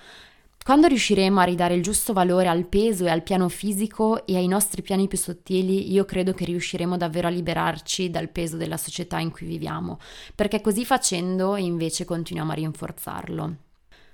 Quando 0.65 0.89
riusciremo 0.89 1.39
a 1.41 1.45
ridare 1.45 1.75
il 1.75 1.83
giusto 1.83 2.13
valore 2.13 2.49
al 2.49 2.67
peso 2.67 3.05
e 3.05 3.11
al 3.11 3.23
piano 3.23 3.49
fisico 3.49 4.27
e 4.27 4.37
ai 4.37 4.47
nostri 4.47 4.83
piani 4.83 5.07
più 5.07 5.17
sottili, 5.17 5.93
io 5.93 6.05
credo 6.05 6.33
che 6.33 6.45
riusciremo 6.45 6.97
davvero 6.97 7.29
a 7.29 7.31
liberarci 7.31 8.11
dal 8.11 8.29
peso 8.29 8.57
della 8.57 8.77
società 8.77 9.19
in 9.19 9.31
cui 9.31 9.47
viviamo, 9.47 9.99
perché 10.35 10.61
così 10.61 10.85
facendo 10.85 11.57
invece 11.57 12.05
continuiamo 12.05 12.51
a 12.51 12.55
rinforzarlo. 12.55 13.57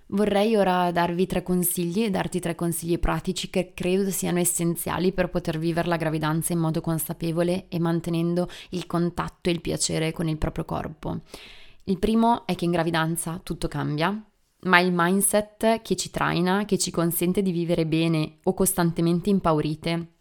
Vorrei 0.09 0.55
ora 0.55 0.93
darvi 0.93 1.27
tre 1.27 1.43
consigli 1.43 2.09
darti 2.11 2.39
tre 2.39 2.55
consigli 2.55 2.99
pratici 2.99 3.51
che 3.51 3.73
credo 3.75 4.09
siano 4.11 4.39
essenziali 4.39 5.13
per 5.13 5.31
poter 5.31 5.59
vivere 5.59 5.89
la 5.89 5.97
gravidanza 5.97 6.53
in 6.53 6.61
modo 6.61 6.81
consapevole 6.81 7.67
e 7.69 7.81
mantenendo 7.81 8.49
il 8.71 8.87
contatto 8.87 9.49
e 9.49 9.53
il 9.53 9.61
piacere 9.61 10.13
con 10.13 10.29
il 10.29 10.39
proprio 10.39 10.65
corpo. 10.65 11.23
Il 11.85 11.99
primo 11.99 12.47
è 12.47 12.55
che 12.55 12.65
in 12.65 12.71
gravidanza 12.71 13.41
tutto 13.43 13.67
cambia, 13.67 14.25
ma 14.61 14.79
il 14.79 14.93
mindset 14.95 15.83
che 15.83 15.97
ci 15.97 16.11
traina, 16.11 16.65
che 16.67 16.79
ci 16.79 16.93
consente 16.93 17.43
di 17.43 17.51
vivere 17.51 17.85
bene 17.85 18.39
o 18.45 18.55
costantemente 18.55 19.31
impaurite, 19.31 20.13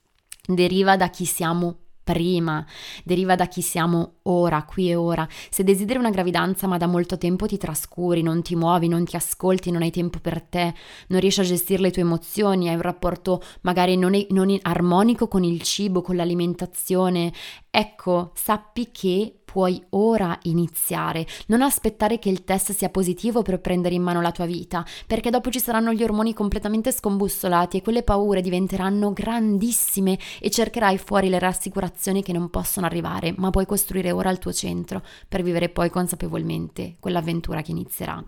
deriva 0.48 0.98
da 0.98 1.10
chi 1.10 1.26
siamo 1.26 1.85
prima, 2.06 2.64
deriva 3.04 3.36
da 3.36 3.48
chi 3.48 3.62
siamo 3.62 4.20
ora, 4.24 4.64
qui 4.64 4.92
e 4.92 4.96
ora. 4.96 5.28
Se 5.50 5.64
desideri 5.64 6.00
una 6.00 6.12
gravidanza 6.12 6.68
ma 6.68 6.78
da 6.78 6.86
molto 6.86 7.18
tempo 7.18 7.48
ti 7.48 7.58
trascuri, 7.58 8.22
non 8.22 8.44
ti 8.44 8.56
muovi, 8.56 8.88
non 8.88 9.04
ti 9.04 9.16
ascolti, 9.16 9.72
non 9.72 9.82
hai 9.82 9.92
tempo 9.92 10.20
per 10.20 10.42
te, 10.44 10.74
non 11.08 11.20
riesci 11.20 11.42
a 11.42 11.44
gestire 11.44 11.82
le 11.82 11.92
tue 11.92 12.04
emozioni, 12.04 12.70
hai 12.70 12.76
un 12.76 12.82
rapporto 12.82 13.42
magari 13.62 13.98
non, 13.98 14.14
non 14.30 14.56
armonico 14.62 15.28
con 15.28 15.44
il 15.44 15.62
cibo, 15.64 16.02
con 16.02 16.16
l'alimentazione, 16.16 17.34
ecco, 17.72 18.32
sappi 18.36 18.90
che 18.92 19.40
puoi 19.56 19.82
ora 19.92 20.38
iniziare, 20.42 21.26
non 21.48 21.62
aspettare 21.62 22.20
che 22.20 22.28
il 22.28 22.44
test 22.44 22.74
sia 22.74 22.90
positivo 22.90 23.42
per 23.42 23.62
prendere 23.62 23.96
in 23.96 24.02
mano 24.02 24.20
la 24.20 24.34
tua 24.34 24.46
vita, 24.46 24.86
perché 25.08 25.30
dopo 25.30 25.50
ci 25.50 25.62
saranno 25.62 25.94
gli 25.94 26.04
ormoni 26.04 26.34
completamente 26.34 26.92
scombussolati 26.92 27.78
e 27.78 27.82
quelle 27.82 28.04
paure 28.04 28.42
diventeranno 28.42 29.14
grandissime 29.14 30.20
e 30.42 30.50
cercherai 30.50 30.98
fuori 30.98 31.30
le 31.30 31.40
rassicurazioni 31.40 32.22
che 32.22 32.34
non 32.34 32.50
possono 32.50 32.86
arrivare, 32.86 33.34
ma 33.38 33.50
puoi 33.50 33.66
costruire 33.66 34.12
ora 34.12 34.30
il 34.30 34.40
tuo 34.40 34.52
centro 34.52 35.02
per 35.30 35.42
vivere 35.42 35.70
poi 35.70 35.90
consapevolmente 35.90 36.98
quell'avventura 37.00 37.62
che 37.62 37.72
inizierà. 37.72 38.22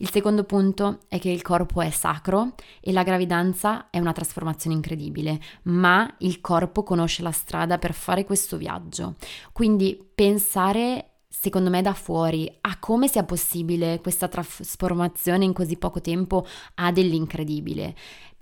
Il 0.00 0.10
secondo 0.10 0.44
punto 0.44 1.00
è 1.08 1.18
che 1.18 1.28
il 1.28 1.42
corpo 1.42 1.82
è 1.82 1.90
sacro 1.90 2.54
e 2.80 2.90
la 2.90 3.02
gravidanza 3.02 3.90
è 3.90 3.98
una 3.98 4.12
trasformazione 4.12 4.74
incredibile, 4.74 5.38
ma 5.64 6.14
il 6.20 6.40
corpo 6.40 6.82
conosce 6.82 7.22
la 7.22 7.32
strada 7.32 7.76
per 7.76 7.92
fare 7.92 8.24
questo 8.24 8.56
viaggio. 8.56 9.16
Quindi 9.52 10.02
pensare 10.14 11.10
secondo 11.28 11.68
me 11.68 11.82
da 11.82 11.92
fuori 11.92 12.50
a 12.62 12.78
come 12.78 13.08
sia 13.08 13.24
possibile 13.24 14.00
questa 14.00 14.26
trasformazione 14.26 15.44
in 15.44 15.52
così 15.52 15.76
poco 15.76 16.00
tempo 16.00 16.46
ha 16.76 16.90
dell'incredibile. 16.92 17.94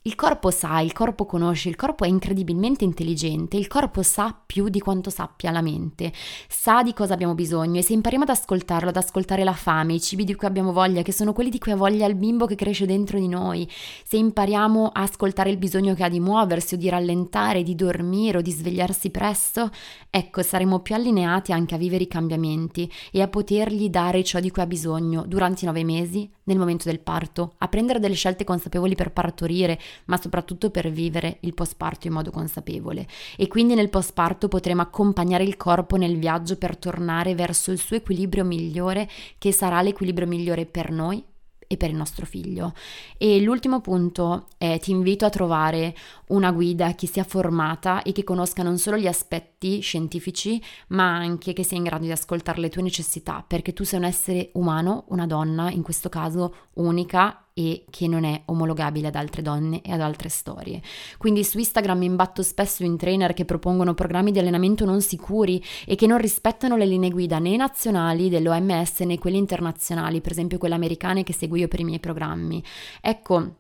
Il 0.03 0.15
corpo 0.15 0.53
sa, 0.53 0.79
il 0.79 0.93
corpo 0.93 1.27
conosce, 1.27 1.69
il 1.69 1.75
corpo 1.75 2.05
è 2.05 2.09
incredibilmente 2.09 2.85
intelligente, 2.85 3.57
il 3.57 3.67
corpo 3.67 4.03
sa 4.03 4.35
più 4.47 4.69
di 4.69 4.79
quanto 4.79 5.11
sappia 5.11 5.51
la 5.51 5.61
mente, 5.61 6.13
sa 6.49 6.85
di 6.85 6.95
cosa 6.95 7.15
abbiamo 7.15 7.35
bisogno 7.35 7.81
e 7.81 7.83
se 7.83 7.95
impariamo 7.95 8.23
ad 8.23 8.31
ascoltarlo, 8.31 8.91
ad 8.91 8.97
ascoltare 8.97 9.43
la 9.43 9.53
fame, 9.53 9.95
i 9.95 10.01
cibi 10.01 10.23
di 10.23 10.37
cui 10.37 10.47
abbiamo 10.47 10.73
voglia, 10.73 11.03
che 11.03 11.13
sono 11.13 11.33
quelli 11.33 11.51
di 11.51 11.59
cui 11.59 11.73
ha 11.73 11.77
voglia 11.77 12.07
il 12.07 12.15
bimbo 12.15 12.47
che 12.47 12.55
cresce 12.55 12.87
dentro 12.87 13.19
di 13.19 13.27
noi, 13.27 13.69
se 14.05 14.17
impariamo 14.17 14.87
a 14.87 15.03
ascoltare 15.03 15.51
il 15.51 15.59
bisogno 15.59 15.95
che 15.95 16.05
ha 16.05 16.09
di 16.09 16.21
muoversi 16.21 16.75
o 16.75 16.79
di 16.79 16.89
rallentare, 16.89 17.65
di 17.65 17.75
dormire 17.75 18.39
o 18.39 18.41
di 18.41 18.53
svegliarsi 18.53 19.11
presto, 19.11 19.69
ecco, 20.09 20.43
saremo 20.43 20.79
più 20.79 20.95
allineati 20.95 21.51
anche 21.53 21.75
a 21.75 21.79
vivere 21.79 22.05
i 22.05 22.09
cambiamenti 22.09 22.91
e 23.11 23.21
a 23.21 23.27
potergli 23.27 23.91
dare 23.91 24.23
ciò 24.23 24.39
di 24.39 24.51
cui 24.51 24.63
ha 24.63 24.67
bisogno 24.67 25.25
durante 25.27 25.65
i 25.65 25.67
nove 25.67 25.83
mesi, 25.83 26.31
nel 26.49 26.59
momento 26.59 26.89
del 26.89 26.99
parto, 26.99 27.55
a 27.59 27.69
prendere 27.69 28.01
delle 28.01 28.15
scelte 28.15 28.45
consapevoli 28.45 28.95
per 28.95 29.13
partorire, 29.13 29.79
ma 30.07 30.17
soprattutto 30.17 30.71
per 30.71 30.91
vivere 30.91 31.37
il 31.41 31.55
postparto 31.55 32.07
in 32.07 32.15
modo 32.15 32.31
consapevole. 32.31 33.07
E 33.37 33.47
quindi 33.47 33.75
nel 33.75 33.91
postparto 33.91 34.49
potremo 34.49 34.83
accompagnare 34.83 35.45
il 35.45 35.57
corpo 35.57 35.97
nel 35.97 36.19
viaggio 36.19 36.57
per 36.57 36.77
tornare 36.77 37.35
verso 37.35 37.71
il 37.71 37.79
suo 37.79 37.97
equilibrio 37.97 38.45
migliore, 38.45 39.09
che 39.39 39.53
sarà 39.53 39.81
l'equilibrio 39.83 40.27
migliore 40.27 40.67
per 40.67 40.91
noi 40.91 41.23
e 41.68 41.76
per 41.76 41.90
il 41.90 41.96
nostro 41.96 42.26
figlio. 42.26 42.72
E 43.16 43.40
l'ultimo 43.40 43.81
punto 43.81 44.46
è 44.59 44.81
ti 44.81 44.90
invito 44.90 45.24
a 45.24 45.31
trovare 45.31 45.94
una 46.28 46.50
guida 46.50 46.94
che 46.94 47.07
sia 47.07 47.22
formata 47.22 48.02
e 48.02 48.11
che 48.11 48.24
conosca 48.24 48.64
non 48.64 48.78
solo 48.78 48.96
gli 48.96 49.07
aspetti 49.07 49.81
scientifici, 49.81 50.61
ma 50.88 51.14
anche 51.14 51.52
che 51.52 51.62
sia 51.62 51.76
in 51.76 51.85
grado 51.85 52.04
di 52.04 52.11
ascoltare 52.11 52.59
le 52.59 52.70
tue 52.70 52.83
necessità, 52.83 53.44
perché 53.46 53.72
tu 53.72 53.85
sei 53.85 54.00
un 54.00 54.07
essere 54.07 54.50
umano, 54.54 55.04
una 55.09 55.26
donna, 55.26 55.70
in 55.70 55.83
questo 55.83 56.09
caso 56.09 56.54
unica 56.74 57.48
e 57.59 57.87
che 57.90 58.07
non 58.07 58.23
è 58.23 58.42
omologabile 58.44 59.09
ad 59.09 59.16
altre 59.16 59.42
donne 59.42 59.83
e 59.83 59.90
ad 59.90 60.01
altre 60.01 60.29
storie. 60.29 60.81
Quindi 61.16 61.42
su 61.42 61.59
Instagram 61.59 61.99
mi 61.99 62.05
imbatto 62.07 62.44
spesso 62.44 62.85
in 62.85 62.97
trainer 62.97 63.35
che 63.35 63.44
propongono 63.44 63.94
programmi 63.94 64.31
di 64.31 64.38
allenamento 64.38 64.85
non 64.85 65.01
sicuri 65.01 65.61
e 65.85 65.97
che 65.97 66.07
non 66.07 66.18
rispettano 66.18 66.77
le 66.77 66.87
linee 66.87 67.11
guida 67.11 67.40
né 67.40 67.57
nazionali 67.57 68.29
dell'OMS 68.29 69.01
né 69.01 69.18
quelle 69.18 69.38
internazionali, 69.38 70.21
per 70.21 70.31
esempio 70.31 70.59
quelle 70.59 70.77
americane 70.77 71.25
che 71.25 71.33
seguo 71.33 71.57
io 71.57 71.66
per 71.66 71.81
i 71.81 71.85
miei 71.85 71.99
programmi. 71.99 72.62
Ecco, 73.01 73.55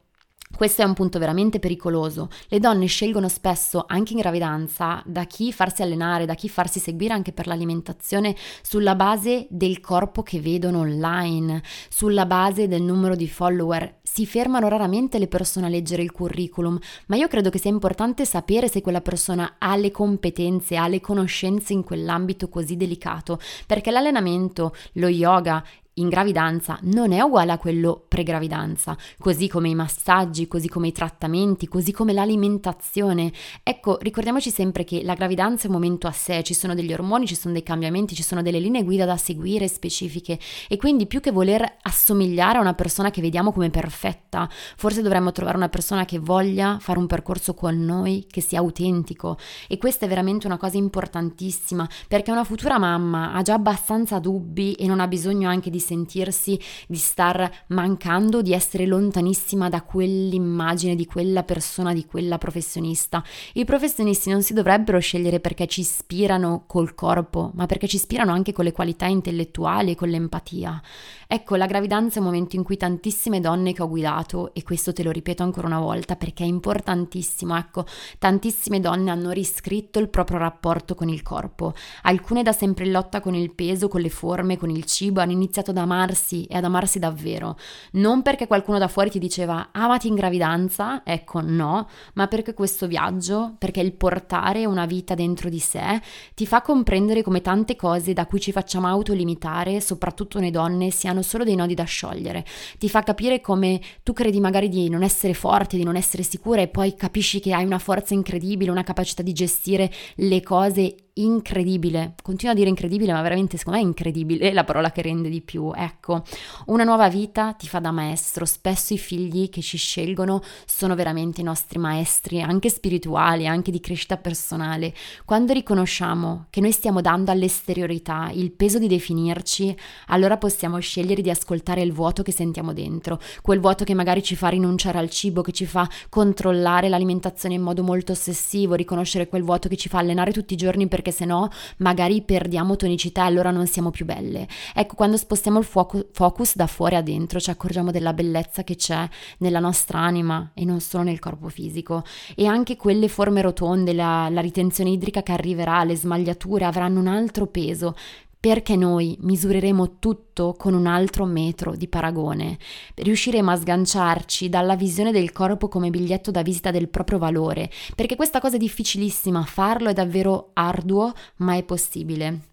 questo 0.56 0.82
è 0.82 0.84
un 0.84 0.94
punto 0.94 1.18
veramente 1.18 1.58
pericoloso. 1.58 2.28
Le 2.48 2.58
donne 2.58 2.86
scelgono 2.86 3.28
spesso, 3.28 3.84
anche 3.86 4.12
in 4.12 4.18
gravidanza, 4.18 5.02
da 5.04 5.24
chi 5.24 5.52
farsi 5.52 5.82
allenare, 5.82 6.26
da 6.26 6.34
chi 6.34 6.48
farsi 6.48 6.80
seguire 6.80 7.14
anche 7.14 7.32
per 7.32 7.46
l'alimentazione 7.46 8.34
sulla 8.62 8.94
base 8.94 9.46
del 9.50 9.80
corpo 9.80 10.22
che 10.22 10.40
vedono 10.40 10.80
online, 10.80 11.62
sulla 11.88 12.26
base 12.26 12.66
del 12.66 12.82
numero 12.82 13.14
di 13.14 13.28
follower. 13.28 13.98
Si 14.02 14.26
fermano 14.26 14.68
raramente 14.68 15.18
le 15.18 15.28
persone 15.28 15.66
a 15.66 15.68
leggere 15.68 16.02
il 16.02 16.10
curriculum, 16.10 16.78
ma 17.06 17.16
io 17.16 17.28
credo 17.28 17.50
che 17.50 17.58
sia 17.58 17.70
importante 17.70 18.24
sapere 18.24 18.68
se 18.68 18.80
quella 18.80 19.02
persona 19.02 19.56
ha 19.58 19.76
le 19.76 19.90
competenze, 19.90 20.76
ha 20.76 20.88
le 20.88 21.00
conoscenze 21.00 21.72
in 21.72 21.84
quell'ambito 21.84 22.48
così 22.48 22.76
delicato, 22.76 23.38
perché 23.66 23.90
l'allenamento, 23.90 24.74
lo 24.94 25.08
yoga, 25.08 25.62
in 26.00 26.08
gravidanza 26.08 26.78
non 26.82 27.12
è 27.12 27.20
uguale 27.20 27.52
a 27.52 27.58
quello 27.58 28.04
pre-gravidanza, 28.08 28.96
così 29.18 29.48
come 29.48 29.68
i 29.68 29.74
massaggi, 29.74 30.48
così 30.48 30.68
come 30.68 30.88
i 30.88 30.92
trattamenti, 30.92 31.68
così 31.68 31.92
come 31.92 32.12
l'alimentazione. 32.12 33.32
Ecco, 33.62 33.98
ricordiamoci 34.00 34.50
sempre 34.50 34.84
che 34.84 35.02
la 35.02 35.14
gravidanza 35.14 35.64
è 35.64 35.66
un 35.66 35.74
momento 35.74 36.06
a 36.06 36.12
sé, 36.12 36.42
ci 36.42 36.54
sono 36.54 36.74
degli 36.74 36.92
ormoni, 36.92 37.26
ci 37.26 37.34
sono 37.34 37.52
dei 37.52 37.62
cambiamenti, 37.62 38.14
ci 38.14 38.22
sono 38.22 38.42
delle 38.42 38.60
linee 38.60 38.84
guida 38.84 39.04
da 39.04 39.16
seguire 39.16 39.68
specifiche. 39.68 40.38
E 40.68 40.76
quindi 40.76 41.06
più 41.06 41.20
che 41.20 41.30
voler 41.30 41.76
assomigliare 41.82 42.58
a 42.58 42.60
una 42.60 42.74
persona 42.74 43.10
che 43.10 43.20
vediamo 43.20 43.52
come 43.52 43.70
perfetta, 43.70 44.48
forse 44.76 45.02
dovremmo 45.02 45.32
trovare 45.32 45.56
una 45.56 45.68
persona 45.68 46.04
che 46.04 46.18
voglia 46.18 46.78
fare 46.80 46.98
un 46.98 47.06
percorso 47.06 47.54
con 47.54 47.84
noi, 47.84 48.26
che 48.30 48.40
sia 48.40 48.58
autentico. 48.58 49.36
E 49.68 49.78
questa 49.78 50.06
è 50.06 50.08
veramente 50.08 50.46
una 50.46 50.56
cosa 50.56 50.76
importantissima 50.76 51.88
perché 52.06 52.30
una 52.30 52.44
futura 52.44 52.78
mamma 52.78 53.32
ha 53.32 53.42
già 53.42 53.54
abbastanza 53.54 54.18
dubbi 54.18 54.74
e 54.74 54.86
non 54.86 55.00
ha 55.00 55.06
bisogno 55.08 55.48
anche 55.48 55.70
di 55.70 55.80
sentirsi 55.88 56.58
di 56.86 56.96
star 56.96 57.50
mancando, 57.68 58.42
di 58.42 58.52
essere 58.52 58.84
lontanissima 58.84 59.68
da 59.68 59.82
quell'immagine 59.82 60.94
di 60.94 61.06
quella 61.06 61.42
persona, 61.42 61.94
di 61.94 62.04
quella 62.04 62.36
professionista. 62.36 63.24
I 63.54 63.64
professionisti 63.64 64.30
non 64.30 64.42
si 64.42 64.52
dovrebbero 64.52 64.98
scegliere 64.98 65.40
perché 65.40 65.66
ci 65.66 65.80
ispirano 65.80 66.64
col 66.66 66.94
corpo, 66.94 67.50
ma 67.54 67.66
perché 67.66 67.88
ci 67.88 67.96
ispirano 67.96 68.32
anche 68.32 68.52
con 68.52 68.64
le 68.64 68.72
qualità 68.72 69.06
intellettuali 69.06 69.92
e 69.92 69.94
con 69.94 70.08
l'empatia. 70.08 70.80
Ecco, 71.30 71.56
la 71.56 71.66
gravidanza 71.66 72.16
è 72.16 72.18
un 72.20 72.24
momento 72.24 72.56
in 72.56 72.62
cui 72.62 72.78
tantissime 72.78 73.38
donne 73.38 73.74
che 73.74 73.82
ho 73.82 73.88
guidato, 73.88 74.54
e 74.54 74.62
questo 74.62 74.94
te 74.94 75.02
lo 75.02 75.10
ripeto 75.10 75.42
ancora 75.42 75.66
una 75.66 75.78
volta 75.78 76.16
perché 76.16 76.42
è 76.42 76.46
importantissimo, 76.46 77.54
ecco, 77.54 77.84
tantissime 78.16 78.80
donne 78.80 79.10
hanno 79.10 79.30
riscritto 79.30 79.98
il 79.98 80.08
proprio 80.08 80.38
rapporto 80.38 80.94
con 80.94 81.10
il 81.10 81.20
corpo. 81.20 81.74
Alcune 82.04 82.42
da 82.42 82.52
sempre 82.52 82.86
in 82.86 82.92
lotta 82.92 83.20
con 83.20 83.34
il 83.34 83.54
peso, 83.54 83.88
con 83.88 84.00
le 84.00 84.08
forme, 84.08 84.56
con 84.56 84.70
il 84.70 84.86
cibo, 84.86 85.20
hanno 85.20 85.32
iniziato 85.32 85.70
ad 85.70 85.76
amarsi 85.76 86.44
e 86.44 86.56
ad 86.56 86.64
amarsi 86.64 86.98
davvero. 86.98 87.58
Non 87.92 88.22
perché 88.22 88.46
qualcuno 88.46 88.78
da 88.78 88.88
fuori 88.88 89.10
ti 89.10 89.18
diceva 89.18 89.68
amati 89.70 90.08
in 90.08 90.14
gravidanza, 90.14 91.02
ecco 91.04 91.42
no, 91.42 91.88
ma 92.14 92.26
perché 92.26 92.54
questo 92.54 92.86
viaggio, 92.86 93.54
perché 93.58 93.80
il 93.80 93.92
portare 93.92 94.64
una 94.64 94.86
vita 94.86 95.14
dentro 95.14 95.50
di 95.50 95.58
sé, 95.58 96.00
ti 96.32 96.46
fa 96.46 96.62
comprendere 96.62 97.20
come 97.20 97.42
tante 97.42 97.76
cose 97.76 98.14
da 98.14 98.24
cui 98.24 98.40
ci 98.40 98.50
facciamo 98.50 98.86
autolimitare, 98.86 99.82
soprattutto 99.82 100.40
noi 100.40 100.50
donne, 100.50 100.90
siano 100.90 101.16
hanno 101.18 101.22
solo 101.22 101.44
dei 101.44 101.56
nodi 101.56 101.74
da 101.74 101.84
sciogliere. 101.84 102.44
Ti 102.78 102.88
fa 102.88 103.02
capire 103.02 103.40
come 103.40 103.80
tu 104.02 104.12
credi 104.12 104.40
magari 104.40 104.68
di 104.68 104.88
non 104.88 105.02
essere 105.02 105.34
forte, 105.34 105.76
di 105.76 105.84
non 105.84 105.96
essere 105.96 106.22
sicura 106.22 106.62
e 106.62 106.68
poi 106.68 106.94
capisci 106.94 107.40
che 107.40 107.52
hai 107.52 107.64
una 107.64 107.78
forza 107.78 108.14
incredibile, 108.14 108.70
una 108.70 108.84
capacità 108.84 109.22
di 109.22 109.32
gestire 109.32 109.90
le 110.16 110.42
cose 110.42 110.94
incredibile, 111.22 112.14
continuo 112.22 112.52
a 112.52 112.56
dire 112.56 112.68
incredibile, 112.68 113.12
ma 113.12 113.22
veramente 113.22 113.56
secondo 113.56 113.78
me 113.78 113.84
è 113.84 113.88
incredibile 113.88 114.52
la 114.52 114.64
parola 114.64 114.90
che 114.92 115.02
rende 115.02 115.28
di 115.28 115.40
più. 115.40 115.72
Ecco, 115.74 116.22
una 116.66 116.84
nuova 116.84 117.08
vita 117.08 117.52
ti 117.52 117.68
fa 117.68 117.78
da 117.78 117.90
maestro. 117.90 118.44
Spesso 118.44 118.94
i 118.94 118.98
figli 118.98 119.48
che 119.48 119.60
ci 119.60 119.76
scelgono 119.76 120.42
sono 120.66 120.94
veramente 120.94 121.40
i 121.40 121.44
nostri 121.44 121.78
maestri, 121.78 122.40
anche 122.40 122.70
spirituali, 122.70 123.46
anche 123.46 123.70
di 123.70 123.80
crescita 123.80 124.16
personale. 124.16 124.94
Quando 125.24 125.52
riconosciamo 125.52 126.46
che 126.50 126.60
noi 126.60 126.72
stiamo 126.72 127.00
dando 127.00 127.30
all'esteriorità 127.30 128.30
il 128.32 128.52
peso 128.52 128.78
di 128.78 128.86
definirci, 128.86 129.76
allora 130.08 130.36
possiamo 130.36 130.78
scegliere 130.78 131.22
di 131.22 131.30
ascoltare 131.30 131.82
il 131.82 131.92
vuoto 131.92 132.22
che 132.22 132.32
sentiamo 132.32 132.72
dentro, 132.72 133.20
quel 133.42 133.60
vuoto 133.60 133.84
che 133.84 133.94
magari 133.94 134.22
ci 134.22 134.36
fa 134.36 134.48
rinunciare 134.48 134.98
al 134.98 135.10
cibo, 135.10 135.42
che 135.42 135.52
ci 135.52 135.66
fa 135.66 135.88
controllare 136.08 136.88
l'alimentazione 136.88 137.54
in 137.54 137.62
modo 137.62 137.82
molto 137.82 138.12
ossessivo, 138.12 138.74
riconoscere 138.74 139.28
quel 139.28 139.42
vuoto 139.42 139.68
che 139.68 139.76
ci 139.76 139.88
fa 139.88 139.98
allenare 139.98 140.32
tutti 140.32 140.54
i 140.54 140.56
giorni 140.56 140.86
perché 140.88 141.07
perché 141.08 141.10
se 141.12 141.24
no 141.24 141.48
magari 141.78 142.22
perdiamo 142.22 142.76
tonicità 142.76 143.22
e 143.22 143.26
allora 143.26 143.50
non 143.50 143.66
siamo 143.66 143.90
più 143.90 144.04
belle. 144.04 144.46
Ecco, 144.74 144.94
quando 144.94 145.16
spostiamo 145.16 145.58
il 145.58 145.64
focus 145.64 146.56
da 146.56 146.66
fuori 146.66 146.96
a 146.96 147.02
dentro 147.02 147.40
ci 147.40 147.50
accorgiamo 147.50 147.90
della 147.90 148.12
bellezza 148.12 148.62
che 148.62 148.76
c'è 148.76 149.08
nella 149.38 149.60
nostra 149.60 149.98
anima 149.98 150.50
e 150.54 150.64
non 150.64 150.80
solo 150.80 151.04
nel 151.04 151.18
corpo 151.18 151.48
fisico. 151.48 152.04
E 152.34 152.46
anche 152.46 152.76
quelle 152.76 153.08
forme 153.08 153.42
rotonde, 153.42 153.92
la, 153.92 154.28
la 154.30 154.40
ritenzione 154.40 154.90
idrica 154.90 155.22
che 155.22 155.32
arriverà, 155.32 155.84
le 155.84 155.96
smagliature 155.96 156.64
avranno 156.64 157.00
un 157.00 157.08
altro 157.08 157.46
peso 157.46 157.94
perché 158.40 158.76
noi 158.76 159.16
misureremo 159.20 159.98
tutto 159.98 160.54
con 160.56 160.74
un 160.74 160.86
altro 160.86 161.24
metro 161.24 161.74
di 161.74 161.88
paragone. 161.88 162.58
Riusciremo 162.94 163.50
a 163.50 163.56
sganciarci 163.56 164.48
dalla 164.48 164.76
visione 164.76 165.10
del 165.10 165.32
corpo 165.32 165.68
come 165.68 165.90
biglietto 165.90 166.30
da 166.30 166.42
visita 166.42 166.70
del 166.70 166.88
proprio 166.88 167.18
valore, 167.18 167.70
perché 167.94 168.16
questa 168.16 168.40
cosa 168.40 168.56
è 168.56 168.58
difficilissima, 168.58 169.42
farlo 169.44 169.88
è 169.88 169.92
davvero 169.92 170.50
arduo, 170.52 171.12
ma 171.36 171.56
è 171.56 171.64
possibile. 171.64 172.48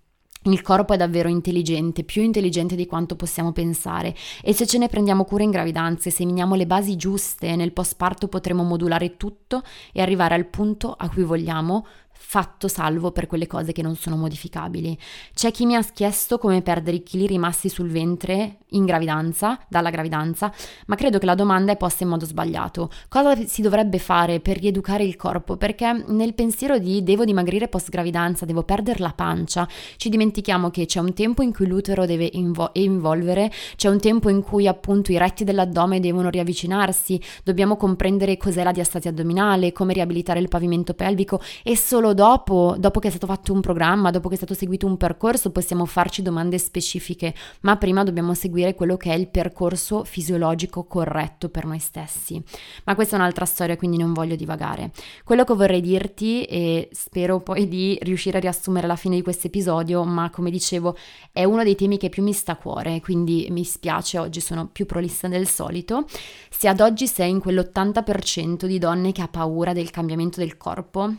Il 0.47 0.61
corpo 0.61 0.93
è 0.93 0.97
davvero 0.97 1.27
intelligente, 1.27 2.03
più 2.03 2.21
intelligente 2.21 2.75
di 2.75 2.85
quanto 2.85 3.15
possiamo 3.15 3.51
pensare 3.51 4.13
e 4.43 4.53
se 4.53 4.67
ce 4.67 4.77
ne 4.77 4.87
prendiamo 4.87 5.23
cura 5.23 5.41
in 5.41 5.49
gravidanza 5.49 6.07
e 6.07 6.11
seminiamo 6.11 6.53
le 6.53 6.67
basi 6.67 6.95
giuste 6.95 7.55
nel 7.55 7.71
postparto 7.71 8.27
potremo 8.27 8.61
modulare 8.61 9.17
tutto 9.17 9.63
e 9.91 10.03
arrivare 10.03 10.35
al 10.35 10.45
punto 10.45 10.93
a 10.95 11.09
cui 11.09 11.23
vogliamo 11.23 11.87
fatto 12.17 12.67
salvo 12.67 13.11
per 13.11 13.27
quelle 13.27 13.47
cose 13.47 13.71
che 13.71 13.81
non 13.81 13.95
sono 13.95 14.15
modificabili. 14.15 14.97
C'è 15.33 15.51
chi 15.51 15.65
mi 15.65 15.75
ha 15.75 15.83
chiesto 15.83 16.37
come 16.37 16.61
perdere 16.61 16.97
i 16.97 17.03
chili 17.03 17.27
rimasti 17.27 17.69
sul 17.69 17.89
ventre 17.89 18.57
in 18.69 18.85
gravidanza, 18.85 19.59
dalla 19.69 19.89
gravidanza, 19.89 20.51
ma 20.87 20.95
credo 20.95 21.17
che 21.17 21.25
la 21.25 21.35
domanda 21.35 21.71
è 21.71 21.77
posta 21.77 22.03
in 22.03 22.09
modo 22.09 22.25
sbagliato. 22.25 22.89
Cosa 23.07 23.35
si 23.45 23.61
dovrebbe 23.61 23.99
fare 23.99 24.39
per 24.39 24.57
rieducare 24.57 25.03
il 25.03 25.15
corpo? 25.15 25.55
Perché 25.55 26.03
nel 26.07 26.33
pensiero 26.33 26.77
di 26.77 27.03
devo 27.03 27.25
dimagrire 27.25 27.67
post 27.67 27.89
gravidanza, 27.89 28.45
devo 28.45 28.63
perdere 28.63 28.99
la 28.99 29.13
pancia, 29.15 29.67
ci 29.97 30.09
dimentichiamo 30.09 30.69
che 30.71 30.85
c'è 30.85 30.99
un 30.99 31.13
tempo 31.13 31.41
in 31.41 31.53
cui 31.53 31.67
l'utero 31.67 32.05
deve 32.05 32.29
invo- 32.33 32.71
involvere, 32.73 33.51
c'è 33.75 33.89
un 33.89 33.99
tempo 33.99 34.29
in 34.29 34.41
cui 34.41 34.67
appunto 34.67 35.11
i 35.11 35.17
retti 35.17 35.43
dell'addome 35.43 35.99
devono 35.99 36.29
riavvicinarsi, 36.29 37.21
dobbiamo 37.43 37.77
comprendere 37.77 38.35
cos'è 38.37 38.63
la 38.63 38.71
diastasia 38.71 39.11
addominale, 39.11 39.71
come 39.71 39.93
riabilitare 39.93 40.39
il 40.39 40.47
pavimento 40.49 40.93
pelvico 40.93 41.39
e 41.63 41.77
solo 41.77 42.13
dopo, 42.15 42.75
dopo 42.79 42.99
che 42.99 43.09
è 43.09 43.11
stato 43.11 43.27
fatto 43.27 43.53
un 43.53 43.61
programma, 43.61 44.09
dopo 44.09 44.27
che 44.27 44.33
è 44.33 44.37
stato 44.37 44.55
seguito 44.55 44.87
un 44.87 44.97
percorso, 44.97 45.51
possiamo 45.51 45.85
farci 45.85 46.23
domande 46.23 46.57
specifiche, 46.57 47.35
ma 47.61 47.75
prima 47.75 48.03
dobbiamo 48.03 48.33
seguire 48.33 48.73
quello 48.73 48.97
che 48.97 49.11
è 49.11 49.15
il 49.15 49.27
percorso 49.27 50.03
fisiologico 50.03 50.85
corretto 50.85 51.49
per 51.49 51.65
noi 51.65 51.77
stessi. 51.77 52.41
Ma 52.85 52.95
questa 52.95 53.15
è 53.15 53.19
un'altra 53.19 53.45
storia, 53.45 53.77
quindi 53.77 53.97
non 53.97 54.13
voglio 54.13 54.35
divagare. 54.35 54.91
Quello 55.23 55.43
che 55.43 55.53
vorrei 55.53 55.81
dirti, 55.81 56.43
e 56.45 56.89
spero 56.91 57.41
poi 57.41 57.67
di 57.67 57.99
riuscire 58.01 58.37
a 58.37 58.41
riassumere 58.41 58.85
alla 58.85 58.95
fine 58.95 59.17
di 59.17 59.21
questo 59.21 59.45
episodio, 59.45 60.03
ma 60.03 60.31
come 60.31 60.49
dicevo 60.49 60.95
è 61.31 61.43
uno 61.43 61.63
dei 61.63 61.75
temi 61.75 61.97
che 61.97 62.09
più 62.09 62.23
mi 62.23 62.33
sta 62.33 62.53
a 62.53 62.55
cuore, 62.55 63.01
quindi 63.01 63.47
mi 63.51 63.63
spiace, 63.63 64.17
oggi 64.17 64.39
sono 64.39 64.67
più 64.71 64.85
prolissa 64.85 65.27
del 65.27 65.47
solito. 65.47 66.05
Se 66.49 66.67
ad 66.67 66.79
oggi 66.79 67.05
sei 67.05 67.29
in 67.29 67.41
quell'80% 67.43 68.65
di 68.65 68.79
donne 68.79 69.11
che 69.11 69.21
ha 69.21 69.27
paura 69.27 69.73
del 69.73 69.91
cambiamento 69.91 70.39
del 70.39 70.55
corpo, 70.55 71.13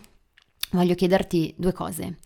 voglio 0.71 0.95
chiederti 0.95 1.55
due 1.57 1.73
cose. 1.73 2.19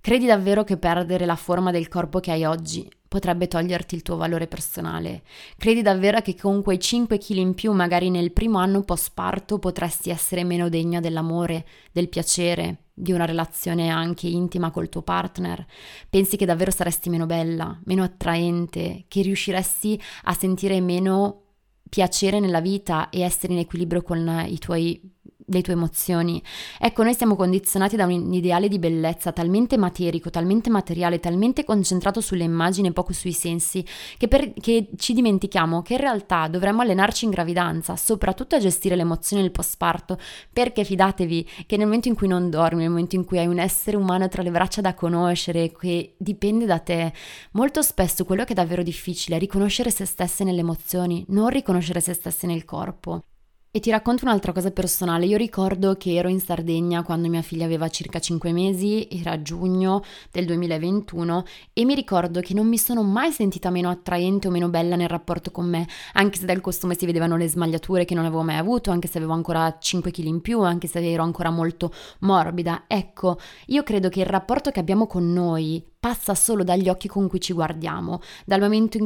Credi 0.00 0.26
davvero 0.26 0.64
che 0.64 0.76
perdere 0.76 1.26
la 1.26 1.36
forma 1.36 1.70
del 1.70 1.88
corpo 1.88 2.20
che 2.20 2.30
hai 2.30 2.44
oggi 2.44 2.88
potrebbe 3.08 3.48
toglierti 3.48 3.94
il 3.94 4.02
tuo 4.02 4.16
valore 4.16 4.46
personale? 4.46 5.22
Credi 5.56 5.82
davvero 5.82 6.20
che 6.20 6.34
con 6.34 6.62
quei 6.62 6.78
5 6.78 7.18
kg 7.18 7.36
in 7.36 7.54
più, 7.54 7.72
magari 7.72 8.08
nel 8.08 8.32
primo 8.32 8.58
anno 8.58 8.82
post 8.82 9.10
parto, 9.12 9.58
potresti 9.58 10.10
essere 10.10 10.44
meno 10.44 10.68
degna 10.68 11.00
dell'amore, 11.00 11.66
del 11.90 12.08
piacere, 12.08 12.84
di 12.94 13.12
una 13.12 13.24
relazione 13.24 13.88
anche 13.90 14.28
intima 14.28 14.70
col 14.70 14.88
tuo 14.88 15.02
partner? 15.02 15.66
Pensi 16.08 16.36
che 16.36 16.46
davvero 16.46 16.70
saresti 16.70 17.10
meno 17.10 17.26
bella, 17.26 17.78
meno 17.84 18.02
attraente, 18.02 19.04
che 19.08 19.22
riusciresti 19.22 20.00
a 20.24 20.32
sentire 20.32 20.80
meno 20.80 21.42
piacere 21.88 22.38
nella 22.38 22.60
vita 22.60 23.08
e 23.08 23.20
essere 23.22 23.52
in 23.52 23.58
equilibrio 23.58 24.02
con 24.02 24.44
i 24.46 24.58
tuoi 24.58 25.00
le 25.48 25.62
tue 25.62 25.72
emozioni. 25.72 26.42
Ecco, 26.78 27.02
noi 27.02 27.14
siamo 27.14 27.36
condizionati 27.36 27.96
da 27.96 28.04
un 28.04 28.32
ideale 28.32 28.68
di 28.68 28.78
bellezza 28.78 29.32
talmente 29.32 29.76
materico, 29.76 30.30
talmente 30.30 30.70
materiale, 30.70 31.20
talmente 31.20 31.64
concentrato 31.64 32.20
sulle 32.20 32.44
immagini 32.44 32.88
e 32.88 32.92
poco 32.92 33.12
sui 33.12 33.32
sensi, 33.32 33.84
che, 34.16 34.28
per, 34.28 34.52
che 34.54 34.88
ci 34.96 35.12
dimentichiamo 35.12 35.82
che 35.82 35.94
in 35.94 36.00
realtà 36.00 36.48
dovremmo 36.48 36.82
allenarci 36.82 37.24
in 37.24 37.30
gravidanza, 37.30 37.96
soprattutto 37.96 38.56
a 38.56 38.60
gestire 38.60 38.96
le 38.96 39.02
emozioni 39.02 39.42
del 39.42 39.50
postparto, 39.52 40.18
perché 40.52 40.84
fidatevi 40.84 41.48
che 41.66 41.76
nel 41.76 41.86
momento 41.86 42.08
in 42.08 42.14
cui 42.14 42.28
non 42.28 42.50
dormi, 42.50 42.82
nel 42.82 42.90
momento 42.90 43.16
in 43.16 43.24
cui 43.24 43.38
hai 43.38 43.46
un 43.46 43.58
essere 43.58 43.96
umano 43.96 44.28
tra 44.28 44.42
le 44.42 44.50
braccia 44.50 44.80
da 44.80 44.94
conoscere, 44.94 45.72
che 45.72 46.14
dipende 46.18 46.66
da 46.66 46.78
te, 46.78 47.12
molto 47.52 47.82
spesso 47.82 48.24
quello 48.24 48.44
che 48.44 48.52
è 48.52 48.54
davvero 48.54 48.82
difficile 48.82 49.36
è 49.36 49.38
riconoscere 49.38 49.90
se 49.90 50.04
stesse 50.04 50.44
nelle 50.44 50.60
emozioni, 50.60 51.24
non 51.28 51.48
riconoscere 51.48 52.00
se 52.00 52.12
stesse 52.12 52.46
nel 52.46 52.64
corpo. 52.64 53.27
E 53.70 53.80
ti 53.80 53.90
racconto 53.90 54.24
un'altra 54.24 54.52
cosa 54.52 54.70
personale. 54.70 55.26
Io 55.26 55.36
ricordo 55.36 55.94
che 55.96 56.14
ero 56.14 56.28
in 56.28 56.40
Sardegna 56.40 57.02
quando 57.02 57.28
mia 57.28 57.42
figlia 57.42 57.66
aveva 57.66 57.90
circa 57.90 58.18
5 58.18 58.50
mesi, 58.50 59.06
era 59.10 59.42
giugno 59.42 60.02
del 60.32 60.46
2021 60.46 61.44
e 61.74 61.84
mi 61.84 61.94
ricordo 61.94 62.40
che 62.40 62.54
non 62.54 62.66
mi 62.66 62.78
sono 62.78 63.02
mai 63.02 63.30
sentita 63.30 63.68
meno 63.68 63.90
attraente 63.90 64.48
o 64.48 64.50
meno 64.50 64.70
bella 64.70 64.96
nel 64.96 65.10
rapporto 65.10 65.50
con 65.50 65.68
me, 65.68 65.86
anche 66.14 66.38
se 66.38 66.46
dal 66.46 66.62
costume 66.62 66.96
si 66.96 67.04
vedevano 67.04 67.36
le 67.36 67.46
smagliature 67.46 68.06
che 68.06 68.14
non 68.14 68.24
avevo 68.24 68.42
mai 68.42 68.56
avuto, 68.56 68.90
anche 68.90 69.06
se 69.06 69.18
avevo 69.18 69.34
ancora 69.34 69.76
5 69.78 70.10
kg 70.10 70.24
in 70.24 70.40
più, 70.40 70.62
anche 70.62 70.86
se 70.86 71.06
ero 71.06 71.22
ancora 71.22 71.50
molto 71.50 71.92
morbida. 72.20 72.84
Ecco, 72.86 73.36
io 73.66 73.82
credo 73.82 74.08
che 74.08 74.20
il 74.20 74.26
rapporto 74.26 74.70
che 74.70 74.80
abbiamo 74.80 75.06
con 75.06 75.30
noi 75.30 75.84
passa 76.00 76.36
solo 76.36 76.62
dagli 76.62 76.88
occhi 76.88 77.08
con 77.08 77.28
cui 77.28 77.40
ci 77.40 77.52
guardiamo, 77.52 78.20
dal, 78.44 78.60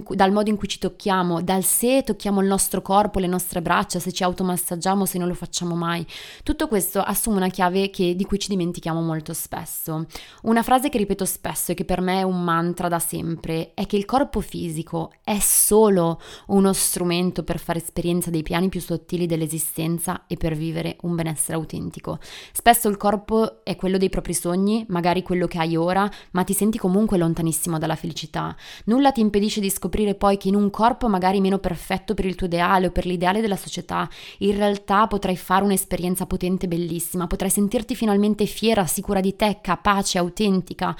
cui, 0.04 0.14
dal, 0.14 0.30
modo 0.30 0.50
in 0.50 0.56
cui 0.56 0.68
ci 0.68 0.78
tocchiamo, 0.78 1.40
dal 1.40 1.64
se 1.64 2.02
tocchiamo 2.02 2.40
il 2.42 2.46
nostro 2.46 2.82
corpo, 2.82 3.18
le 3.18 3.26
nostre 3.26 3.62
braccia, 3.62 3.98
se 3.98 4.12
ci 4.12 4.22
automassaggiamo, 4.22 5.06
se 5.06 5.18
non 5.18 5.28
lo 5.28 5.34
facciamo 5.34 5.74
mai. 5.74 6.06
Tutto 6.42 6.68
questo 6.68 7.00
assume 7.00 7.36
una 7.36 7.48
chiave 7.48 7.88
che, 7.88 8.14
di 8.14 8.24
cui 8.24 8.38
ci 8.38 8.48
dimentichiamo 8.48 9.00
molto 9.00 9.32
spesso. 9.32 10.06
Una 10.42 10.62
frase 10.62 10.90
che 10.90 10.98
ripeto 10.98 11.24
spesso 11.24 11.72
e 11.72 11.74
che 11.74 11.86
per 11.86 12.02
me 12.02 12.18
è 12.18 12.22
un 12.24 12.42
mantra 12.42 12.88
da 12.88 12.98
sempre 12.98 13.72
è 13.72 13.86
che 13.86 13.96
il 13.96 14.04
corpo 14.04 14.40
fisico 14.40 15.12
è 15.24 15.38
solo 15.38 16.20
uno 16.48 16.74
strumento 16.74 17.42
per 17.42 17.58
fare 17.58 17.78
esperienza 17.78 18.28
dei 18.28 18.42
piani 18.42 18.68
più 18.68 18.80
sottili 18.80 19.24
dell'esistenza 19.24 20.24
e 20.26 20.36
per 20.36 20.54
vivere 20.54 20.98
un 21.02 21.14
benessere 21.14 21.56
autentico. 21.56 22.18
Spesso 22.52 22.88
il 22.88 22.98
corpo 22.98 23.64
è 23.64 23.76
quello 23.76 23.96
dei 23.96 24.10
propri 24.10 24.34
sogni, 24.34 24.84
magari 24.88 25.22
quello 25.22 25.46
che 25.46 25.58
hai 25.58 25.74
ora, 25.74 26.10
ma 26.32 26.44
ti 26.44 26.52
senti 26.52 26.80
comunque 26.82 27.16
lontanissimo 27.16 27.78
dalla 27.78 27.94
felicità. 27.94 28.56
Nulla 28.86 29.12
ti 29.12 29.20
impedisce 29.20 29.60
di 29.60 29.70
scoprire 29.70 30.16
poi 30.16 30.36
che 30.36 30.48
in 30.48 30.56
un 30.56 30.68
corpo 30.68 31.08
magari 31.08 31.40
meno 31.40 31.58
perfetto 31.58 32.12
per 32.12 32.24
il 32.24 32.34
tuo 32.34 32.48
ideale 32.48 32.88
o 32.88 32.90
per 32.90 33.06
l'ideale 33.06 33.40
della 33.40 33.54
società, 33.54 34.08
in 34.38 34.56
realtà 34.56 35.06
potrai 35.06 35.36
fare 35.36 35.62
un'esperienza 35.62 36.26
potente 36.26 36.64
e 36.64 36.68
bellissima, 36.68 37.28
potrai 37.28 37.50
sentirti 37.50 37.94
finalmente 37.94 38.46
fiera, 38.46 38.84
sicura 38.86 39.20
di 39.20 39.36
te, 39.36 39.58
capace, 39.62 40.18
autentica 40.18 40.96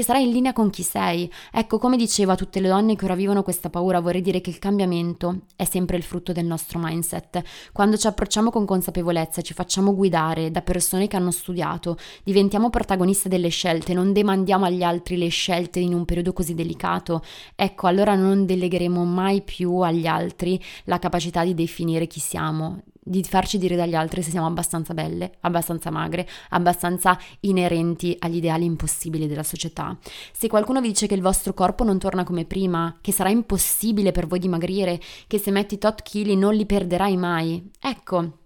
che 0.00 0.06
sarai 0.06 0.24
in 0.24 0.32
linea 0.32 0.52
con 0.54 0.70
chi 0.70 0.82
sei. 0.82 1.30
Ecco, 1.52 1.78
come 1.78 1.96
dicevo 1.96 2.32
a 2.32 2.34
tutte 2.34 2.60
le 2.60 2.68
donne 2.68 2.96
che 2.96 3.04
ora 3.04 3.14
vivono 3.14 3.42
questa 3.42 3.68
paura, 3.68 4.00
vorrei 4.00 4.22
dire 4.22 4.40
che 4.40 4.48
il 4.48 4.58
cambiamento 4.58 5.42
è 5.56 5.64
sempre 5.64 5.98
il 5.98 6.02
frutto 6.02 6.32
del 6.32 6.46
nostro 6.46 6.78
mindset. 6.82 7.42
Quando 7.72 7.98
ci 7.98 8.06
approcciamo 8.06 8.50
con 8.50 8.64
consapevolezza, 8.64 9.42
ci 9.42 9.52
facciamo 9.52 9.94
guidare 9.94 10.50
da 10.50 10.62
persone 10.62 11.06
che 11.06 11.16
hanno 11.16 11.30
studiato, 11.30 11.98
diventiamo 12.24 12.70
protagoniste 12.70 13.28
delle 13.28 13.48
scelte, 13.48 13.92
non 13.92 14.12
demandiamo 14.12 14.64
agli 14.64 14.82
altri 14.82 15.18
le 15.18 15.28
scelte 15.28 15.80
in 15.80 15.92
un 15.92 16.06
periodo 16.06 16.32
così 16.32 16.54
delicato, 16.54 17.22
ecco, 17.54 17.86
allora 17.86 18.14
non 18.14 18.46
delegheremo 18.46 19.04
mai 19.04 19.42
più 19.42 19.76
agli 19.80 20.06
altri 20.06 20.62
la 20.84 20.98
capacità 20.98 21.44
di 21.44 21.54
definire 21.54 22.06
chi 22.06 22.20
siamo, 22.20 22.80
di 23.10 23.24
farci 23.24 23.58
dire 23.58 23.74
dagli 23.74 23.96
altri 23.96 24.22
se 24.22 24.30
siamo 24.30 24.46
abbastanza 24.46 24.94
belle, 24.94 25.32
abbastanza 25.40 25.90
magre, 25.90 26.28
abbastanza 26.50 27.18
inerenti 27.40 28.14
agli 28.20 28.36
ideali 28.36 28.64
impossibili 28.64 29.26
della 29.26 29.42
società. 29.42 29.98
Se 30.32 30.46
qualcuno 30.46 30.80
vi 30.80 30.88
dice 30.88 31.08
che 31.08 31.14
il 31.14 31.20
vostro 31.20 31.52
corpo 31.52 31.82
non 31.82 31.98
torna 31.98 32.22
come 32.22 32.44
prima, 32.44 32.96
che 33.00 33.10
sarà 33.10 33.30
impossibile 33.30 34.12
per 34.12 34.28
voi 34.28 34.38
dimagrire, 34.38 35.00
che 35.26 35.38
se 35.38 35.50
metti 35.50 35.76
tot 35.76 36.02
chili 36.02 36.36
non 36.36 36.54
li 36.54 36.66
perderai 36.66 37.16
mai, 37.16 37.68
ecco, 37.80 38.39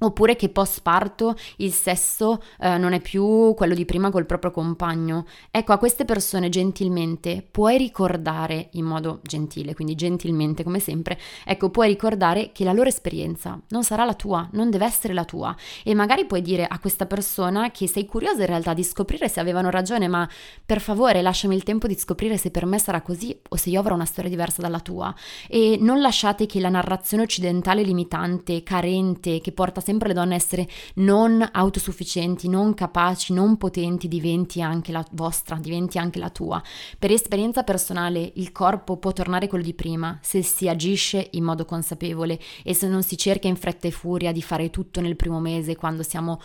Oppure 0.00 0.36
che 0.36 0.48
post 0.48 0.82
parto 0.82 1.34
il 1.56 1.72
sesso 1.72 2.40
eh, 2.60 2.78
non 2.78 2.92
è 2.92 3.00
più 3.00 3.54
quello 3.54 3.74
di 3.74 3.84
prima 3.84 4.10
col 4.10 4.26
proprio 4.26 4.50
compagno. 4.50 5.26
Ecco, 5.50 5.72
a 5.72 5.78
queste 5.78 6.04
persone 6.04 6.48
gentilmente 6.48 7.46
puoi 7.48 7.78
ricordare, 7.78 8.68
in 8.72 8.84
modo 8.84 9.20
gentile, 9.22 9.74
quindi 9.74 9.96
gentilmente 9.96 10.62
come 10.62 10.78
sempre, 10.78 11.18
ecco, 11.44 11.70
puoi 11.70 11.88
ricordare 11.88 12.52
che 12.52 12.64
la 12.64 12.72
loro 12.72 12.88
esperienza 12.88 13.60
non 13.68 13.82
sarà 13.82 14.04
la 14.04 14.14
tua, 14.14 14.48
non 14.52 14.70
deve 14.70 14.84
essere 14.84 15.14
la 15.14 15.24
tua. 15.24 15.54
E 15.82 15.94
magari 15.94 16.26
puoi 16.26 16.42
dire 16.42 16.64
a 16.66 16.78
questa 16.78 17.06
persona 17.06 17.70
che 17.70 17.88
sei 17.88 18.06
curiosa 18.06 18.42
in 18.42 18.46
realtà 18.46 18.74
di 18.74 18.84
scoprire 18.84 19.28
se 19.28 19.40
avevano 19.40 19.70
ragione, 19.70 20.06
ma 20.06 20.28
per 20.64 20.80
favore 20.80 21.22
lasciami 21.22 21.56
il 21.56 21.64
tempo 21.64 21.86
di 21.88 21.96
scoprire 21.98 22.36
se 22.36 22.50
per 22.50 22.66
me 22.66 22.78
sarà 22.78 23.00
così 23.00 23.36
o 23.48 23.56
se 23.56 23.70
io 23.70 23.80
avrò 23.80 23.94
una 23.94 24.04
storia 24.04 24.30
diversa 24.30 24.62
dalla 24.62 24.80
tua. 24.80 25.12
E 25.48 25.76
non 25.80 26.00
lasciate 26.00 26.46
che 26.46 26.60
la 26.60 26.68
narrazione 26.68 27.24
occidentale 27.24 27.82
limitante, 27.82 28.62
carente, 28.62 29.40
che 29.40 29.52
porta 29.52 29.80
sempre 29.88 30.08
le 30.08 30.14
donne 30.14 30.34
a 30.34 30.36
essere 30.36 30.68
non 30.96 31.46
autosufficienti, 31.50 32.46
non 32.46 32.74
capaci, 32.74 33.32
non 33.32 33.56
potenti, 33.56 34.06
diventi 34.06 34.60
anche 34.60 34.92
la 34.92 35.04
vostra, 35.12 35.56
diventi 35.56 35.96
anche 35.96 36.18
la 36.18 36.28
tua. 36.28 36.62
Per 36.98 37.10
esperienza 37.10 37.62
personale 37.62 38.32
il 38.34 38.52
corpo 38.52 38.98
può 38.98 39.12
tornare 39.14 39.48
quello 39.48 39.64
di 39.64 39.72
prima 39.72 40.18
se 40.20 40.42
si 40.42 40.68
agisce 40.68 41.28
in 41.32 41.44
modo 41.44 41.64
consapevole 41.64 42.38
e 42.62 42.74
se 42.74 42.86
non 42.86 43.02
si 43.02 43.16
cerca 43.16 43.48
in 43.48 43.56
fretta 43.56 43.88
e 43.88 43.90
furia 43.90 44.30
di 44.30 44.42
fare 44.42 44.68
tutto 44.68 45.00
nel 45.00 45.16
primo 45.16 45.40
mese 45.40 45.74
quando 45.74 46.02
siamo 46.02 46.38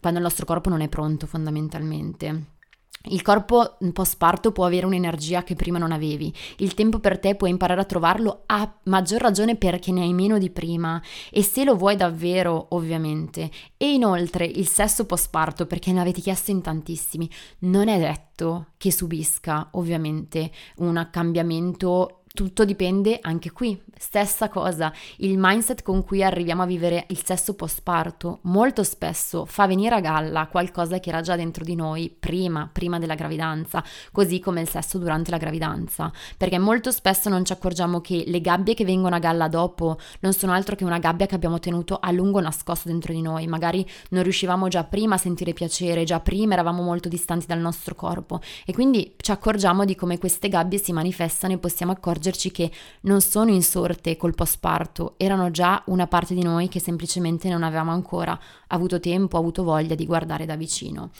quando 0.00 0.20
il 0.20 0.24
nostro 0.24 0.46
corpo 0.46 0.68
non 0.70 0.80
è 0.80 0.88
pronto 0.88 1.26
fondamentalmente. 1.26 2.57
Il 3.04 3.22
corpo 3.22 3.76
post 3.92 4.16
parto 4.16 4.52
può 4.52 4.64
avere 4.64 4.84
un'energia 4.84 5.44
che 5.44 5.54
prima 5.54 5.78
non 5.78 5.92
avevi, 5.92 6.34
il 6.58 6.74
tempo 6.74 6.98
per 6.98 7.18
te 7.18 7.36
puoi 7.36 7.50
imparare 7.50 7.80
a 7.80 7.84
trovarlo 7.84 8.42
a 8.46 8.70
maggior 8.84 9.20
ragione 9.20 9.56
perché 9.56 9.92
ne 9.92 10.02
hai 10.02 10.12
meno 10.12 10.36
di 10.38 10.50
prima. 10.50 11.00
E 11.30 11.42
se 11.42 11.64
lo 11.64 11.76
vuoi 11.76 11.96
davvero 11.96 12.66
ovviamente. 12.70 13.50
E 13.76 13.92
inoltre 13.92 14.44
il 14.44 14.66
sesso 14.66 15.06
post 15.06 15.30
parto 15.30 15.66
perché 15.66 15.92
ne 15.92 16.00
avete 16.00 16.20
chiesto 16.20 16.50
in 16.50 16.60
tantissimi, 16.60 17.30
non 17.60 17.88
è 17.88 17.98
detto 17.98 18.68
che 18.76 18.92
subisca 18.92 19.68
ovviamente 19.72 20.50
un 20.76 21.08
cambiamento 21.10 22.17
tutto 22.38 22.64
dipende 22.64 23.18
anche 23.20 23.50
qui, 23.50 23.82
stessa 23.98 24.48
cosa, 24.48 24.92
il 25.16 25.34
mindset 25.36 25.82
con 25.82 26.04
cui 26.04 26.22
arriviamo 26.22 26.62
a 26.62 26.66
vivere 26.66 27.06
il 27.08 27.20
sesso 27.24 27.54
post 27.54 27.80
parto 27.82 28.38
molto 28.42 28.84
spesso 28.84 29.44
fa 29.44 29.66
venire 29.66 29.96
a 29.96 30.00
galla 30.00 30.46
qualcosa 30.46 31.00
che 31.00 31.08
era 31.08 31.20
già 31.20 31.34
dentro 31.34 31.64
di 31.64 31.74
noi 31.74 32.14
prima, 32.16 32.70
prima 32.72 33.00
della 33.00 33.16
gravidanza, 33.16 33.82
così 34.12 34.38
come 34.38 34.60
il 34.60 34.68
sesso 34.68 34.98
durante 34.98 35.32
la 35.32 35.36
gravidanza, 35.36 36.12
perché 36.36 36.60
molto 36.60 36.92
spesso 36.92 37.28
non 37.28 37.44
ci 37.44 37.52
accorgiamo 37.52 38.00
che 38.00 38.22
le 38.24 38.40
gabbie 38.40 38.74
che 38.74 38.84
vengono 38.84 39.16
a 39.16 39.18
galla 39.18 39.48
dopo 39.48 39.98
non 40.20 40.32
sono 40.32 40.52
altro 40.52 40.76
che 40.76 40.84
una 40.84 41.00
gabbia 41.00 41.26
che 41.26 41.34
abbiamo 41.34 41.58
tenuto 41.58 41.98
a 42.00 42.12
lungo 42.12 42.38
nascosto 42.38 42.88
dentro 42.88 43.12
di 43.12 43.20
noi, 43.20 43.48
magari 43.48 43.84
non 44.10 44.22
riuscivamo 44.22 44.68
già 44.68 44.84
prima 44.84 45.16
a 45.16 45.18
sentire 45.18 45.52
piacere, 45.52 46.04
già 46.04 46.20
prima 46.20 46.52
eravamo 46.52 46.82
molto 46.82 47.08
distanti 47.08 47.46
dal 47.46 47.58
nostro 47.58 47.96
corpo. 47.96 48.38
E 48.64 48.72
quindi 48.72 49.16
ci 49.16 49.32
accorgiamo 49.32 49.84
di 49.84 49.96
come 49.96 50.18
queste 50.18 50.48
gabbie 50.48 50.78
si 50.78 50.92
manifestano 50.92 51.54
e 51.54 51.58
possiamo 51.58 51.90
accorgerci 51.90 52.26
accorgerci 52.28 52.50
che 52.50 52.70
non 53.02 53.20
sono 53.20 53.50
insorte 53.50 54.16
col 54.16 54.34
postparto, 54.34 55.14
erano 55.16 55.50
già 55.50 55.82
una 55.86 56.06
parte 56.06 56.34
di 56.34 56.42
noi 56.42 56.68
che 56.68 56.80
semplicemente 56.80 57.48
non 57.48 57.62
avevamo 57.62 57.90
ancora 57.90 58.38
avuto 58.68 59.00
tempo, 59.00 59.38
avuto 59.38 59.64
voglia 59.64 59.94
di 59.94 60.06
guardare 60.06 60.44
da 60.44 60.56
vicino. 60.56 61.10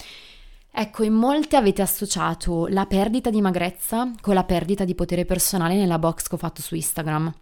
Ecco, 0.70 1.02
in 1.02 1.14
molte 1.14 1.56
avete 1.56 1.82
associato 1.82 2.66
la 2.66 2.86
perdita 2.86 3.30
di 3.30 3.40
magrezza 3.40 4.12
con 4.20 4.34
la 4.34 4.44
perdita 4.44 4.84
di 4.84 4.94
potere 4.94 5.24
personale 5.24 5.74
nella 5.74 5.98
box 5.98 6.28
che 6.28 6.34
ho 6.34 6.38
fatto 6.38 6.60
su 6.60 6.74
Instagram. 6.74 7.34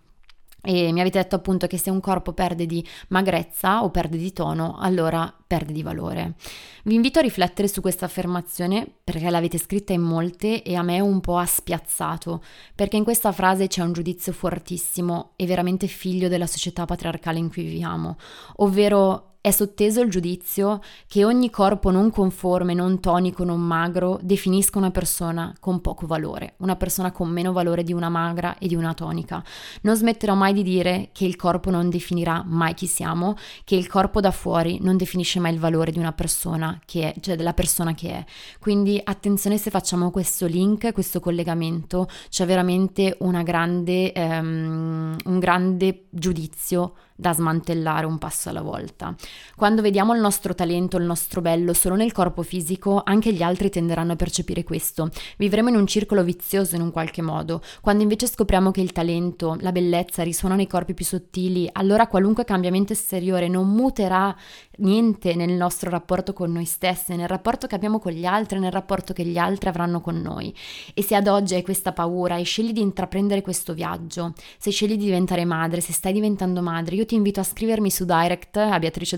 E 0.68 0.90
mi 0.90 1.00
avete 1.00 1.20
detto 1.20 1.36
appunto 1.36 1.68
che 1.68 1.78
se 1.78 1.90
un 1.90 2.00
corpo 2.00 2.32
perde 2.32 2.66
di 2.66 2.84
magrezza 3.08 3.84
o 3.84 3.90
perde 3.90 4.16
di 4.16 4.32
tono, 4.32 4.76
allora 4.80 5.32
perde 5.46 5.72
di 5.72 5.84
valore. 5.84 6.34
Vi 6.82 6.92
invito 6.92 7.20
a 7.20 7.22
riflettere 7.22 7.68
su 7.68 7.80
questa 7.80 8.06
affermazione 8.06 8.84
perché 9.04 9.30
l'avete 9.30 9.58
scritta 9.58 9.92
in 9.92 10.00
molte 10.00 10.64
e 10.64 10.74
a 10.74 10.82
me 10.82 10.98
un 10.98 11.20
po' 11.20 11.38
ha 11.38 11.46
spiazzato, 11.46 12.42
perché 12.74 12.96
in 12.96 13.04
questa 13.04 13.30
frase 13.30 13.68
c'è 13.68 13.82
un 13.82 13.92
giudizio 13.92 14.32
fortissimo 14.32 15.34
e 15.36 15.46
veramente 15.46 15.86
figlio 15.86 16.26
della 16.26 16.48
società 16.48 16.84
patriarcale 16.84 17.38
in 17.38 17.48
cui 17.48 17.62
viviamo, 17.62 18.16
ovvero 18.56 19.35
è 19.46 19.52
sotteso 19.52 20.00
il 20.00 20.10
giudizio 20.10 20.80
che 21.06 21.24
ogni 21.24 21.50
corpo 21.50 21.92
non 21.92 22.10
conforme, 22.10 22.74
non 22.74 22.98
tonico, 22.98 23.44
non 23.44 23.60
magro 23.60 24.18
definisca 24.20 24.76
una 24.76 24.90
persona 24.90 25.54
con 25.60 25.80
poco 25.80 26.04
valore, 26.04 26.54
una 26.56 26.74
persona 26.74 27.12
con 27.12 27.28
meno 27.28 27.52
valore 27.52 27.84
di 27.84 27.92
una 27.92 28.08
magra 28.08 28.58
e 28.58 28.66
di 28.66 28.74
una 28.74 28.92
tonica. 28.92 29.44
Non 29.82 29.94
smetterò 29.94 30.34
mai 30.34 30.52
di 30.52 30.64
dire 30.64 31.10
che 31.12 31.26
il 31.26 31.36
corpo 31.36 31.70
non 31.70 31.88
definirà 31.90 32.42
mai 32.44 32.74
chi 32.74 32.88
siamo, 32.88 33.36
che 33.62 33.76
il 33.76 33.86
corpo 33.86 34.18
da 34.18 34.32
fuori 34.32 34.80
non 34.82 34.96
definisce 34.96 35.38
mai 35.38 35.52
il 35.52 35.60
valore 35.60 35.92
di 35.92 36.00
una 36.00 36.12
persona 36.12 36.80
che 36.84 37.12
è, 37.12 37.20
cioè 37.20 37.36
della 37.36 37.54
persona 37.54 37.94
che 37.94 38.10
è. 38.10 38.24
Quindi 38.58 39.00
attenzione 39.00 39.58
se 39.58 39.70
facciamo 39.70 40.10
questo 40.10 40.46
link, 40.46 40.92
questo 40.92 41.20
collegamento, 41.20 42.08
c'è 42.30 42.46
veramente 42.46 43.16
grande, 43.44 44.12
um, 44.16 45.16
un 45.24 45.38
grande 45.38 46.06
giudizio 46.10 46.94
da 47.16 47.32
smantellare 47.32 48.06
un 48.06 48.18
passo 48.18 48.50
alla 48.50 48.62
volta. 48.62 49.14
Quando 49.56 49.82
vediamo 49.82 50.14
il 50.14 50.20
nostro 50.20 50.54
talento, 50.54 50.98
il 50.98 51.04
nostro 51.04 51.40
bello 51.40 51.72
solo 51.72 51.96
nel 51.96 52.12
corpo 52.12 52.42
fisico, 52.42 53.02
anche 53.04 53.32
gli 53.32 53.42
altri 53.42 53.70
tenderanno 53.70 54.12
a 54.12 54.16
percepire 54.16 54.62
questo. 54.62 55.08
Vivremo 55.38 55.70
in 55.70 55.76
un 55.76 55.86
circolo 55.86 56.22
vizioso 56.22 56.76
in 56.76 56.82
un 56.82 56.90
qualche 56.90 57.22
modo. 57.22 57.62
Quando 57.80 58.02
invece 58.02 58.26
scopriamo 58.26 58.70
che 58.70 58.82
il 58.82 58.92
talento, 58.92 59.56
la 59.60 59.72
bellezza 59.72 60.22
risuona 60.22 60.54
nei 60.54 60.66
corpi 60.66 60.94
più 60.94 61.04
sottili, 61.04 61.68
allora 61.72 62.06
qualunque 62.06 62.44
cambiamento 62.44 62.92
esteriore 62.92 63.48
non 63.48 63.68
muterà 63.68 64.36
niente 64.78 65.34
nel 65.34 65.52
nostro 65.52 65.90
rapporto 65.90 66.32
con 66.32 66.52
noi 66.52 66.64
stessi, 66.64 67.14
nel 67.16 67.28
rapporto 67.28 67.66
che 67.66 67.74
abbiamo 67.74 67.98
con 67.98 68.12
gli 68.12 68.24
altri, 68.24 68.58
nel 68.58 68.72
rapporto 68.72 69.12
che 69.12 69.24
gli 69.24 69.38
altri 69.38 69.68
avranno 69.68 70.00
con 70.00 70.20
noi. 70.20 70.54
E 70.94 71.02
se 71.02 71.14
ad 71.14 71.26
oggi 71.26 71.54
hai 71.54 71.62
questa 71.62 71.92
paura 71.92 72.36
e 72.36 72.42
scegli 72.42 72.72
di 72.72 72.80
intraprendere 72.80 73.42
questo 73.42 73.74
viaggio, 73.74 74.32
se 74.58 74.70
scegli 74.70 74.96
di 74.96 75.04
diventare 75.04 75.44
madre, 75.44 75.80
se 75.80 75.92
stai 75.92 76.12
diventando 76.12 76.62
madre, 76.62 76.96
io 76.96 77.06
ti 77.06 77.14
invito 77.14 77.40
a 77.40 77.44
scrivermi 77.44 77.90
su 77.90 78.04
direct 78.04 78.56
a 78.56 78.78
Beatrice 78.78 79.16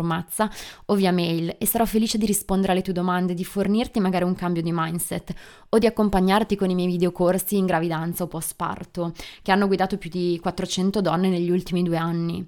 Mazza 0.00 0.50
o 0.86 0.94
via 0.94 1.12
mail 1.12 1.56
e 1.58 1.66
sarò 1.66 1.84
felice 1.84 2.18
di 2.18 2.26
rispondere 2.26 2.72
alle 2.72 2.82
tue 2.82 2.92
domande, 2.92 3.34
di 3.34 3.44
fornirti 3.44 4.00
magari 4.00 4.24
un 4.24 4.34
cambio 4.34 4.62
di 4.62 4.70
mindset 4.72 5.34
o 5.70 5.78
di 5.78 5.86
accompagnarti 5.86 6.56
con 6.56 6.70
i 6.70 6.74
miei 6.74 6.88
videocorsi 6.88 7.56
in 7.56 7.66
gravidanza 7.66 8.24
o 8.24 8.26
post 8.26 8.54
parto 8.56 9.12
che 9.42 9.52
hanno 9.52 9.66
guidato 9.66 9.98
più 9.98 10.10
di 10.10 10.38
400 10.40 11.00
donne 11.00 11.28
negli 11.28 11.50
ultimi 11.50 11.82
due 11.82 11.96
anni. 11.96 12.46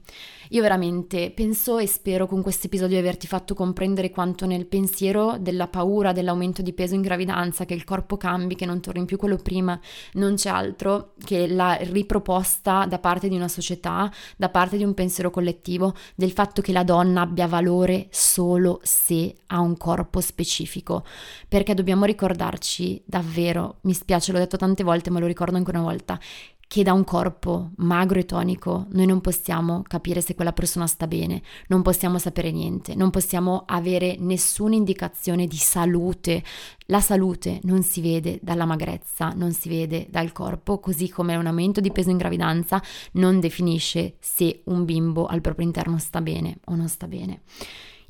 Io 0.53 0.63
veramente 0.63 1.31
penso 1.31 1.79
e 1.79 1.87
spero 1.87 2.27
con 2.27 2.43
questo 2.43 2.67
episodio 2.67 2.97
di 2.97 3.01
averti 3.01 3.29
fatto 3.29 3.55
comprendere 3.55 4.11
quanto 4.11 4.47
nel 4.47 4.67
pensiero 4.67 5.37
della 5.39 5.69
paura 5.69 6.11
dell'aumento 6.11 6.61
di 6.61 6.73
peso 6.73 6.97
in 6.97 7.03
gravidanza, 7.03 7.65
che 7.65 7.75
il 7.75 7.85
corpo 7.85 8.17
cambi, 8.17 8.57
che 8.57 8.67
non 8.67 8.81
torni 8.81 9.05
più 9.05 9.17
quello 9.17 9.37
prima, 9.37 9.79
non 10.15 10.35
c'è 10.35 10.51
altro 10.51 11.13
che 11.25 11.47
la 11.47 11.75
riproposta 11.81 12.85
da 12.87 12.99
parte 12.99 13.29
di 13.29 13.37
una 13.37 13.47
società, 13.47 14.13
da 14.37 14.49
parte 14.49 14.77
di 14.77 14.83
un 14.83 14.93
pensiero 14.93 15.31
collettivo, 15.31 15.95
del 16.17 16.33
fatto 16.33 16.63
che 16.63 16.73
la 16.73 16.83
donna 16.83 17.21
abbia 17.21 17.47
valore 17.47 18.09
solo 18.11 18.81
se 18.83 19.33
ha 19.47 19.61
un 19.61 19.77
corpo 19.77 20.21
specifico. 20.21 21.05
Perché 21.47 21.75
dobbiamo 21.75 22.07
ricordarci 22.07 23.01
davvero, 23.07 23.77
mi 23.83 23.93
spiace, 23.93 24.33
l'ho 24.33 24.39
detto 24.39 24.57
tante 24.57 24.83
volte, 24.83 25.11
ma 25.11 25.21
lo 25.21 25.27
ricordo 25.27 25.57
ancora 25.57 25.79
una 25.79 25.89
volta, 25.89 26.19
che 26.71 26.85
da 26.85 26.93
un 26.93 27.03
corpo 27.03 27.71
magro 27.79 28.21
e 28.21 28.25
tonico 28.25 28.87
noi 28.91 29.05
non 29.05 29.21
possiamo 29.21 29.83
capire 29.89 30.21
se 30.21 30.37
quella 30.37 30.53
persona 30.53 30.87
sta 30.87 31.09
bene, 31.09 31.43
non 31.67 31.83
possiamo 31.83 32.17
sapere 32.21 32.53
niente, 32.53 32.95
non 32.95 33.11
possiamo 33.11 33.65
avere 33.67 34.15
nessuna 34.21 34.77
indicazione 34.77 35.49
di 35.49 35.57
salute. 35.57 36.45
La 36.87 37.01
salute 37.01 37.59
non 37.65 37.83
si 37.83 38.01
vede 38.01 38.39
dalla 38.41 38.67
magrezza, 38.67 39.33
non 39.35 39.51
si 39.51 39.69
vede 39.69 40.07
dal 40.11 40.31
corpo, 40.31 40.79
così 40.79 41.09
come 41.09 41.35
un 41.35 41.47
aumento 41.47 41.81
di 41.81 41.91
peso 41.91 42.11
in 42.11 42.19
gravidanza 42.19 42.81
non 43.15 43.41
definisce 43.41 44.15
se 44.21 44.61
un 44.67 44.85
bimbo 44.85 45.27
al 45.27 45.41
proprio 45.41 45.67
interno 45.67 45.99
sta 45.99 46.21
bene 46.21 46.59
o 46.67 46.77
non 46.77 46.87
sta 46.87 47.09
bene. 47.09 47.41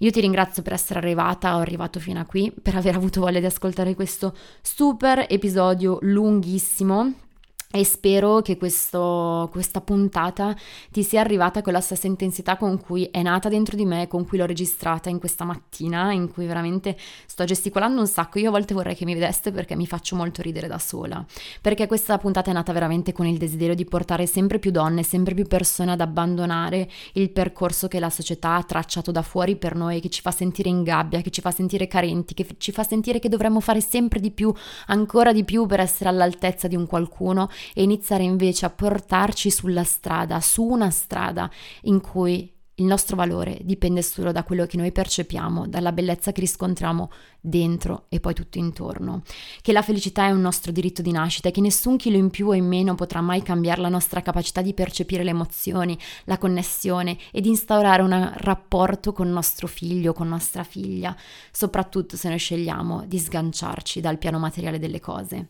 Io 0.00 0.11
ti 0.11 0.20
ringrazio 0.20 0.62
per 0.62 0.74
essere 0.74 0.98
arrivata 0.98 1.56
o 1.56 1.61
arrivato 1.61 1.98
fino 1.98 2.20
a 2.20 2.26
qui, 2.26 2.52
per 2.62 2.76
aver 2.76 2.94
avuto 2.94 3.20
voglia 3.20 3.40
di 3.40 3.46
ascoltare 3.46 3.94
questo 3.94 4.36
super 4.61 5.24
episodio 5.30 5.96
lunghissimo 6.02 7.28
e 7.72 7.84
spero 7.84 8.42
che 8.42 8.56
questo, 8.56 9.48
questa 9.52 9.80
puntata 9.80 10.56
ti 10.90 11.04
sia 11.04 11.20
arrivata 11.20 11.62
con 11.62 11.72
la 11.72 11.80
stessa 11.80 12.08
intensità 12.08 12.56
con 12.56 12.80
cui 12.80 13.04
è 13.12 13.22
nata 13.22 13.48
dentro 13.48 13.76
di 13.76 13.84
me, 13.84 14.08
con 14.08 14.26
cui 14.26 14.38
l'ho 14.38 14.46
registrata 14.46 15.08
in 15.08 15.20
questa 15.20 15.44
mattina, 15.44 16.10
in 16.10 16.32
cui 16.32 16.46
veramente 16.46 16.96
sto 17.26 17.44
gesticolando 17.44 18.00
un 18.00 18.08
sacco. 18.08 18.40
Io 18.40 18.48
a 18.48 18.50
volte 18.50 18.74
vorrei 18.74 18.96
che 18.96 19.04
mi 19.04 19.14
vedeste 19.14 19.52
perché 19.52 19.76
mi 19.76 19.86
faccio 19.86 20.16
molto 20.16 20.42
ridere 20.42 20.66
da 20.66 20.80
sola. 20.80 21.24
Perché 21.60 21.86
questa 21.86 22.18
puntata 22.18 22.50
è 22.50 22.54
nata 22.54 22.72
veramente 22.72 23.12
con 23.12 23.26
il 23.26 23.38
desiderio 23.38 23.76
di 23.76 23.84
portare 23.84 24.26
sempre 24.26 24.58
più 24.58 24.72
donne, 24.72 25.04
sempre 25.04 25.34
più 25.34 25.46
persone 25.46 25.92
ad 25.92 26.00
abbandonare 26.00 26.90
il 27.12 27.30
percorso 27.30 27.86
che 27.86 28.00
la 28.00 28.10
società 28.10 28.56
ha 28.56 28.64
tracciato 28.64 29.12
da 29.12 29.22
fuori 29.22 29.54
per 29.54 29.76
noi, 29.76 30.00
che 30.00 30.08
ci 30.08 30.22
fa 30.22 30.32
sentire 30.32 30.68
in 30.68 30.82
gabbia, 30.82 31.20
che 31.20 31.30
ci 31.30 31.40
fa 31.40 31.52
sentire 31.52 31.86
carenti, 31.86 32.34
che 32.34 32.48
ci 32.58 32.72
fa 32.72 32.82
sentire 32.82 33.20
che 33.20 33.28
dovremmo 33.28 33.60
fare 33.60 33.80
sempre 33.80 34.18
di 34.18 34.32
più, 34.32 34.52
ancora 34.86 35.32
di 35.32 35.44
più 35.44 35.66
per 35.66 35.78
essere 35.78 36.08
all'altezza 36.08 36.66
di 36.66 36.74
un 36.74 36.88
qualcuno 36.88 37.48
e 37.74 37.82
iniziare 37.82 38.22
invece 38.22 38.66
a 38.66 38.70
portarci 38.70 39.50
sulla 39.50 39.84
strada, 39.84 40.40
su 40.40 40.62
una 40.62 40.90
strada 40.90 41.50
in 41.82 42.00
cui 42.00 42.58
il 42.80 42.86
nostro 42.86 43.14
valore 43.14 43.58
dipende 43.62 44.02
solo 44.02 44.32
da 44.32 44.42
quello 44.42 44.66
che 44.66 44.78
noi 44.78 44.90
percepiamo, 44.90 45.68
dalla 45.68 45.92
bellezza 45.92 46.32
che 46.32 46.40
riscontriamo 46.40 47.11
dentro 47.38 48.06
e 48.08 48.20
poi 48.20 48.34
tutto 48.34 48.58
intorno. 48.58 49.22
Che 49.61 49.72
la 49.72 49.82
felicità 49.82 50.26
è 50.26 50.30
un 50.30 50.40
nostro 50.40 50.72
diritto 50.72 51.02
di 51.02 51.12
nascita 51.12 51.48
e 51.48 51.52
che 51.52 51.61
nessun 51.61 51.96
chilo 51.96 52.16
in 52.16 52.30
più 52.30 52.48
o 52.48 52.54
in 52.54 52.66
meno 52.66 52.94
potrà 52.94 53.20
mai 53.20 53.42
cambiare 53.42 53.82
la 53.82 53.88
nostra 53.90 54.22
capacità 54.22 54.62
di 54.62 54.74
percepire 54.74 55.22
le 55.22 55.30
emozioni, 55.30 55.96
la 56.24 56.38
connessione 56.38 57.18
e 57.30 57.42
di 57.42 57.48
instaurare 57.48 58.02
un 58.02 58.32
rapporto 58.36 59.12
con 59.12 59.30
nostro 59.30 59.66
figlio, 59.66 60.14
con 60.14 60.28
nostra 60.28 60.64
figlia, 60.64 61.14
soprattutto 61.52 62.16
se 62.16 62.28
noi 62.28 62.38
scegliamo 62.38 63.04
di 63.06 63.18
sganciarci 63.18 64.00
dal 64.00 64.18
piano 64.18 64.38
materiale 64.38 64.78
delle 64.78 65.00
cose. 65.00 65.48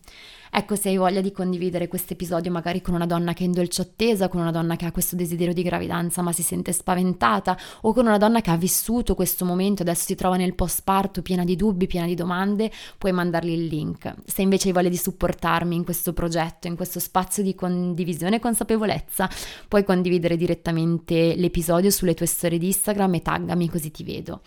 Ecco, 0.53 0.74
se 0.74 0.88
hai 0.88 0.96
voglia 0.96 1.20
di 1.20 1.30
condividere 1.30 1.86
questo 1.86 2.14
episodio 2.14 2.51
magari 2.51 2.80
con 2.82 2.94
una 2.94 3.07
donna 3.07 3.32
che 3.32 3.44
è 3.44 3.46
in 3.46 3.53
dolce 3.53 3.82
attesa, 3.82 4.28
con 4.28 4.40
una 4.40 4.51
donna 4.51 4.74
che 4.74 4.84
ha 4.84 4.90
questo 4.90 5.14
desiderio 5.14 5.55
di 5.55 5.62
gravidanza 5.62 6.22
ma 6.22 6.32
si 6.32 6.42
sente 6.42 6.72
spaventata, 6.72 7.57
o 7.82 7.92
con 7.92 8.07
una 8.07 8.18
donna 8.18 8.40
che 8.40 8.51
ha 8.51 8.57
vissuto 8.57 9.14
questo 9.14 9.44
momento 9.44 9.82
adesso 9.82 10.07
si 10.07 10.14
trova 10.16 10.36
nel 10.36 10.55
post 10.55 10.82
parto 10.82 11.22
piena 11.22 11.44
di 11.44 11.55
dubbi, 11.55 11.86
piena 11.86 12.07
di 12.07 12.14
domande, 12.14 12.70
puoi 12.98 13.12
mandargli 13.12 13.53
il 13.53 13.66
link. 13.66 14.12
Se 14.24 14.42
invece 14.42 14.68
hai 14.68 14.74
voglia 14.74 14.88
di 14.88 14.96
supportarmi 14.96 15.76
in 15.76 15.84
questo 15.84 16.12
progetto, 16.12 16.66
in 16.66 16.74
questo 16.74 16.98
spazio 16.98 17.42
di 17.44 17.55
condivisione 17.55 18.36
e 18.36 18.40
consapevolezza, 18.40 19.30
puoi 19.68 19.84
condividere 19.84 20.36
direttamente 20.36 21.34
l'episodio 21.36 21.90
sulle 21.90 22.14
tue 22.14 22.26
storie 22.26 22.59
di 22.59 22.66
Instagram 22.66 23.14
e 23.14 23.22
taggami 23.22 23.68
così 23.68 23.90
ti 23.92 24.03
vedo. 24.03 24.40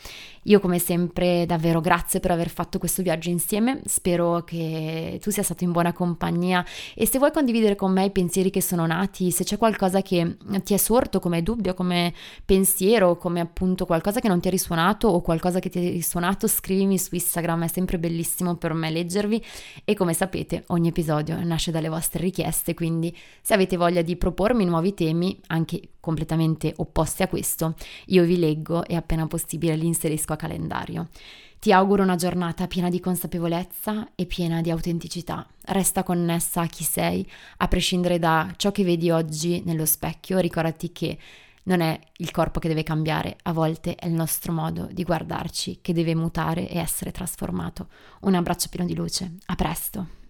Io 0.43 0.59
come 0.59 0.79
sempre 0.79 1.45
davvero 1.45 1.79
grazie 1.79 2.19
per 2.19 2.31
aver 2.31 2.49
fatto 2.49 2.77
questo 2.77 3.01
viaggio 3.01 3.29
insieme, 3.29 3.81
spero 3.85 4.43
che 4.43 5.17
tu 5.21 5.31
sia 5.31 5.43
stato 5.43 5.63
in 5.63 5.71
compagnia 5.93 6.65
e 6.95 7.07
se 7.07 7.17
vuoi 7.17 7.31
condividere 7.31 7.75
con 7.75 7.91
me 7.91 8.05
i 8.05 8.11
pensieri 8.11 8.49
che 8.49 8.61
sono 8.61 8.85
nati, 8.85 9.31
se 9.31 9.43
c'è 9.43 9.57
qualcosa 9.57 10.01
che 10.01 10.37
ti 10.63 10.73
è 10.73 10.77
sorto 10.77 11.19
come 11.19 11.41
dubbio, 11.43 11.73
come 11.73 12.13
pensiero, 12.45 13.17
come 13.17 13.39
appunto 13.39 13.85
qualcosa 13.85 14.19
che 14.19 14.27
non 14.27 14.39
ti 14.39 14.49
è 14.49 14.51
risuonato 14.51 15.07
o 15.07 15.21
qualcosa 15.21 15.59
che 15.59 15.69
ti 15.69 15.85
è 15.85 15.91
risuonato, 15.91 16.47
scrivimi 16.47 16.97
su 16.97 17.15
Instagram, 17.15 17.63
è 17.63 17.67
sempre 17.67 17.99
bellissimo 17.99 18.55
per 18.55 18.73
me 18.73 18.89
leggervi 18.89 19.43
e 19.85 19.93
come 19.95 20.13
sapete 20.13 20.63
ogni 20.67 20.89
episodio 20.89 21.41
nasce 21.43 21.71
dalle 21.71 21.89
vostre 21.89 22.21
richieste, 22.21 22.73
quindi 22.73 23.15
se 23.41 23.53
avete 23.53 23.77
voglia 23.77 24.01
di 24.01 24.15
propormi 24.15 24.65
nuovi 24.65 24.93
temi, 24.93 25.39
anche 25.47 25.89
completamente 25.99 26.73
opposti 26.77 27.23
a 27.23 27.27
questo, 27.27 27.75
io 28.07 28.23
vi 28.23 28.37
leggo 28.37 28.85
e 28.85 28.95
appena 28.95 29.27
possibile 29.27 29.75
li 29.75 29.85
inserisco 29.85 30.33
a 30.33 30.35
calendario. 30.35 31.07
Ti 31.63 31.71
auguro 31.71 32.03
una 32.03 32.17
giornata 32.17 32.67
piena 32.67 32.89
di 32.89 32.99
consapevolezza 32.99 34.09
e 34.15 34.25
piena 34.25 34.59
di 34.59 34.69
autenticità. 34.69 35.47
Resta 35.61 36.03
connessa 36.03 36.59
a 36.59 36.65
chi 36.65 36.83
sei, 36.83 37.25
a 37.55 37.69
prescindere 37.69 38.19
da 38.19 38.51
ciò 38.57 38.73
che 38.73 38.83
vedi 38.83 39.09
oggi 39.11 39.61
nello 39.63 39.85
specchio. 39.85 40.39
Ricordati 40.39 40.91
che 40.91 41.17
non 41.63 41.79
è 41.79 41.97
il 42.17 42.31
corpo 42.31 42.59
che 42.59 42.67
deve 42.67 42.83
cambiare, 42.83 43.37
a 43.43 43.53
volte 43.53 43.95
è 43.95 44.07
il 44.07 44.11
nostro 44.11 44.51
modo 44.51 44.89
di 44.91 45.05
guardarci 45.05 45.79
che 45.81 45.93
deve 45.93 46.15
mutare 46.15 46.67
e 46.67 46.79
essere 46.79 47.11
trasformato. 47.11 47.87
Un 48.23 48.35
abbraccio 48.35 48.67
pieno 48.69 48.85
di 48.85 48.93
luce. 48.93 49.35
A 49.45 49.55
presto. 49.55 50.22